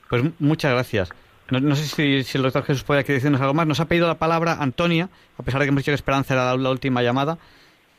[0.10, 1.12] Pues muchas gracias.
[1.52, 3.68] No, sé si, el doctor Jesús puede decirnos algo más.
[3.68, 6.56] Nos ha pedido la palabra Antonia, a pesar de que hemos dicho que Esperanza era
[6.56, 7.38] la, última llamada,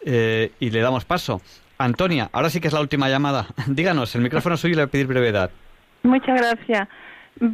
[0.05, 1.41] eh, y le damos paso.
[1.79, 3.47] Antonia, ahora sí que es la última llamada.
[3.67, 5.51] Díganos, el micrófono suyo y le voy a pedir brevedad.
[6.03, 6.89] Muchas gracias.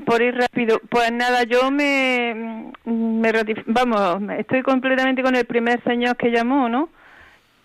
[0.05, 0.81] Por ir rápido.
[0.89, 3.33] Pues nada, yo me, me
[3.67, 6.89] vamos, estoy completamente con el primer señor que llamó, ¿no?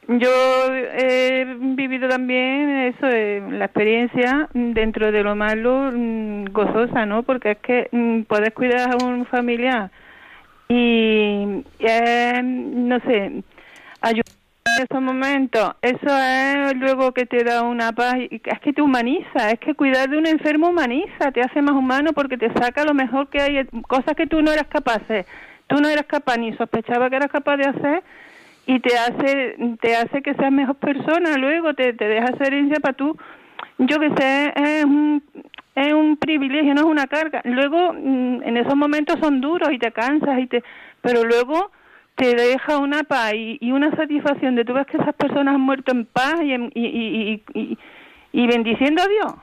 [0.08, 0.30] Yo
[0.74, 7.24] he vivido también eso, eh, la experiencia dentro de lo malo mm, gozosa, ¿no?
[7.24, 9.92] Porque es que mm, puedes cuidar a un familiar
[10.68, 13.44] y, eh, no sé,
[14.02, 14.26] ayudar
[14.78, 19.52] en esos momentos, eso es luego que te da una paz, es que te humaniza,
[19.52, 22.94] es que cuidar de un enfermo humaniza, te hace más humano porque te saca lo
[22.94, 25.02] mejor que hay, cosas que tú no eras capaz
[25.68, 28.04] tú no eras capaz ni sospechaba que eras capaz de hacer
[28.66, 32.94] y te hace te hace que seas mejor persona luego te, te deja herencia para
[32.96, 33.18] tú.
[33.78, 35.24] Yo que sé es un
[35.76, 37.42] es un privilegio no es una carga.
[37.46, 40.64] Luego mm, en esos momentos son duros y te cansas y te
[41.02, 41.72] pero luego
[42.16, 45.92] te deja una paz y, una satisfacción de tú ves que esas personas han muerto
[45.92, 47.78] en paz y, y, y,
[48.32, 49.34] y bendiciendo a Dios.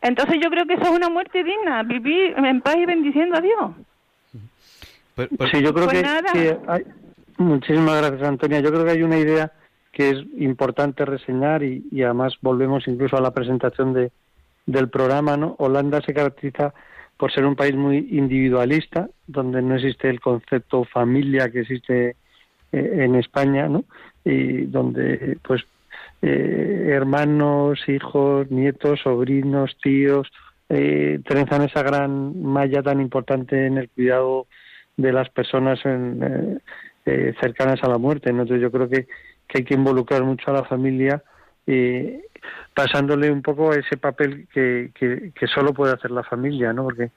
[0.00, 3.40] Entonces yo creo que eso es una muerte digna vivir en paz y bendiciendo a
[3.40, 3.70] Dios.
[5.14, 6.02] Pues, pues sí yo creo pues
[6.32, 6.84] que, hay,
[7.40, 8.60] Muchísimas gracias, Antonia.
[8.60, 9.50] Yo creo que hay una idea
[9.92, 14.12] que es importante reseñar y, además volvemos incluso a la presentación de,
[14.66, 15.38] del programa.
[15.38, 15.56] ¿no?
[15.58, 16.74] Holanda se caracteriza
[17.16, 22.16] por ser un país muy individualista, donde no existe el concepto familia que existe eh,
[22.72, 23.84] en España, ¿no?
[24.22, 25.62] y donde pues
[26.20, 30.30] eh, hermanos, hijos, nietos, sobrinos, tíos
[30.68, 34.46] eh, trenzan esa gran malla tan importante en el cuidado
[34.98, 36.58] de las personas en, eh,
[37.06, 38.30] eh, cercanas a la muerte.
[38.30, 39.06] Entonces yo creo que,
[39.52, 41.22] hay que involucrar mucho a la familia
[41.66, 42.22] eh,
[42.74, 46.84] pasándole un poco ese papel que, que, solo puede hacer la familia, ¿no?
[46.84, 47.10] Porque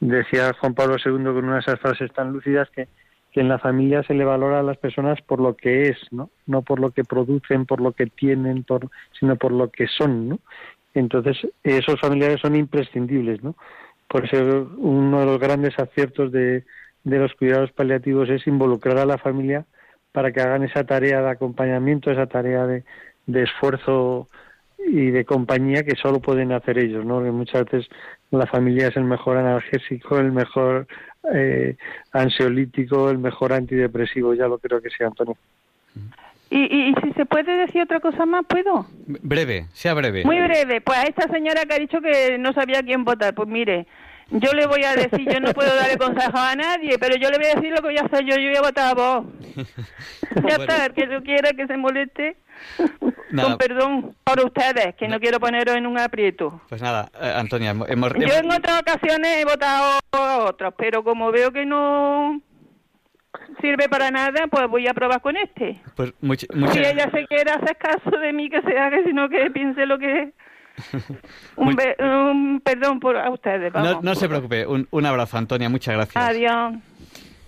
[0.00, 2.88] decía Juan Pablo II con una de esas frases tan lúcidas que,
[3.32, 6.30] que en la familia se le valora a las personas por lo que es, ¿no?
[6.46, 8.88] No por lo que producen, por lo que tienen, por,
[9.18, 10.38] sino por lo que son, ¿no?
[10.94, 13.56] Entonces, esos familiares son imprescindibles, ¿no?
[14.08, 16.64] Por eso uno de los grandes aciertos de,
[17.04, 19.64] de los cuidados paliativos es involucrar a la familia
[20.12, 22.84] para que hagan esa tarea de acompañamiento, esa tarea de,
[23.26, 24.28] esfuerzo
[24.78, 27.22] y de compañía que solo pueden hacer ellos, ¿no?
[27.22, 27.88] Que muchas veces
[28.30, 30.86] la familia es el mejor analgésico, el mejor
[31.32, 31.76] eh,
[32.12, 35.36] ansiolítico, el mejor antidepresivo, ya lo creo que sea, Antonio.
[36.50, 38.86] Y, y, si se puede decir otra cosa más, ¿puedo?
[39.06, 40.24] Breve, sea breve.
[40.24, 40.80] Muy breve.
[40.80, 43.86] Pues a esta señora que ha dicho que no sabía quién votar, pues mire,
[44.30, 47.38] yo le voy a decir, yo no puedo darle consejo a nadie, pero yo le
[47.38, 49.26] voy a decir lo que voy a hacer yo, yo voy a votar a vos.
[50.48, 52.36] ya está, el que yo quiera que se moleste.
[53.34, 56.60] Con perdón por ustedes, que no quiero poneros en un aprieto.
[56.68, 61.32] Pues nada, eh, Antonia, hemos, Yo en otras ocasiones he votado a otros, pero como
[61.32, 62.40] veo que no
[63.60, 65.80] sirve para nada, pues voy a probar con este.
[65.96, 69.50] Pues much, Si ella se quiere hacer caso de mí, que se haga, sino que
[69.50, 70.32] piense lo que
[71.56, 73.72] un, perdón por a ustedes.
[74.02, 74.66] No, se preocupe.
[74.66, 75.68] Un, abrazo, Antonia.
[75.68, 76.24] Muchas gracias.
[76.24, 76.74] Adiós.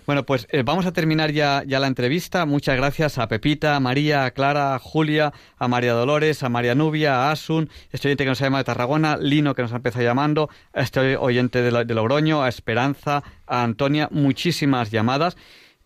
[0.05, 2.45] Bueno, pues eh, vamos a terminar ya, ya la entrevista.
[2.45, 6.75] Muchas gracias a Pepita, a María, a Clara, a Julia, a María Dolores, a María
[6.75, 9.75] Nubia, a Asun, este oyente que nos ha llamado de Tarragona, Lino que nos ha
[9.75, 14.07] empezado llamando, a este oyente de, de Logroño, a Esperanza, a Antonia.
[14.09, 15.35] Muchísimas llamadas.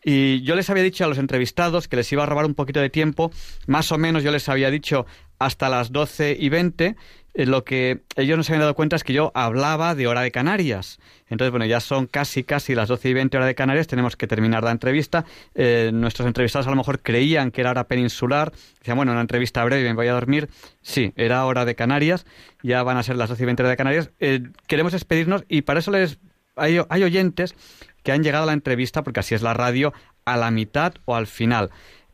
[0.03, 2.79] Y yo les había dicho a los entrevistados que les iba a robar un poquito
[2.79, 3.31] de tiempo,
[3.67, 5.05] más o menos yo les había dicho
[5.37, 6.95] hasta las 12 y 20,
[7.33, 10.21] eh, lo que ellos no se habían dado cuenta es que yo hablaba de hora
[10.21, 10.99] de Canarias.
[11.29, 14.27] Entonces, bueno, ya son casi, casi las 12 y 20 hora de Canarias, tenemos que
[14.27, 15.25] terminar la entrevista.
[15.55, 19.63] Eh, nuestros entrevistados a lo mejor creían que era hora peninsular, decían, bueno, una entrevista
[19.63, 20.49] breve, me voy a dormir.
[20.81, 22.25] Sí, era hora de Canarias,
[22.63, 24.11] ya van a ser las 12 y 20 hora de Canarias.
[24.19, 26.19] Eh, queremos despedirnos y para eso les
[26.55, 27.55] hay, hay oyentes
[28.03, 29.93] que han llegado a la entrevista, porque así es la radio,
[30.25, 31.69] a la mitad o al final.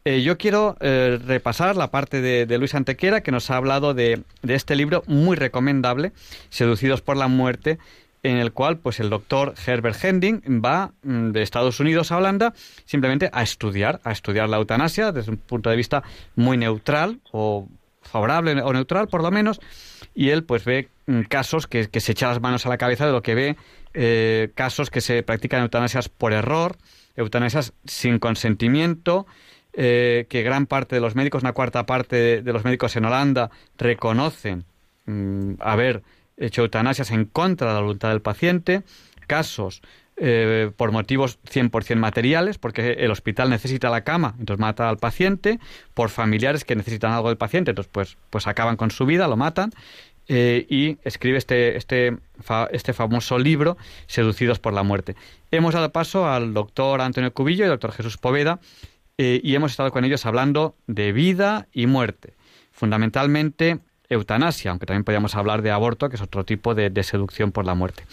[0.06, 4.24] Eh, yo quiero eh, repasar la parte de, Luis Antequera, que nos ha hablado de,
[4.48, 6.14] este libro muy recomendable,
[6.50, 7.78] Seducidos por la muerte,
[8.24, 12.54] en el cual pues el doctor Herbert Hending va mm, de Estados Unidos a Holanda
[12.86, 16.04] simplemente a estudiar, a estudiar la eutanasia desde un punto de vista
[16.36, 17.68] muy neutral o
[18.02, 19.60] favorable o neutral por lo menos,
[20.16, 23.12] y él pues ve mm, casos que, se echa las manos a la cabeza de
[23.12, 23.58] lo que ve,
[23.94, 26.78] eh, casos que se practican eutanasias por error,
[27.16, 29.26] eutanasias sin consentimiento,
[29.74, 33.52] eh, que gran parte de los médicos, una cuarta parte de, los médicos en Holanda,
[33.78, 34.66] reconocen
[35.06, 36.04] mm, haber
[36.38, 38.84] hecho eutanasias en contra de la voluntad del paciente,
[39.28, 39.82] casos
[40.20, 45.60] eh, por motivos 100% materiales, porque el hospital necesita la cama, entonces mata al paciente,
[45.94, 49.38] por familiares que necesitan algo del paciente, entonces pues, pues acaban con su vida, lo
[49.38, 49.70] matan,
[50.28, 52.18] eh, y escribe este, este,
[52.72, 53.78] este famoso libro,
[54.08, 55.16] Seducidos por la muerte.
[55.52, 58.60] Hemos dado paso al doctor Antonio Cubillo y al doctor Jesús Poveda,
[59.18, 62.34] eh, y hemos estado con ellos hablando de vida y muerte.
[62.72, 63.80] Fundamentalmente
[64.10, 67.74] eutanasia, aunque también podríamos hablar de aborto, que es otro tipo de, seducción por la
[67.74, 68.04] muerte.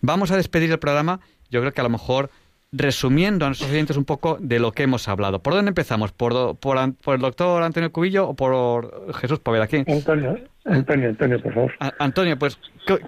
[0.00, 1.20] Vamos a despedir el programa.
[1.50, 2.30] Yo creo que a lo mejor
[2.72, 5.40] resumiendo a nuestros oyentes un poco de lo que hemos hablado.
[5.40, 6.12] ¿Por dónde empezamos?
[6.12, 9.68] ¿Por, por, el doctor Antonio Cubillo o por Jesús Poveda?
[9.86, 11.72] Antonio, Antonio, Antonio, por favor.
[11.98, 12.58] Antonio, pues,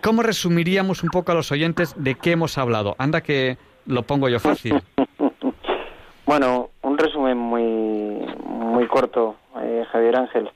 [0.02, 2.94] ¿cómo resumiríamos un poco a los oyentes de qué hemos hablado?
[2.98, 4.80] Anda que lo pongo yo fácil.
[6.26, 10.50] bueno, un resumen muy, muy corto, eh, Javier Ángel.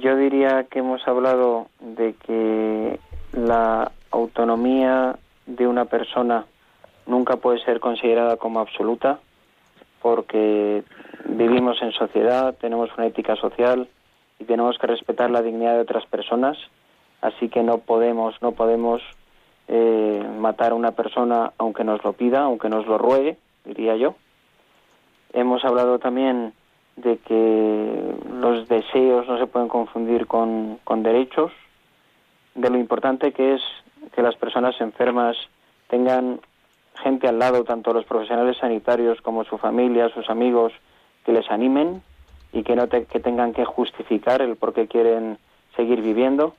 [0.00, 2.98] Yo diría que hemos hablado de que
[3.32, 6.46] la autonomía de una persona
[7.06, 9.20] nunca puede ser considerada como absoluta
[10.02, 10.82] porque
[11.24, 13.88] vivimos en sociedad, tenemos una ética social
[14.38, 16.58] y tenemos que respetar la dignidad de otras personas,
[17.20, 19.00] así que no podemos, no podemos
[19.68, 24.16] eh, matar a una persona aunque nos lo pida, aunque nos lo ruegue, diría yo.
[25.32, 26.52] Hemos hablado también
[26.96, 31.52] de que los deseos no se pueden confundir con, con derechos,
[32.54, 33.62] de lo importante que es
[34.14, 35.36] que las personas enfermas
[35.88, 36.40] tengan
[37.02, 40.72] gente al lado, tanto los profesionales sanitarios como su familia, sus amigos,
[41.24, 42.02] que les animen
[42.52, 45.38] y que no que tengan que justificar el por qué quieren
[45.76, 46.54] seguir viviendo.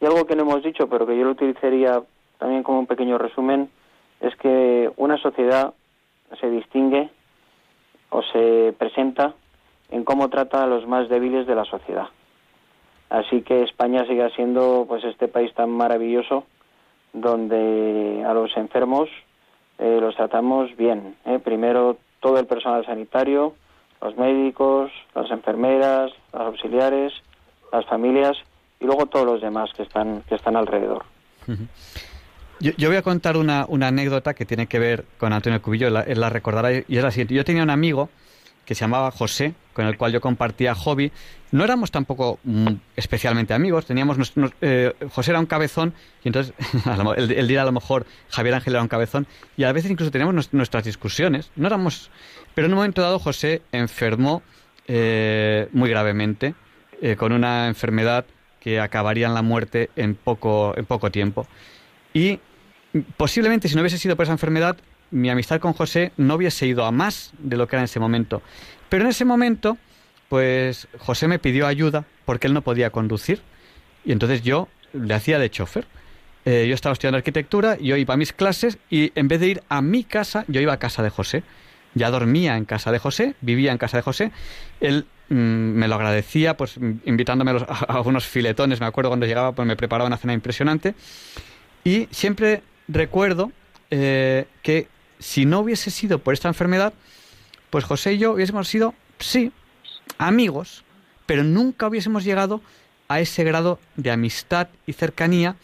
[0.00, 2.02] Y algo que no hemos dicho, pero que yo lo utilizaría
[2.38, 3.68] también como un pequeño resumen,
[4.20, 5.74] es que una sociedad
[6.40, 7.08] se distingue
[8.10, 9.34] o se presenta
[9.90, 12.08] en cómo trata a los más débiles de la sociedad.
[13.10, 16.44] Así que España sigue siendo pues este país tan maravilloso
[17.12, 19.08] donde a los enfermos
[19.78, 21.16] eh, los tratamos bien.
[21.24, 21.38] ¿eh?
[21.38, 23.54] Primero todo el personal sanitario,
[24.02, 27.12] los médicos, las enfermeras, las auxiliares,
[27.72, 28.36] las familias
[28.80, 31.04] y luego todos los demás que están, que están alrededor.
[32.60, 36.28] Yo, voy a contar una, anécdota que tiene que ver con Antonio Cubillo, la, la
[36.28, 37.34] recordará, y es la siguiente.
[37.34, 38.10] Yo tenía un amigo
[38.68, 41.10] que se llamaba José, con el cual yo compartía hobby.
[41.52, 44.18] No éramos tampoco mm, especialmente amigos, teníamos
[44.60, 46.52] eh, José era un cabezón y entonces
[47.16, 49.26] él, dirá a lo mejor Javier Ángel era un cabezón
[49.56, 51.50] y a veces incluso teníamos nuestras discusiones.
[51.56, 52.10] No éramos,
[52.54, 54.42] pero en un momento dado José enfermó
[54.86, 56.54] eh, muy gravemente
[57.00, 58.26] eh, con una enfermedad
[58.60, 61.46] que acabaría en la muerte en poco en poco tiempo
[62.12, 62.38] y
[63.16, 64.76] posiblemente si no hubiese sido por esa enfermedad
[65.10, 68.00] mi amistad con José no hubiese ido a más de lo que era en ese
[68.00, 68.42] momento.
[68.88, 69.78] Pero en ese momento,
[70.28, 73.40] pues José me pidió ayuda porque él no podía conducir
[74.04, 75.86] y entonces yo le hacía de chofer.
[76.44, 79.62] Eh, yo estaba estudiando arquitectura, yo iba a mis clases y en vez de ir
[79.68, 81.42] a mi casa, yo iba a casa de José.
[81.94, 84.30] Ya dormía en casa de José, vivía en casa de José.
[84.80, 88.80] Él mm, me lo agradecía, pues invitándome a, unos filetones.
[88.80, 90.94] Me acuerdo cuando llegaba, pues me preparaba una cena impresionante.
[91.84, 93.52] Y siempre recuerdo
[93.90, 96.92] eh, que si no hubiese sido por esta enfermedad,
[97.70, 99.52] pues José y yo hubiésemos sido, sí,
[100.18, 100.84] amigos,
[101.26, 102.62] pero nunca hubiésemos llegado
[103.08, 105.56] a ese grado de amistad y cercanía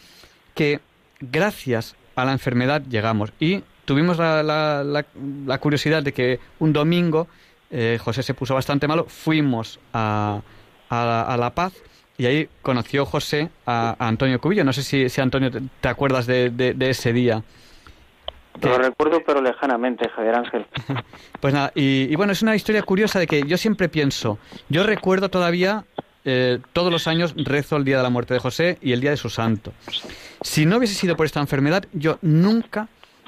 [0.53, 0.79] que
[1.19, 3.31] gracias a la enfermedad llegamos.
[3.39, 5.05] Y tuvimos la,
[5.59, 7.27] curiosidad de que un domingo
[7.71, 10.41] eh, José se puso bastante malo, fuimos a,
[10.89, 11.73] La Paz
[12.17, 14.63] y ahí conoció José a, Antonio Cubillo.
[14.63, 17.43] No sé si, si Antonio, te, acuerdas de ese día.
[18.61, 20.65] Lo recuerdo, pero lejanamente, Javier Ángel.
[21.39, 24.37] pues nada, y, bueno, es una historia curiosa de que yo siempre pienso,
[24.69, 25.85] yo recuerdo todavía,
[26.23, 29.11] eh, todos los años rezo el día de la muerte de José y el día
[29.11, 29.73] de su santo.
[30.41, 32.87] Si no hubiese sido por esta enfermedad, yo nunca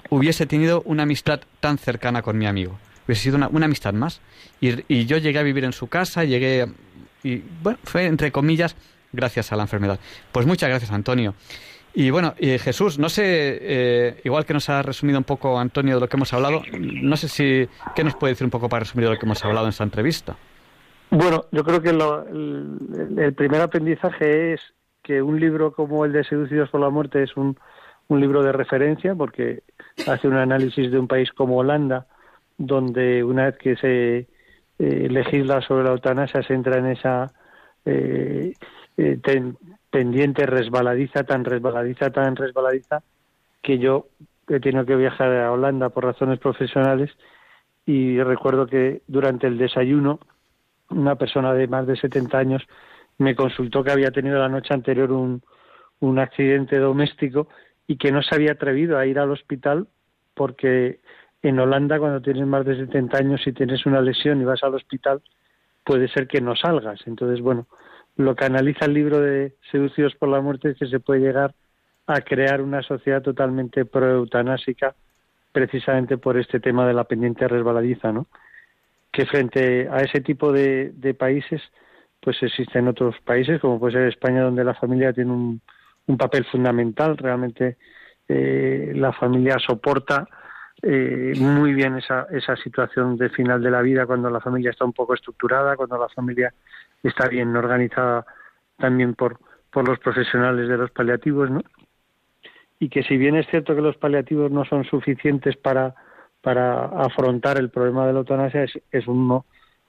[0.10, 2.80] hubiese tenido una amistad tan cercana con mi amigo.
[3.06, 4.22] Hubiese sido una, amistad más.
[4.60, 6.68] Y, y, yo llegué a vivir en su casa, llegué,
[7.24, 8.76] y bueno, fue entre comillas,
[9.12, 10.00] gracias a la enfermedad.
[10.32, 11.36] Pues muchas gracias, Antonio.
[12.00, 13.24] Y bueno, Jesús, no sé,
[13.60, 17.18] eh, igual que nos ha resumido un poco Antonio de lo que hemos hablado, no
[17.18, 19.66] sé si, ¿qué nos puede decir un poco para resumir de lo que hemos hablado
[19.66, 20.36] en esta entrevista?
[21.10, 24.62] Bueno, yo creo que el, primer aprendizaje es
[25.02, 27.58] que un libro como el de Seducidos por la Muerte es un,
[28.10, 29.64] un libro de referencia porque
[30.06, 32.06] hace un análisis de un país como Holanda,
[32.60, 34.28] donde una vez que se
[34.78, 37.32] eh, legisla sobre la eutanasia se entra en esa
[37.86, 38.54] eh
[39.98, 43.02] pendiente resbaladiza, tan resbaladiza, tan resbaladiza,
[43.64, 44.10] que yo
[44.48, 47.10] he tenido que viajar a Holanda por razones profesionales
[47.84, 50.20] y recuerdo que durante el desayuno
[50.92, 52.62] una persona de más de 70 años
[53.18, 55.42] me consultó que había tenido la noche anterior un,
[56.00, 57.48] un accidente doméstico
[57.88, 59.88] y que no se había atrevido a ir al hospital
[60.36, 61.00] porque
[61.42, 64.76] en Holanda cuando tienes más de 70 años y tienes una lesión y vas al
[64.76, 65.24] hospital
[65.84, 67.00] puede ser que no salgas.
[67.08, 67.66] Entonces, bueno,
[68.18, 71.54] lo que analiza el libro de Seducidos por la Muerte es que se puede llegar
[72.08, 74.96] a crear una sociedad totalmente proeutanásica
[75.52, 78.28] precisamente por este tema de la pendiente resbaladiza, ¿no?
[79.12, 81.62] Que frente a ese tipo de, países,
[82.20, 85.62] pues existen otros países, como puede ser España, donde la familia tiene un,
[86.18, 87.18] papel fundamental.
[87.18, 87.78] Realmente
[88.28, 90.28] eh, la familia soporta
[90.82, 94.86] eh, muy bien esa, esa situación de final de la vida cuando la familia está
[94.86, 96.54] un poco estructurada, cuando la familia
[97.04, 98.26] está bien organizada
[98.78, 99.40] también por,
[99.72, 101.62] por los profesionales de los paliativos, ¿no?
[102.80, 105.96] Y que si bien es cierto que los paliativos no son suficientes para,
[106.42, 109.42] para afrontar el problema de la eutanasia, es, es un,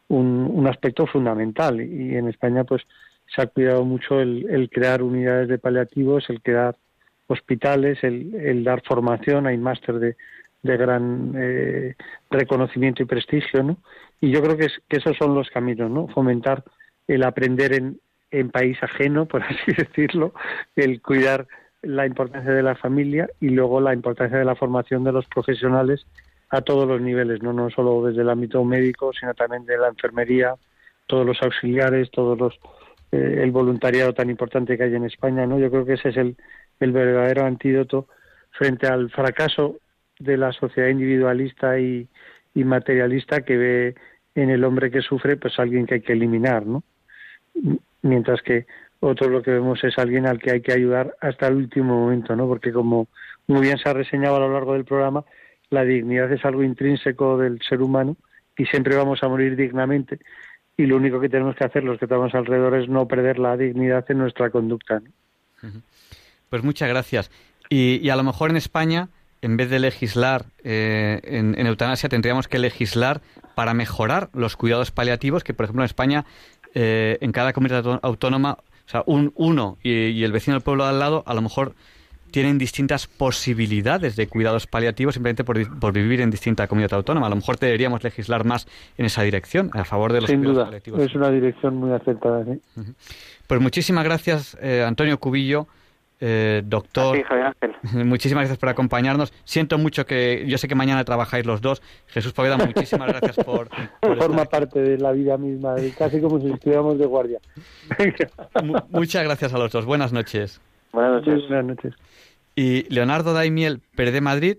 [0.09, 1.81] un, aspecto fundamental.
[1.81, 2.83] Y en España, pues,
[3.35, 6.77] se ha cuidado mucho el, el crear unidades de paliativos, el crear
[7.27, 10.17] hospitales, el, el dar formación, hay máster de,
[10.63, 11.95] de gran eh,
[12.31, 13.77] reconocimiento y prestigio, ¿no?
[14.21, 16.09] Y yo creo que, es, que esos son los caminos, ¿no?
[16.09, 16.65] Fomentar
[17.09, 20.33] el aprender en, en país ajeno, por así decirlo,
[20.77, 21.47] el cuidar
[21.83, 26.07] la importancia de la familia y luego la importancia de la formación de los profesionales
[26.51, 29.89] a todos los niveles, no, no solo desde el ámbito médico, sino también de la
[29.89, 30.55] enfermería,
[31.07, 32.59] todos los auxiliares, todos los
[33.11, 35.59] eh, el voluntariado tan importante que hay en España, ¿no?
[35.59, 36.37] Yo creo que ese es el,
[36.81, 38.07] el verdadero antídoto
[38.51, 39.77] frente al fracaso
[40.19, 42.09] de la sociedad individualista y,
[42.55, 43.95] y materialista que ve
[44.35, 46.83] en el hombre que sufre pues alguien que hay que eliminar, ¿no?
[48.03, 48.67] Mientras que
[49.01, 52.35] otro lo que vemos es alguien al que hay que ayudar hasta el último momento,
[52.37, 52.47] ¿no?
[52.47, 53.09] Porque como
[53.47, 55.25] muy bien se ha reseñado a lo largo del programa,
[55.71, 58.17] la dignidad es algo intrínseco del ser humano
[58.57, 60.19] y siempre vamos a morir dignamente
[60.79, 63.57] y lo único que tenemos que hacer los que estamos alrededor es no perder la
[63.57, 65.03] dignidad en nuestra conducta.
[66.49, 67.31] Pues muchas gracias.
[67.69, 69.09] Y, a lo mejor en España,
[69.43, 73.21] en vez de legislar eh, en, eutanasia, tendríamos que legislar
[73.57, 76.25] para mejorar los cuidados paliativos, que por ejemplo en España,
[76.75, 80.91] eh, en cada comunidad autónoma, o sea, un, uno y, el vecino del pueblo de
[80.91, 81.75] al lado, a lo mejor
[82.31, 87.27] tienen distintas posibilidades de cuidados paliativos simplemente por, vivir en distinta comunidad autónoma.
[87.27, 88.67] A lo mejor deberíamos legislar más
[88.99, 91.01] en esa dirección, a favor de los Sin cuidados duda, paliativos.
[91.01, 92.45] Es una dirección muy acertada.
[93.47, 95.69] Pues muchísimas gracias, eh, Antonio Cubillo.
[96.21, 97.17] Eh, doctor,
[97.95, 99.33] muchísimas gracias por acompañarnos.
[99.45, 101.81] Siento mucho que yo sé que mañana trabajáis los dos.
[102.07, 103.69] Jesús Poveda, muchísimas gracias por.
[104.19, 107.39] Forma parte de la vida misma, casi como si estuviéramos de guardia.
[108.91, 109.85] muchas gracias a los dos.
[109.85, 110.61] Buenas noches.
[110.93, 111.49] Buenas noches.
[111.49, 111.95] Buenas noches.
[112.57, 114.59] Y Leonardo Daimiel, Pérez Madrid,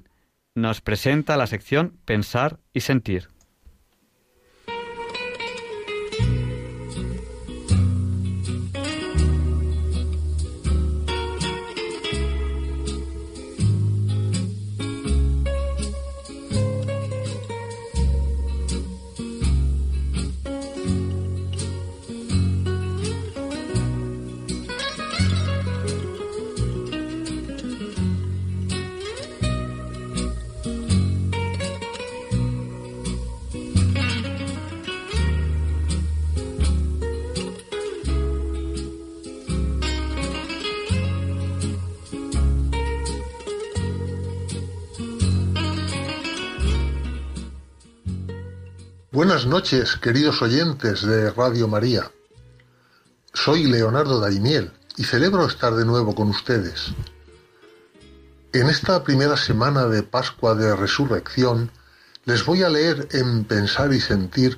[0.55, 3.27] nos presenta la sección Pensar y Sentir.
[49.19, 52.09] Buenas noches, queridos oyentes de Radio María.
[53.33, 56.93] Soy Leonardo Daimiel y celebro estar de nuevo con ustedes.
[58.53, 61.69] En esta primera semana de Pascua de Resurrección,
[62.23, 64.57] les voy a leer en Pensar y Sentir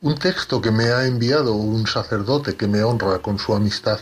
[0.00, 3.98] un texto que me ha enviado un sacerdote que me honra con su amistad.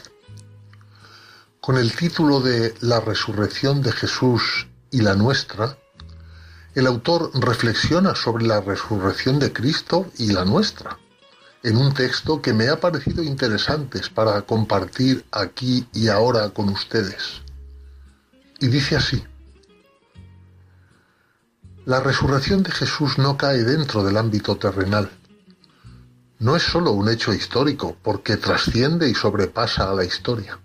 [1.63, 5.79] Con el título de La resurrección de Jesús y la nuestra,
[6.75, 10.99] el autor reflexiona sobre la resurrección de Cristo y la nuestra,
[11.63, 17.43] en un texto que me ha parecido interesante para compartir aquí y ahora con ustedes.
[18.59, 19.23] Y dice así,
[21.85, 25.11] la resurrección de Jesús no cae dentro del ámbito terrenal.
[26.41, 30.59] No es sólo un hecho histórico, porque trasciende y sobrepasa a la historia.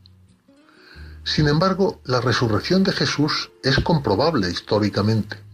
[1.23, 5.48] Sin embargo, la resurrección de Jesús es comprobable históricamente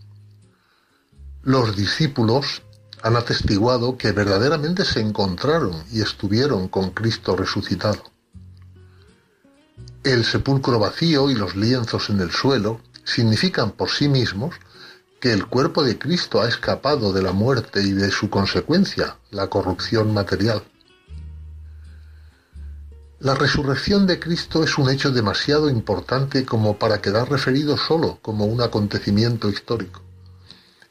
[1.46, 2.64] los discípulos
[3.04, 8.02] han atestiguado que verdaderamente se encontraron y estuvieron con Cristo resucitado.
[10.04, 14.56] El sepulcro vacío y los lienzos en el suelo significan por sí mismos
[15.20, 19.48] que el cuerpo de Cristo ha escapado de la muerte y de su consecuencia, la
[19.48, 20.64] corrupción material.
[23.20, 28.46] La resurrección de Cristo es un hecho demasiado importante como para quedar referido solo como
[28.46, 30.05] un acontecimiento histórico.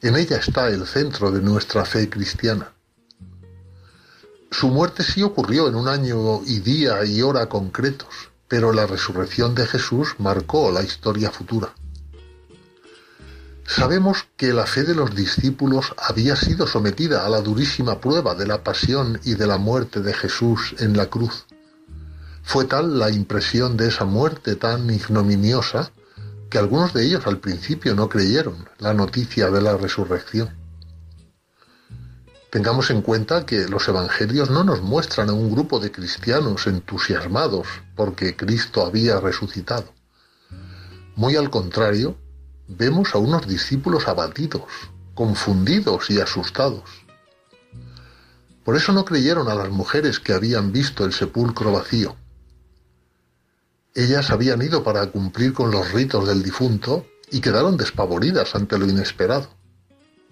[0.01, 2.73] En ella está el centro de nuestra fe cristiana.
[4.51, 9.55] Su muerte sí ocurrió en un año y día y hora concretos, pero la resurrección
[9.55, 11.73] de Jesús marcó la historia futura.
[13.67, 18.45] Sabemos que la fe de los discípulos había sido sometida a la durísima prueba de
[18.45, 21.45] la pasión y de la muerte de Jesús en la cruz.
[22.43, 25.91] Fue tal la impresión de esa muerte tan ignominiosa
[26.49, 30.55] que algunos de ellos al principio no creyeron la noticia de la resurrección.
[32.49, 37.67] Tengamos en cuenta que los evangelios no nos muestran a un grupo de cristianos entusiasmados
[37.95, 39.93] porque Cristo había resucitado.
[41.15, 42.17] Muy al contrario,
[42.67, 44.63] vemos a unos discípulos abatidos,
[45.13, 46.83] confundidos y asustados.
[48.63, 52.15] Por eso no creyeron a las mujeres que habían visto el sepulcro vacío.
[53.97, 58.85] Ellas habían ido para cumplir con los ritos del difunto y quedaron despavoridas ante lo
[58.85, 59.47] inesperado.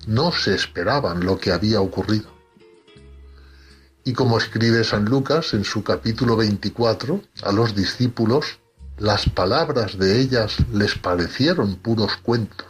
[0.06, 2.30] No se esperaban lo que había ocurrido.
[4.04, 8.60] Y como escribe San Lucas en su capítulo 24, a los discípulos
[8.98, 12.68] las palabras de ellas les parecieron puros cuentos.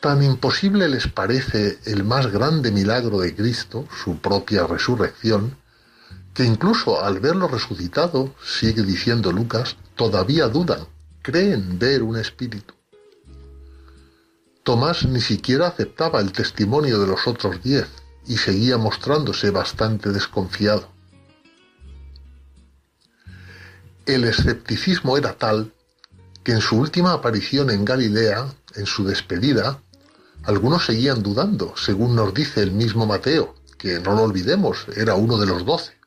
[0.00, 5.59] Tan imposible les parece el más grande milagro de Cristo, su propia resurrección,
[6.40, 10.86] que incluso al verlo resucitado, sigue diciendo Lucas, todavía dudan,
[11.20, 12.72] creen ver un espíritu.
[14.62, 17.88] Tomás ni siquiera aceptaba el testimonio de los otros diez
[18.26, 20.88] y seguía mostrándose bastante desconfiado.
[24.06, 25.74] El escepticismo era tal
[26.42, 28.46] que en su última aparición en Galilea,
[28.76, 29.82] en su despedida,
[30.44, 35.36] algunos seguían dudando, según nos dice el mismo Mateo, que no lo olvidemos, era uno
[35.36, 35.99] de los doce.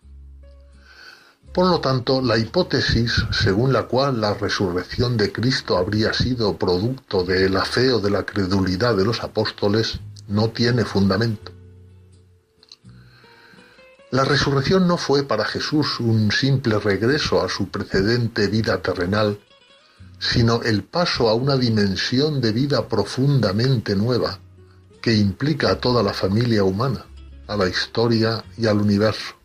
[1.54, 7.24] Por lo tanto, la hipótesis según la cual la resurrección de Cristo habría sido producto
[7.24, 11.52] de la fe o de la credulidad de los apóstoles no tiene fundamento.
[14.10, 19.40] La resurrección no fue para Jesús un simple regreso a su precedente vida terrenal,
[20.18, 24.40] sino el paso a una dimensión de vida profundamente nueva
[25.02, 27.06] que implica a toda la familia humana,
[27.48, 29.43] a la historia y al universo.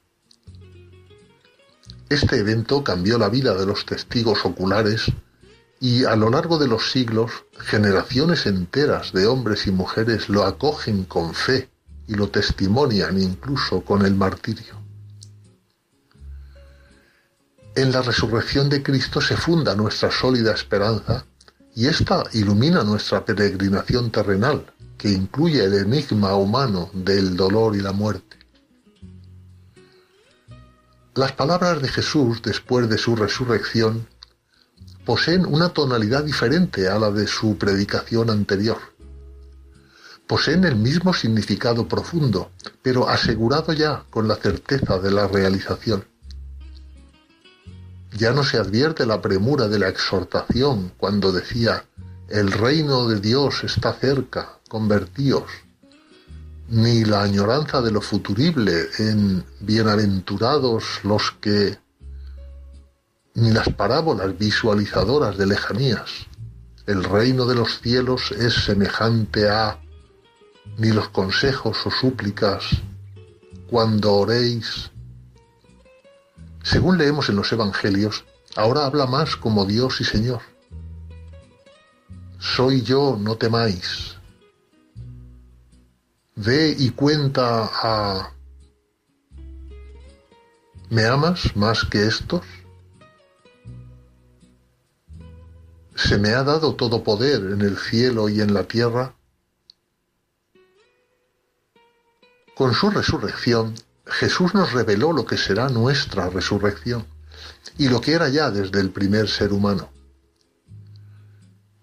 [2.09, 5.13] Este evento cambió la vida de los testigos oculares
[5.81, 11.05] y a lo largo de los siglos generaciones enteras de hombres y mujeres lo acogen
[11.05, 11.69] con fe
[12.07, 14.79] y lo testimonian incluso con el martirio.
[17.77, 21.27] En la resurrección de Cristo se funda nuestra sólida esperanza
[21.77, 24.67] y ésta ilumina nuestra peregrinación terrenal,
[24.97, 28.38] que incluye el enigma humano del dolor y la muerte.
[31.19, 34.07] Las palabras de Jesús después de su resurrección
[35.05, 38.79] poseen una tonalidad diferente a la de su predicación anterior
[40.29, 42.51] poseen el mismo significado profundo,
[42.83, 46.05] pero asegurado ya con la certeza de la realización.
[48.13, 51.85] Ya no se advierte la premura de la exhortación cuando decía,
[52.29, 55.51] el reino de Dios está cerca, convertíos,
[56.69, 61.79] ni la añoranza de lo futurible en bienaventurados los que,
[63.35, 66.27] ni las parábolas visualizadoras de lejanías.
[66.87, 69.81] El reino de los cielos es semejante a
[70.77, 72.65] ni los consejos o súplicas
[73.71, 74.91] cuando oréis.
[76.63, 78.25] Según leemos en los Evangelios,
[78.57, 80.41] ahora habla más como Dios y Señor.
[82.39, 84.18] Soy yo, no temáis.
[86.39, 88.33] Ve y cuenta a...
[90.89, 92.43] ¿Me amas más que estos?
[95.95, 99.15] Se me ha dado todo poder en el cielo y en la tierra
[102.59, 103.75] Con su resurrección,
[104.05, 107.07] Jesús nos reveló lo que será nuestra resurrección
[107.77, 109.93] y lo que era ya desde el primer ser humano.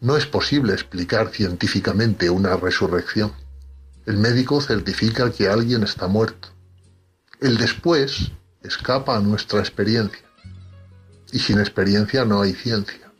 [0.01, 3.31] No es posible explicar científicamente una resurrección.
[4.05, 6.49] El médico certifica que alguien está muerto.
[7.41, 10.23] El después escapa a nuestra experiencia.
[11.31, 13.11] Y sin experiencia no hay ciencia.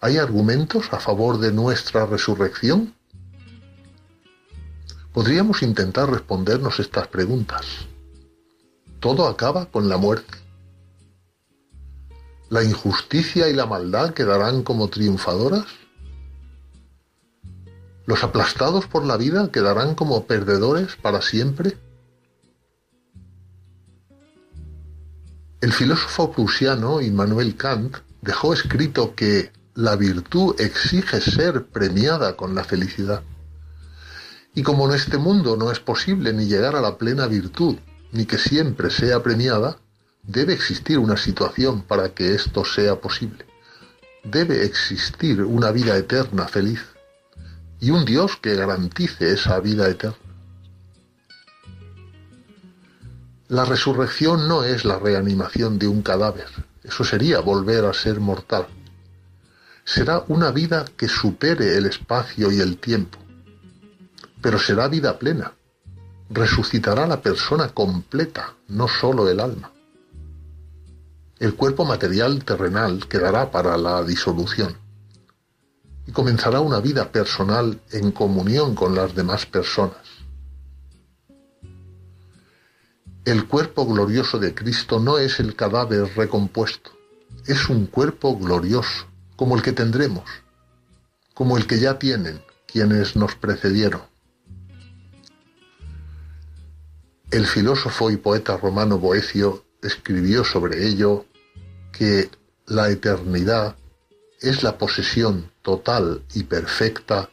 [0.00, 2.94] ¿Hay argumentos a favor de nuestra resurrección?
[5.12, 7.66] Podríamos intentar respondernos estas preguntas.
[9.00, 10.38] Todo acaba con la muerte.
[12.48, 15.66] ¿La injusticia y la maldad quedarán como triunfadoras?
[18.08, 21.76] ¿Los aplastados por la vida quedarán como perdedores para siempre?
[25.60, 32.64] El filósofo prusiano Immanuel Kant dejó escrito que la virtud exige ser premiada con la
[32.64, 33.22] felicidad.
[34.54, 37.76] Y como en este mundo no es posible ni llegar a la plena virtud,
[38.12, 39.76] ni que siempre sea premiada,
[40.22, 43.44] debe existir una situación para que esto sea posible.
[44.24, 46.80] Debe existir una vida eterna feliz
[47.80, 50.16] y un Dios que garantice esa vida eterna.
[53.48, 56.48] La resurrección no es la reanimación de un cadáver,
[56.82, 58.66] Eso sería volver a ser mortal.
[59.84, 63.18] Será una vida que supere el espacio y el tiempo,
[64.40, 65.52] pero será vida plena.
[66.30, 69.72] Resucitará la persona completa, no sólo el alma.
[71.38, 74.76] El cuerpo material terrenal quedará para la disolución
[76.08, 79.98] y comenzará una vida personal en comunión con las demás personas.
[83.26, 86.92] El cuerpo glorioso de Cristo no es el cadáver recompuesto,
[87.46, 89.04] es un cuerpo glorioso,
[89.36, 90.24] como el que tendremos,
[91.34, 94.00] como el que ya tienen quienes nos precedieron.
[97.30, 101.26] El filósofo y poeta romano Boecio escribió sobre ello
[101.92, 102.30] que
[102.64, 103.76] la eternidad
[104.40, 107.28] es la posesión total y perfecta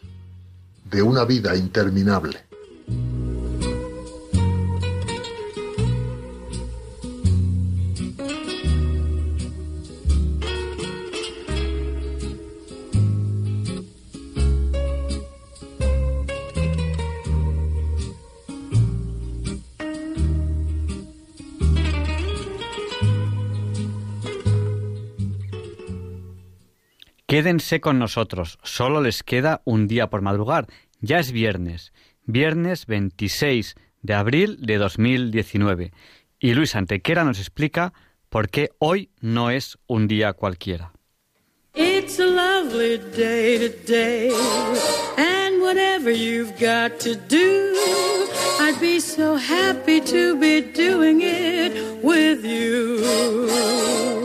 [0.91, 2.44] de una vida interminable.
[27.36, 30.68] Quédense con nosotros, solo les queda un día por madrugar.
[31.02, 31.91] Ya es viernes,
[32.24, 35.91] viernes 26 de abril de 2019.
[36.40, 37.91] Y Luis Antequera nos explica
[38.30, 40.94] por qué hoy no es un día cualquiera.
[41.74, 44.32] It's a lovely day today,
[45.18, 47.76] and whatever you've got to do,
[48.62, 54.24] I'd be so happy to be doing it with you.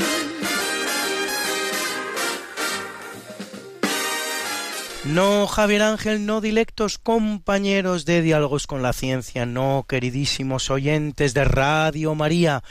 [5.11, 11.43] No, Javier Ángel, no dilectos compañeros de Diálogos con la Ciencia, no, queridísimos oyentes de
[11.43, 12.63] Radio María.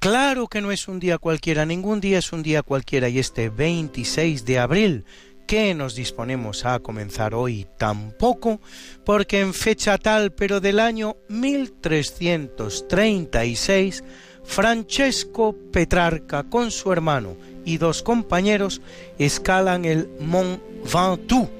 [0.00, 3.50] Claro que no es un día cualquiera, ningún día es un día cualquiera y este
[3.50, 5.04] 26 de abril
[5.46, 8.60] que nos disponemos a comenzar hoy tampoco,
[9.04, 14.02] porque en fecha tal, pero del año 1336,
[14.42, 18.80] Francesco Petrarca con su hermano y dos compañeros
[19.18, 20.60] escalan el Mont
[20.92, 21.55] Ventoux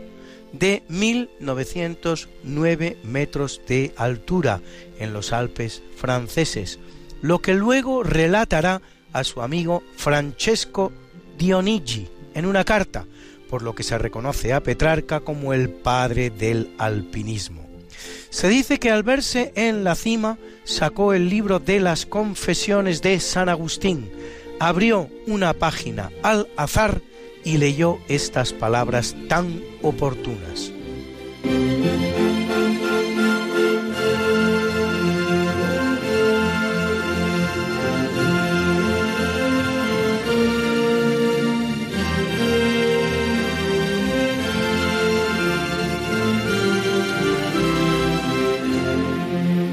[0.59, 4.61] de 1909 metros de altura
[4.99, 6.79] en los Alpes franceses,
[7.23, 10.93] lo que luego relatará a su amigo Francesco
[11.39, 13.07] Dionigi en una carta,
[13.49, 17.67] por lo que se reconoce a Petrarca como el padre del alpinismo.
[18.31, 23.19] Se dice que al verse en la cima sacó el libro de las confesiones de
[23.21, 24.11] San Agustín,
[24.61, 27.01] abrió una página al azar
[27.47, 30.73] y leyó estas palabras tan oportunas.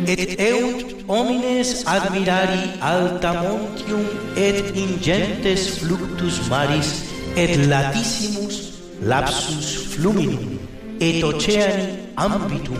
[0.06, 4.06] et eut homines admirari alta montium
[4.36, 10.60] et ingentes fluctus maris et latissimus lapsus fluminum,
[11.00, 12.78] et oceani ambitum,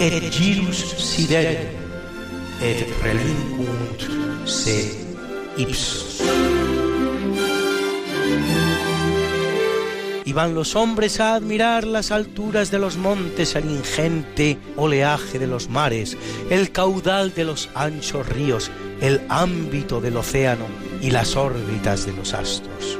[0.00, 1.56] et girus sideri,
[2.62, 4.78] et relincunt se
[5.58, 6.22] ipsos.
[10.24, 15.46] Y van los hombres a admirar las alturas de los montes, el ingente oleaje de
[15.46, 16.16] los mares,
[16.50, 18.70] el caudal de los anchos ríos,
[19.00, 20.66] el ámbito del océano
[21.00, 22.98] y las órbitas de los astros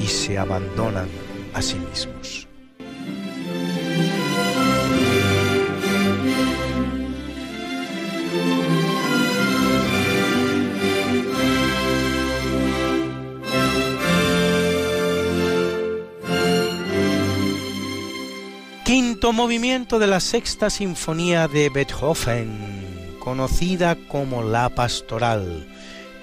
[0.00, 1.08] y se abandonan
[1.54, 2.46] a sí mismos.
[18.84, 25.68] Quinto movimiento de la sexta sinfonía de Beethoven, conocida como la Pastoral,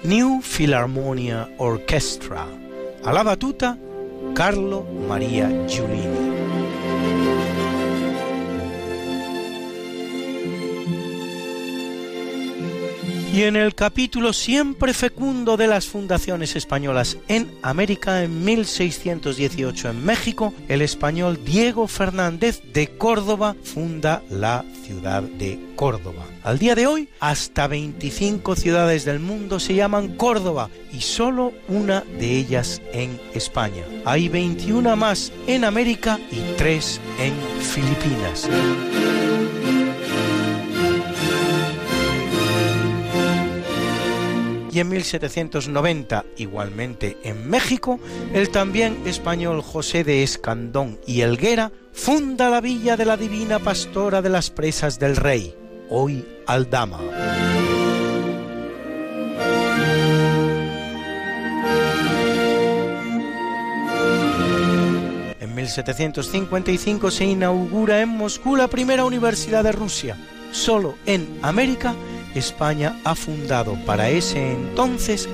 [0.02, 2.46] New Philharmonia Orchestra
[3.08, 3.78] a la batuta,
[4.34, 7.47] Carlo Maria Giulini.
[13.38, 20.04] Y en el capítulo siempre fecundo de las fundaciones españolas en América, en 1618 en
[20.04, 26.26] México, el español Diego Fernández de Córdoba funda la ciudad de Córdoba.
[26.42, 32.00] Al día de hoy, hasta 25 ciudades del mundo se llaman Córdoba y solo una
[32.18, 33.84] de ellas en España.
[34.04, 38.48] Hay 21 más en América y 3 en Filipinas.
[44.70, 47.98] Y en 1790, igualmente en México,
[48.32, 54.22] el también español José de Escandón y Elguera funda la villa de la Divina Pastora
[54.22, 55.54] de las Presas del Rey,
[55.88, 57.00] hoy Aldama.
[65.40, 70.16] En 1755 se inaugura en Moscú la primera universidad de Rusia.
[70.52, 71.94] Solo en América
[72.34, 75.28] España ha fundado para ese entonces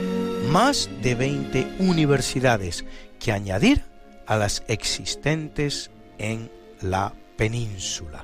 [0.50, 2.84] más de 20 universidades
[3.18, 3.82] que añadir
[4.26, 6.50] a las existentes en
[6.80, 8.22] la península.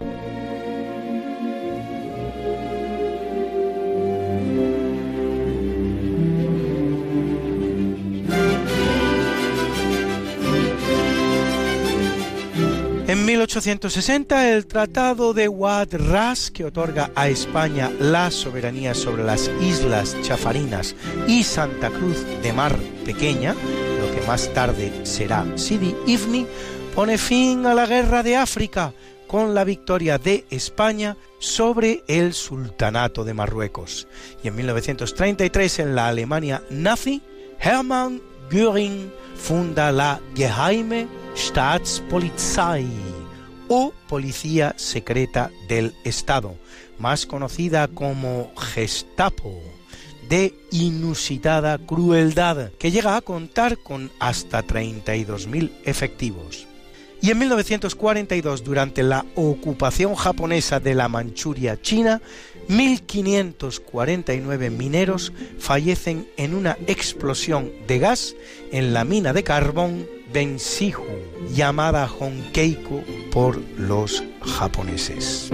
[13.31, 15.49] 1860 el Tratado de
[15.93, 20.97] Ras, que otorga a España la soberanía sobre las Islas Chafarinas
[21.29, 26.45] y Santa Cruz de Mar Pequeña, lo que más tarde será Sidi Ifni,
[26.93, 28.93] pone fin a la guerra de África
[29.29, 34.09] con la victoria de España sobre el Sultanato de Marruecos.
[34.43, 37.23] Y en 1933 en la Alemania nazi,
[37.61, 38.21] Hermann
[38.51, 43.20] Göring funda la Geheime Staatspolizei
[43.71, 46.57] o Policía Secreta del Estado,
[46.99, 49.63] más conocida como Gestapo,
[50.29, 56.67] de inusitada crueldad, que llega a contar con hasta 32.000 efectivos.
[57.23, 62.21] Y en 1942, durante la ocupación japonesa de la Manchuria china,
[62.69, 68.35] 1.549 mineros fallecen en una explosión de gas
[68.73, 71.05] en la mina de carbón Bensihu,
[71.53, 73.03] llamada Honkeiko
[73.33, 75.51] por los japoneses.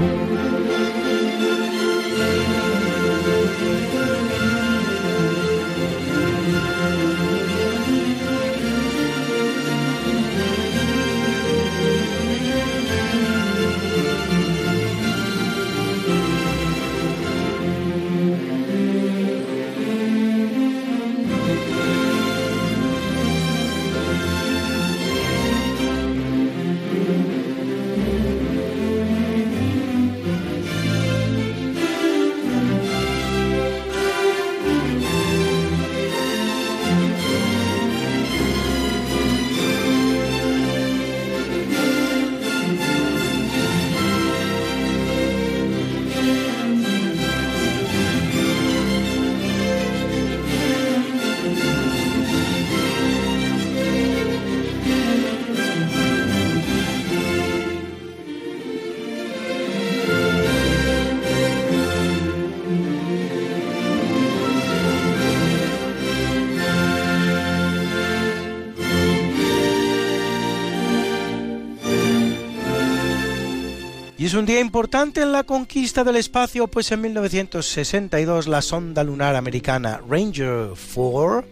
[74.37, 80.01] Un día importante en la conquista del espacio, pues en 1962 la sonda lunar americana
[80.09, 81.45] Ranger 4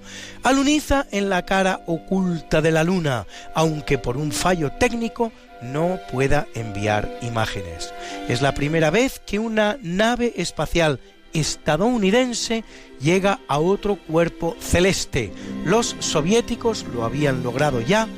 [0.43, 5.33] aluniza en la cara oculta de la Luna, aunque por un fallo técnico
[5.63, 7.95] no pueda enviar imágenes.
[8.29, 11.01] Es la primera vez que una nave espacial
[11.33, 12.65] estadounidense
[13.01, 15.33] llega a otro cuerpo celeste.
[15.65, 18.09] Los soviéticos lo habían logrado ya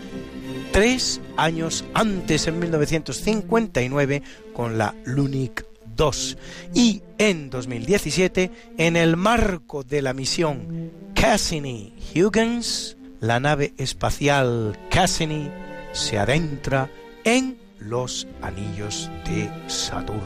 [0.76, 4.22] tres años antes, en 1959,
[4.56, 5.66] con la Lunik
[5.96, 6.38] 2.
[6.72, 15.50] Y en 2017, en el marco de la misión Cassini-Huygens, la nave espacial Cassini
[15.92, 16.90] se adentra
[17.24, 20.24] en los anillos de Saturno.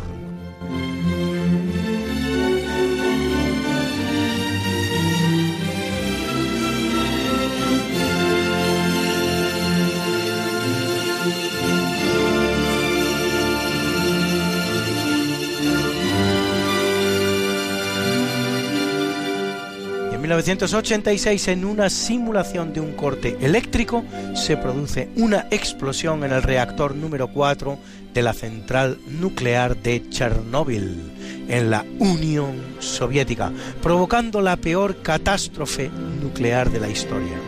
[20.21, 26.43] En 1986, en una simulación de un corte eléctrico, se produce una explosión en el
[26.43, 27.79] reactor número 4
[28.13, 31.11] de la central nuclear de Chernóbil.
[31.49, 33.51] en la Unión Soviética,
[33.83, 35.91] provocando la peor catástrofe
[36.21, 37.39] nuclear de la historia.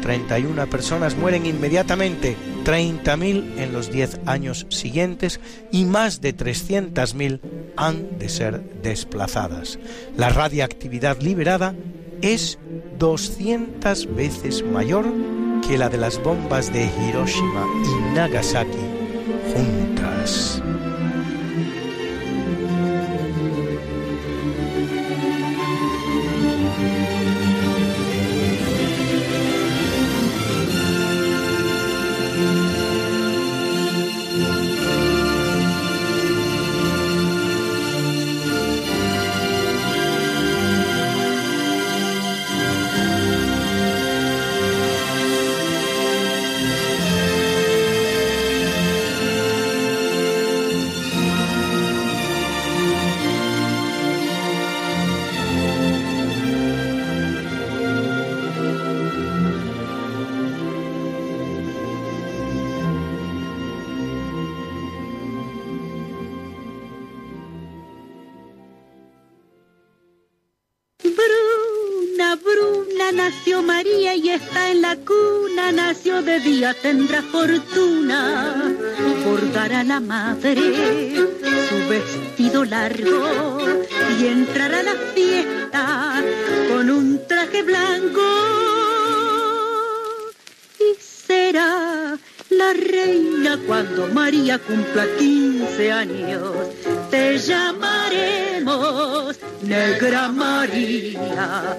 [0.00, 5.40] 31 personas mueren inmediatamente, 30.000 en los 10 años siguientes
[5.72, 7.40] y más de 300.000
[7.76, 9.80] han de ser desplazadas.
[10.16, 11.74] La radiactividad liberada
[12.22, 12.58] es
[12.98, 15.06] 200 veces mayor
[15.66, 18.78] que la de las bombas de Hiroshima y Nagasaki
[19.52, 20.49] juntas.
[76.74, 78.74] Tendrá fortuna,
[79.24, 81.14] bordará la madre
[81.68, 83.58] su vestido largo
[84.18, 86.22] y entrará a la fiesta
[86.68, 88.20] con un traje blanco
[90.78, 92.18] y será
[92.50, 96.52] la reina cuando María cumpla 15 años.
[97.10, 101.78] Te llamaremos Negra María,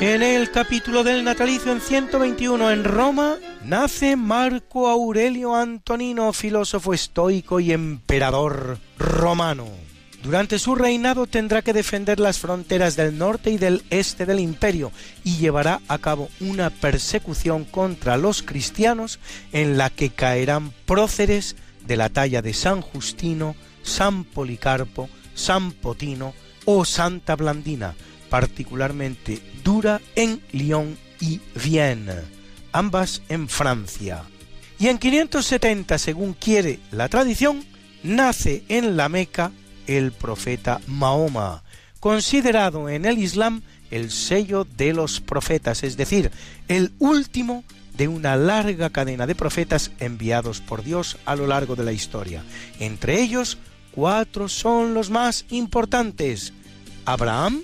[0.00, 7.60] En el capítulo del natalicio en 121 en Roma nace Marco Aurelio Antonino, filósofo estoico
[7.60, 9.66] y emperador romano.
[10.22, 14.92] Durante su reinado tendrá que defender las fronteras del norte y del este del imperio
[15.24, 19.18] y llevará a cabo una persecución contra los cristianos
[19.52, 21.56] en la que caerán próceres
[21.86, 26.34] de la talla de San Justino, San Policarpo, San Potino
[26.64, 27.94] o Santa Blandina,
[28.30, 32.22] particularmente dura en Lyon y Vienne,
[32.72, 34.22] ambas en Francia.
[34.78, 37.64] Y en 570, según quiere la tradición,
[38.02, 39.52] nace en la Meca
[39.86, 41.62] el profeta Mahoma,
[42.00, 46.30] considerado en el Islam el sello de los profetas, es decir,
[46.68, 47.64] el último
[47.96, 52.44] de una larga cadena de profetas enviados por Dios a lo largo de la historia.
[52.78, 53.58] Entre ellos,
[53.92, 56.52] cuatro son los más importantes.
[57.06, 57.62] Abraham,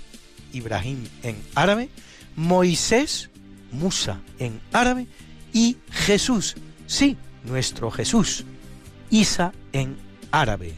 [0.52, 1.88] Ibrahim en árabe,
[2.36, 3.30] Moisés,
[3.70, 5.06] Musa en árabe,
[5.52, 6.56] y Jesús,
[6.86, 8.44] sí, nuestro Jesús,
[9.10, 9.96] Isa en
[10.30, 10.74] árabe.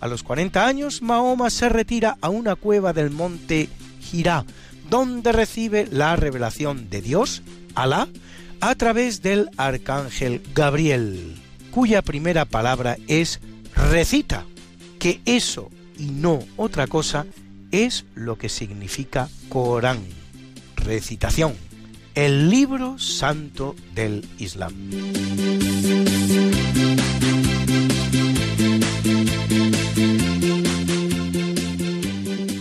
[0.00, 3.68] A los 40 años, Mahoma se retira a una cueva del monte
[4.00, 4.44] Girá,
[4.90, 7.42] donde recibe la revelación de Dios,
[7.74, 8.08] Alá,
[8.60, 11.36] a través del arcángel Gabriel,
[11.70, 13.40] cuya primera palabra es
[13.74, 14.44] recita,
[14.98, 17.26] que eso y no otra cosa
[17.72, 20.00] es lo que significa Corán,
[20.76, 21.54] recitación,
[22.14, 24.74] el libro santo del Islam.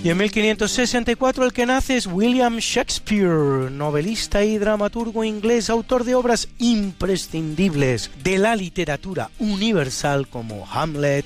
[0.04, 6.16] Y en 1564 el que nace es William Shakespeare, novelista y dramaturgo inglés, autor de
[6.16, 11.26] obras imprescindibles de la literatura universal como Hamlet,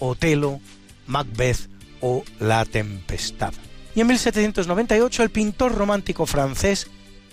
[0.00, 0.58] Otelo,
[1.06, 3.52] Macbeth o La Tempestad.
[3.94, 6.86] Y en 1798 el pintor romántico francés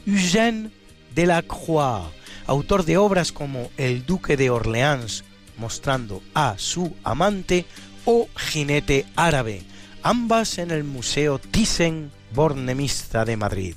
[0.06, 0.72] Eugène
[1.14, 2.12] Delacroix,
[2.48, 5.24] autor de obras como El Duque de Orleans,
[5.58, 7.66] mostrando a su amante,
[8.06, 9.64] o Jinete Árabe,
[10.04, 13.76] ambas en el Museo Thyssen-Bornemisza de Madrid.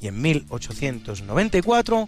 [0.00, 2.06] Y en 1894,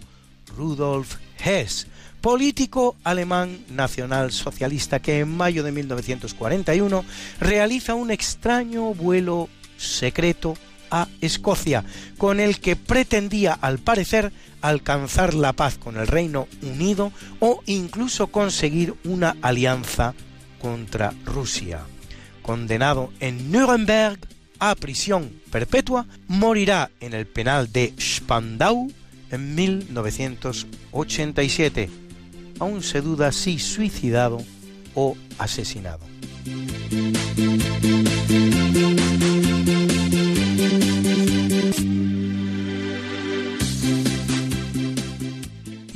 [0.55, 1.87] Rudolf Hess,
[2.21, 7.05] político alemán nacionalsocialista que en mayo de 1941
[7.39, 10.55] realiza un extraño vuelo secreto
[10.91, 11.83] a Escocia,
[12.17, 14.31] con el que pretendía, al parecer,
[14.61, 20.13] alcanzar la paz con el Reino Unido o incluso conseguir una alianza
[20.59, 21.81] contra Rusia.
[22.41, 24.19] Condenado en Nuremberg
[24.59, 28.91] a prisión perpetua, morirá en el penal de Spandau
[29.31, 32.08] en 1987.
[32.59, 34.37] Aún se duda si suicidado
[34.93, 36.05] o asesinado.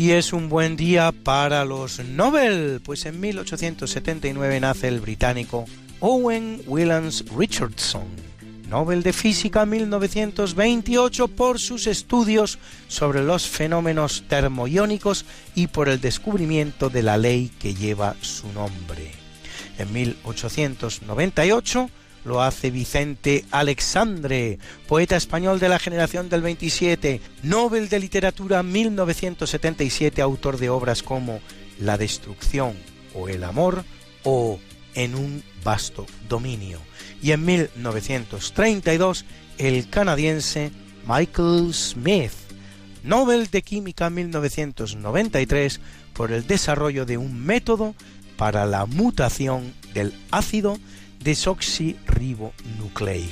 [0.03, 5.63] Y es un buen día para los Nobel, pues en 1879 nace el británico
[6.01, 8.03] Owen Williams Richardson,
[8.73, 16.89] Nobel de Física 1928 por sus estudios sobre los fenómenos termoiónicos y por el descubrimiento
[16.89, 19.11] de la ley que lleva su nombre.
[19.77, 21.91] En 1898
[22.25, 30.19] lo hace Vicente Alexandre, poeta español de la generación del 27, Nobel de Literatura 1977,
[30.19, 31.41] autor de obras como
[31.79, 32.73] La destrucción
[33.13, 33.85] o el amor
[34.23, 34.59] o
[34.95, 36.79] En un vasto dominio.
[37.23, 39.25] Y en 1932,
[39.57, 40.71] el canadiense
[41.07, 42.33] Michael Smith,
[43.03, 45.79] Nobel de Química 1993,
[46.13, 47.95] por el desarrollo de un método
[48.35, 50.77] para la mutación del ácido
[51.23, 53.29] desoxirribonucleico.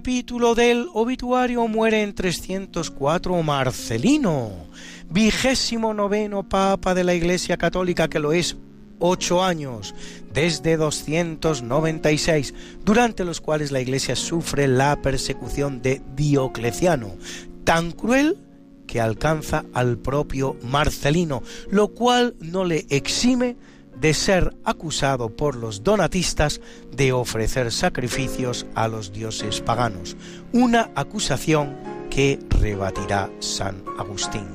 [0.00, 4.50] Capítulo del obituario muere en 304 Marcelino,
[5.10, 8.56] vigésimo noveno papa de la Iglesia Católica que lo es
[8.98, 9.94] ocho años,
[10.32, 17.10] desde 296, durante los cuales la Iglesia sufre la persecución de Diocleciano,
[17.64, 18.38] tan cruel
[18.86, 23.54] que alcanza al propio Marcelino, lo cual no le exime
[24.00, 26.60] de ser acusado por los donatistas
[26.90, 30.16] de ofrecer sacrificios a los dioses paganos,
[30.52, 31.76] una acusación
[32.08, 34.46] que rebatirá San Agustín.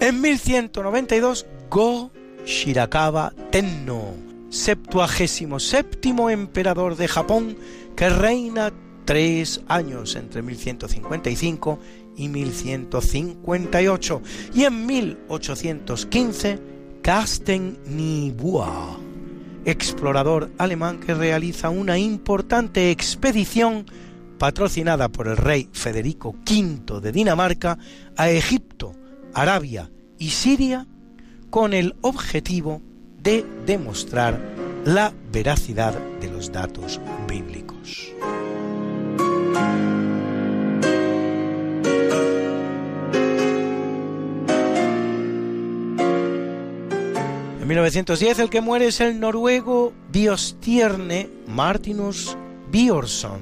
[0.00, 2.10] En 1192, Go
[2.44, 4.14] Shirakawa Tenno,
[4.50, 7.56] septuagésimo séptimo emperador de Japón,
[7.96, 8.72] que reina
[9.04, 11.78] tres años entre 1155
[12.16, 14.22] y 1158,
[14.54, 16.71] y en 1815
[17.02, 18.96] Carsten Nibua,
[19.64, 23.86] explorador alemán que realiza una importante expedición
[24.38, 27.76] patrocinada por el rey Federico V de Dinamarca
[28.16, 28.94] a Egipto,
[29.34, 30.86] Arabia y Siria
[31.50, 32.80] con el objetivo
[33.20, 34.40] de demostrar
[34.84, 38.12] la veracidad de los datos bíblicos.
[47.72, 52.36] 1910 el que muere es el noruego Biostierne Martinus
[52.70, 53.40] Bjørnson,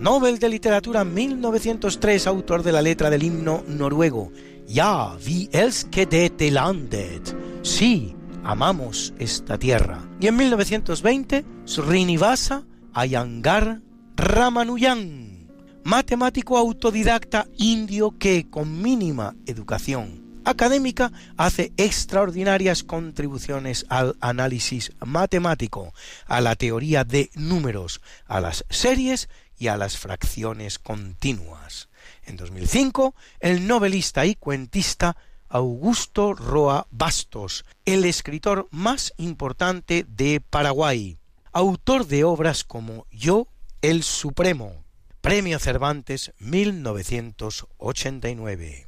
[0.00, 4.32] Nobel de Literatura 1903, autor de la letra del himno noruego.
[4.66, 7.36] Ja, vi elske dette landet.
[7.60, 10.00] Sí, amamos esta tierra.
[10.18, 12.64] Y en 1920, Srinivasa
[12.94, 13.82] Ayangar
[14.16, 15.46] Ramanujan,
[15.84, 20.17] matemático autodidacta indio que, con mínima educación
[20.48, 25.92] académica hace extraordinarias contribuciones al análisis matemático,
[26.26, 31.88] a la teoría de números, a las series y a las fracciones continuas.
[32.24, 35.16] En 2005, el novelista y cuentista
[35.48, 41.18] Augusto Roa Bastos, el escritor más importante de Paraguay,
[41.52, 43.48] autor de obras como Yo,
[43.80, 44.84] el Supremo,
[45.20, 48.87] Premio Cervantes 1989.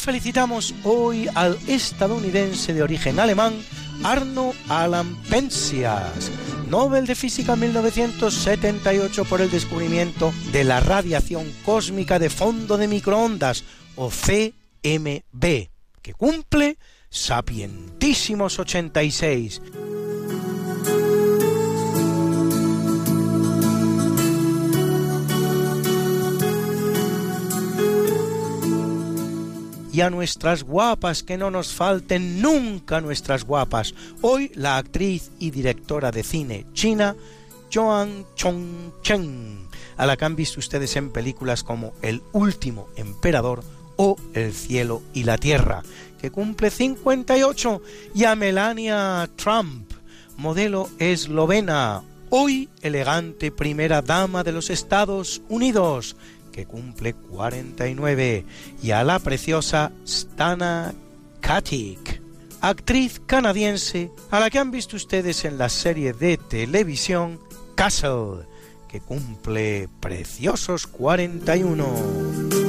[0.00, 3.52] Felicitamos hoy al estadounidense de origen alemán
[4.02, 6.32] Arno Alan Penzias,
[6.68, 13.62] Nobel de Física 1978 por el descubrimiento de la radiación cósmica de fondo de microondas
[13.94, 15.68] o CMB.
[16.00, 16.78] que cumple
[17.10, 19.60] sapientísimos 86.
[29.92, 33.94] Y a nuestras guapas, que no nos falten nunca nuestras guapas.
[34.22, 37.16] Hoy la actriz y directora de cine china,
[37.72, 43.62] Joan Chong-chen, a la que han visto ustedes en películas como El último emperador
[43.96, 45.82] o El cielo y la tierra,
[46.20, 47.82] que cumple 58,
[48.14, 49.92] y a Melania Trump,
[50.36, 56.16] modelo eslovena, hoy elegante primera dama de los Estados Unidos,
[56.52, 58.44] que cumple 49,
[58.82, 60.94] y a la preciosa Stana
[61.40, 62.20] Katic,
[62.60, 67.40] actriz canadiense a la que han visto ustedes en la serie de televisión
[67.74, 68.46] Castle,
[68.88, 72.59] que cumple preciosos 41.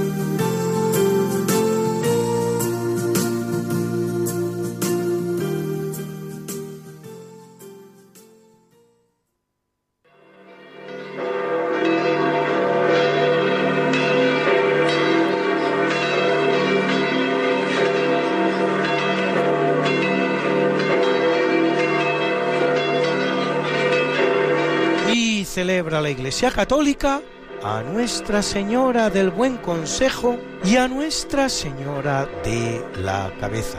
[25.62, 27.22] Celebra la Iglesia Católica
[27.62, 33.78] a Nuestra Señora del Buen Consejo y a Nuestra Señora de la Cabeza.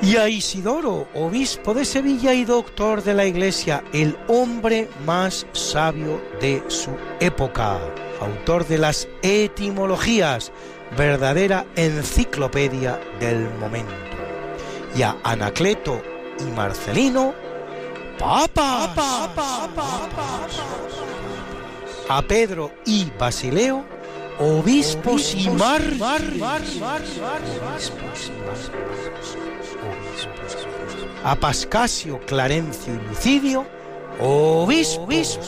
[0.00, 6.18] Y a Isidoro, obispo de Sevilla y doctor de la Iglesia, el hombre más sabio
[6.40, 7.78] de su época,
[8.22, 10.50] autor de las etimologías,
[10.96, 13.92] verdadera enciclopedia del momento.
[14.96, 16.00] Y a Anacleto
[16.40, 17.34] y Marcelino,
[18.18, 18.96] papas
[22.08, 23.84] a Pedro y Basileo,
[24.38, 25.82] obispos y mar,
[31.24, 33.66] a Pascasio, Clarencio y Lucidio,
[34.20, 35.38] obispos,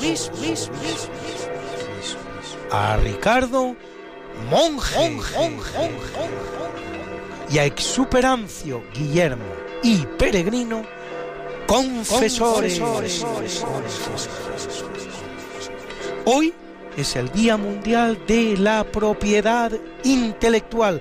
[2.71, 3.75] a Ricardo,
[4.51, 5.19] monje,
[7.51, 9.45] y a Exuperancio, Guillermo
[9.83, 10.83] y Peregrino,
[11.67, 12.81] confesores.
[16.27, 16.53] Hoy
[16.97, 19.73] es el Día Mundial de la Propiedad
[20.05, 21.01] Intelectual.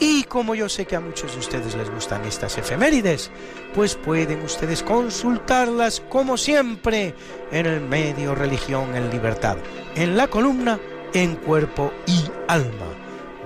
[0.00, 3.30] Y como yo sé que a muchos de ustedes les gustan estas efemérides,
[3.74, 7.14] pues pueden ustedes consultarlas como siempre
[7.52, 9.56] en el medio Religión en Libertad,
[9.94, 10.78] en la columna
[11.14, 12.88] En Cuerpo y Alma,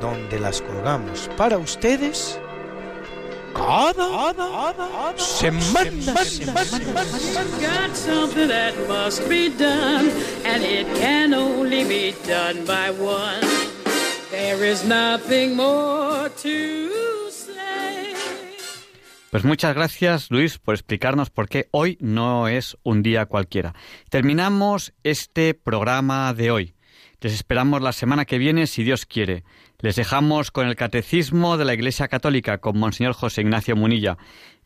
[0.01, 2.41] donde las colgamos para ustedes
[3.53, 4.75] cada
[5.17, 6.15] semana.
[7.61, 10.11] Got something that must be done,
[10.45, 13.41] and it can only be done by one.
[14.31, 16.89] There is nothing more to
[17.31, 18.15] say.
[19.31, 23.75] Pues muchas gracias, Luis, por explicarnos por qué hoy no es un día cualquiera.
[24.09, 26.75] Terminamos este programa de hoy.
[27.21, 29.45] Les esperamos la semana que viene, si Dios quiere.
[29.83, 34.19] Les dejamos con el Catecismo de la Iglesia Católica con Monseñor José Ignacio Munilla.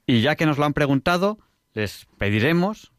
[0.06, 1.38] Y ya que nos lo han preguntado,
[1.72, 2.92] les pediremos,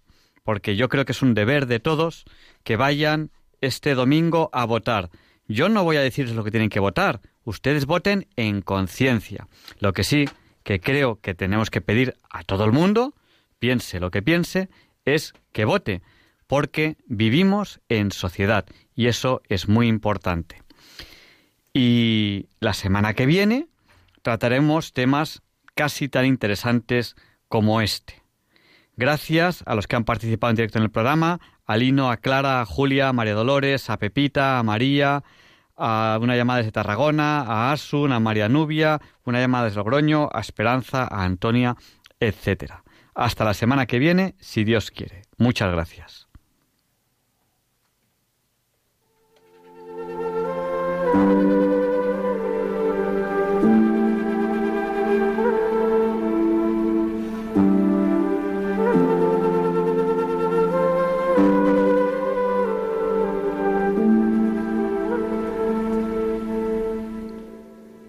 [0.43, 2.23] porque yo creo que es un deber de todos,
[2.63, 5.09] que vayan este domingo a votar.
[5.49, 9.49] Yo no voy a decirles lo que tienen que votar, ustedes voten en conciencia.
[9.79, 10.25] Lo que sí
[10.63, 13.13] que creo que tenemos que pedir a todo el mundo,
[13.59, 14.69] piense lo que piense,
[15.03, 16.01] es que vote,
[16.47, 18.65] porque vivimos en sociedad
[18.95, 20.64] y eso es muy importante.
[21.77, 23.67] Y la semana que viene
[24.21, 25.41] trataremos temas
[25.73, 27.17] casi tan interesantes
[27.49, 28.23] como este.
[28.95, 32.61] Gracias a los que han participado en directo en el programa, a Lino, a Clara,
[32.61, 35.25] a Julia, a María Dolores, a Pepita, a María,
[35.75, 40.39] a una llamada desde Tarragona, a Asun, a María Nubia, una llamada desde Logroño, a
[40.39, 41.75] Esperanza, a Antonia,
[42.21, 42.85] etcétera.
[43.13, 45.23] Hasta la semana que viene, si Dios quiere.
[45.37, 46.24] Muchas gracias.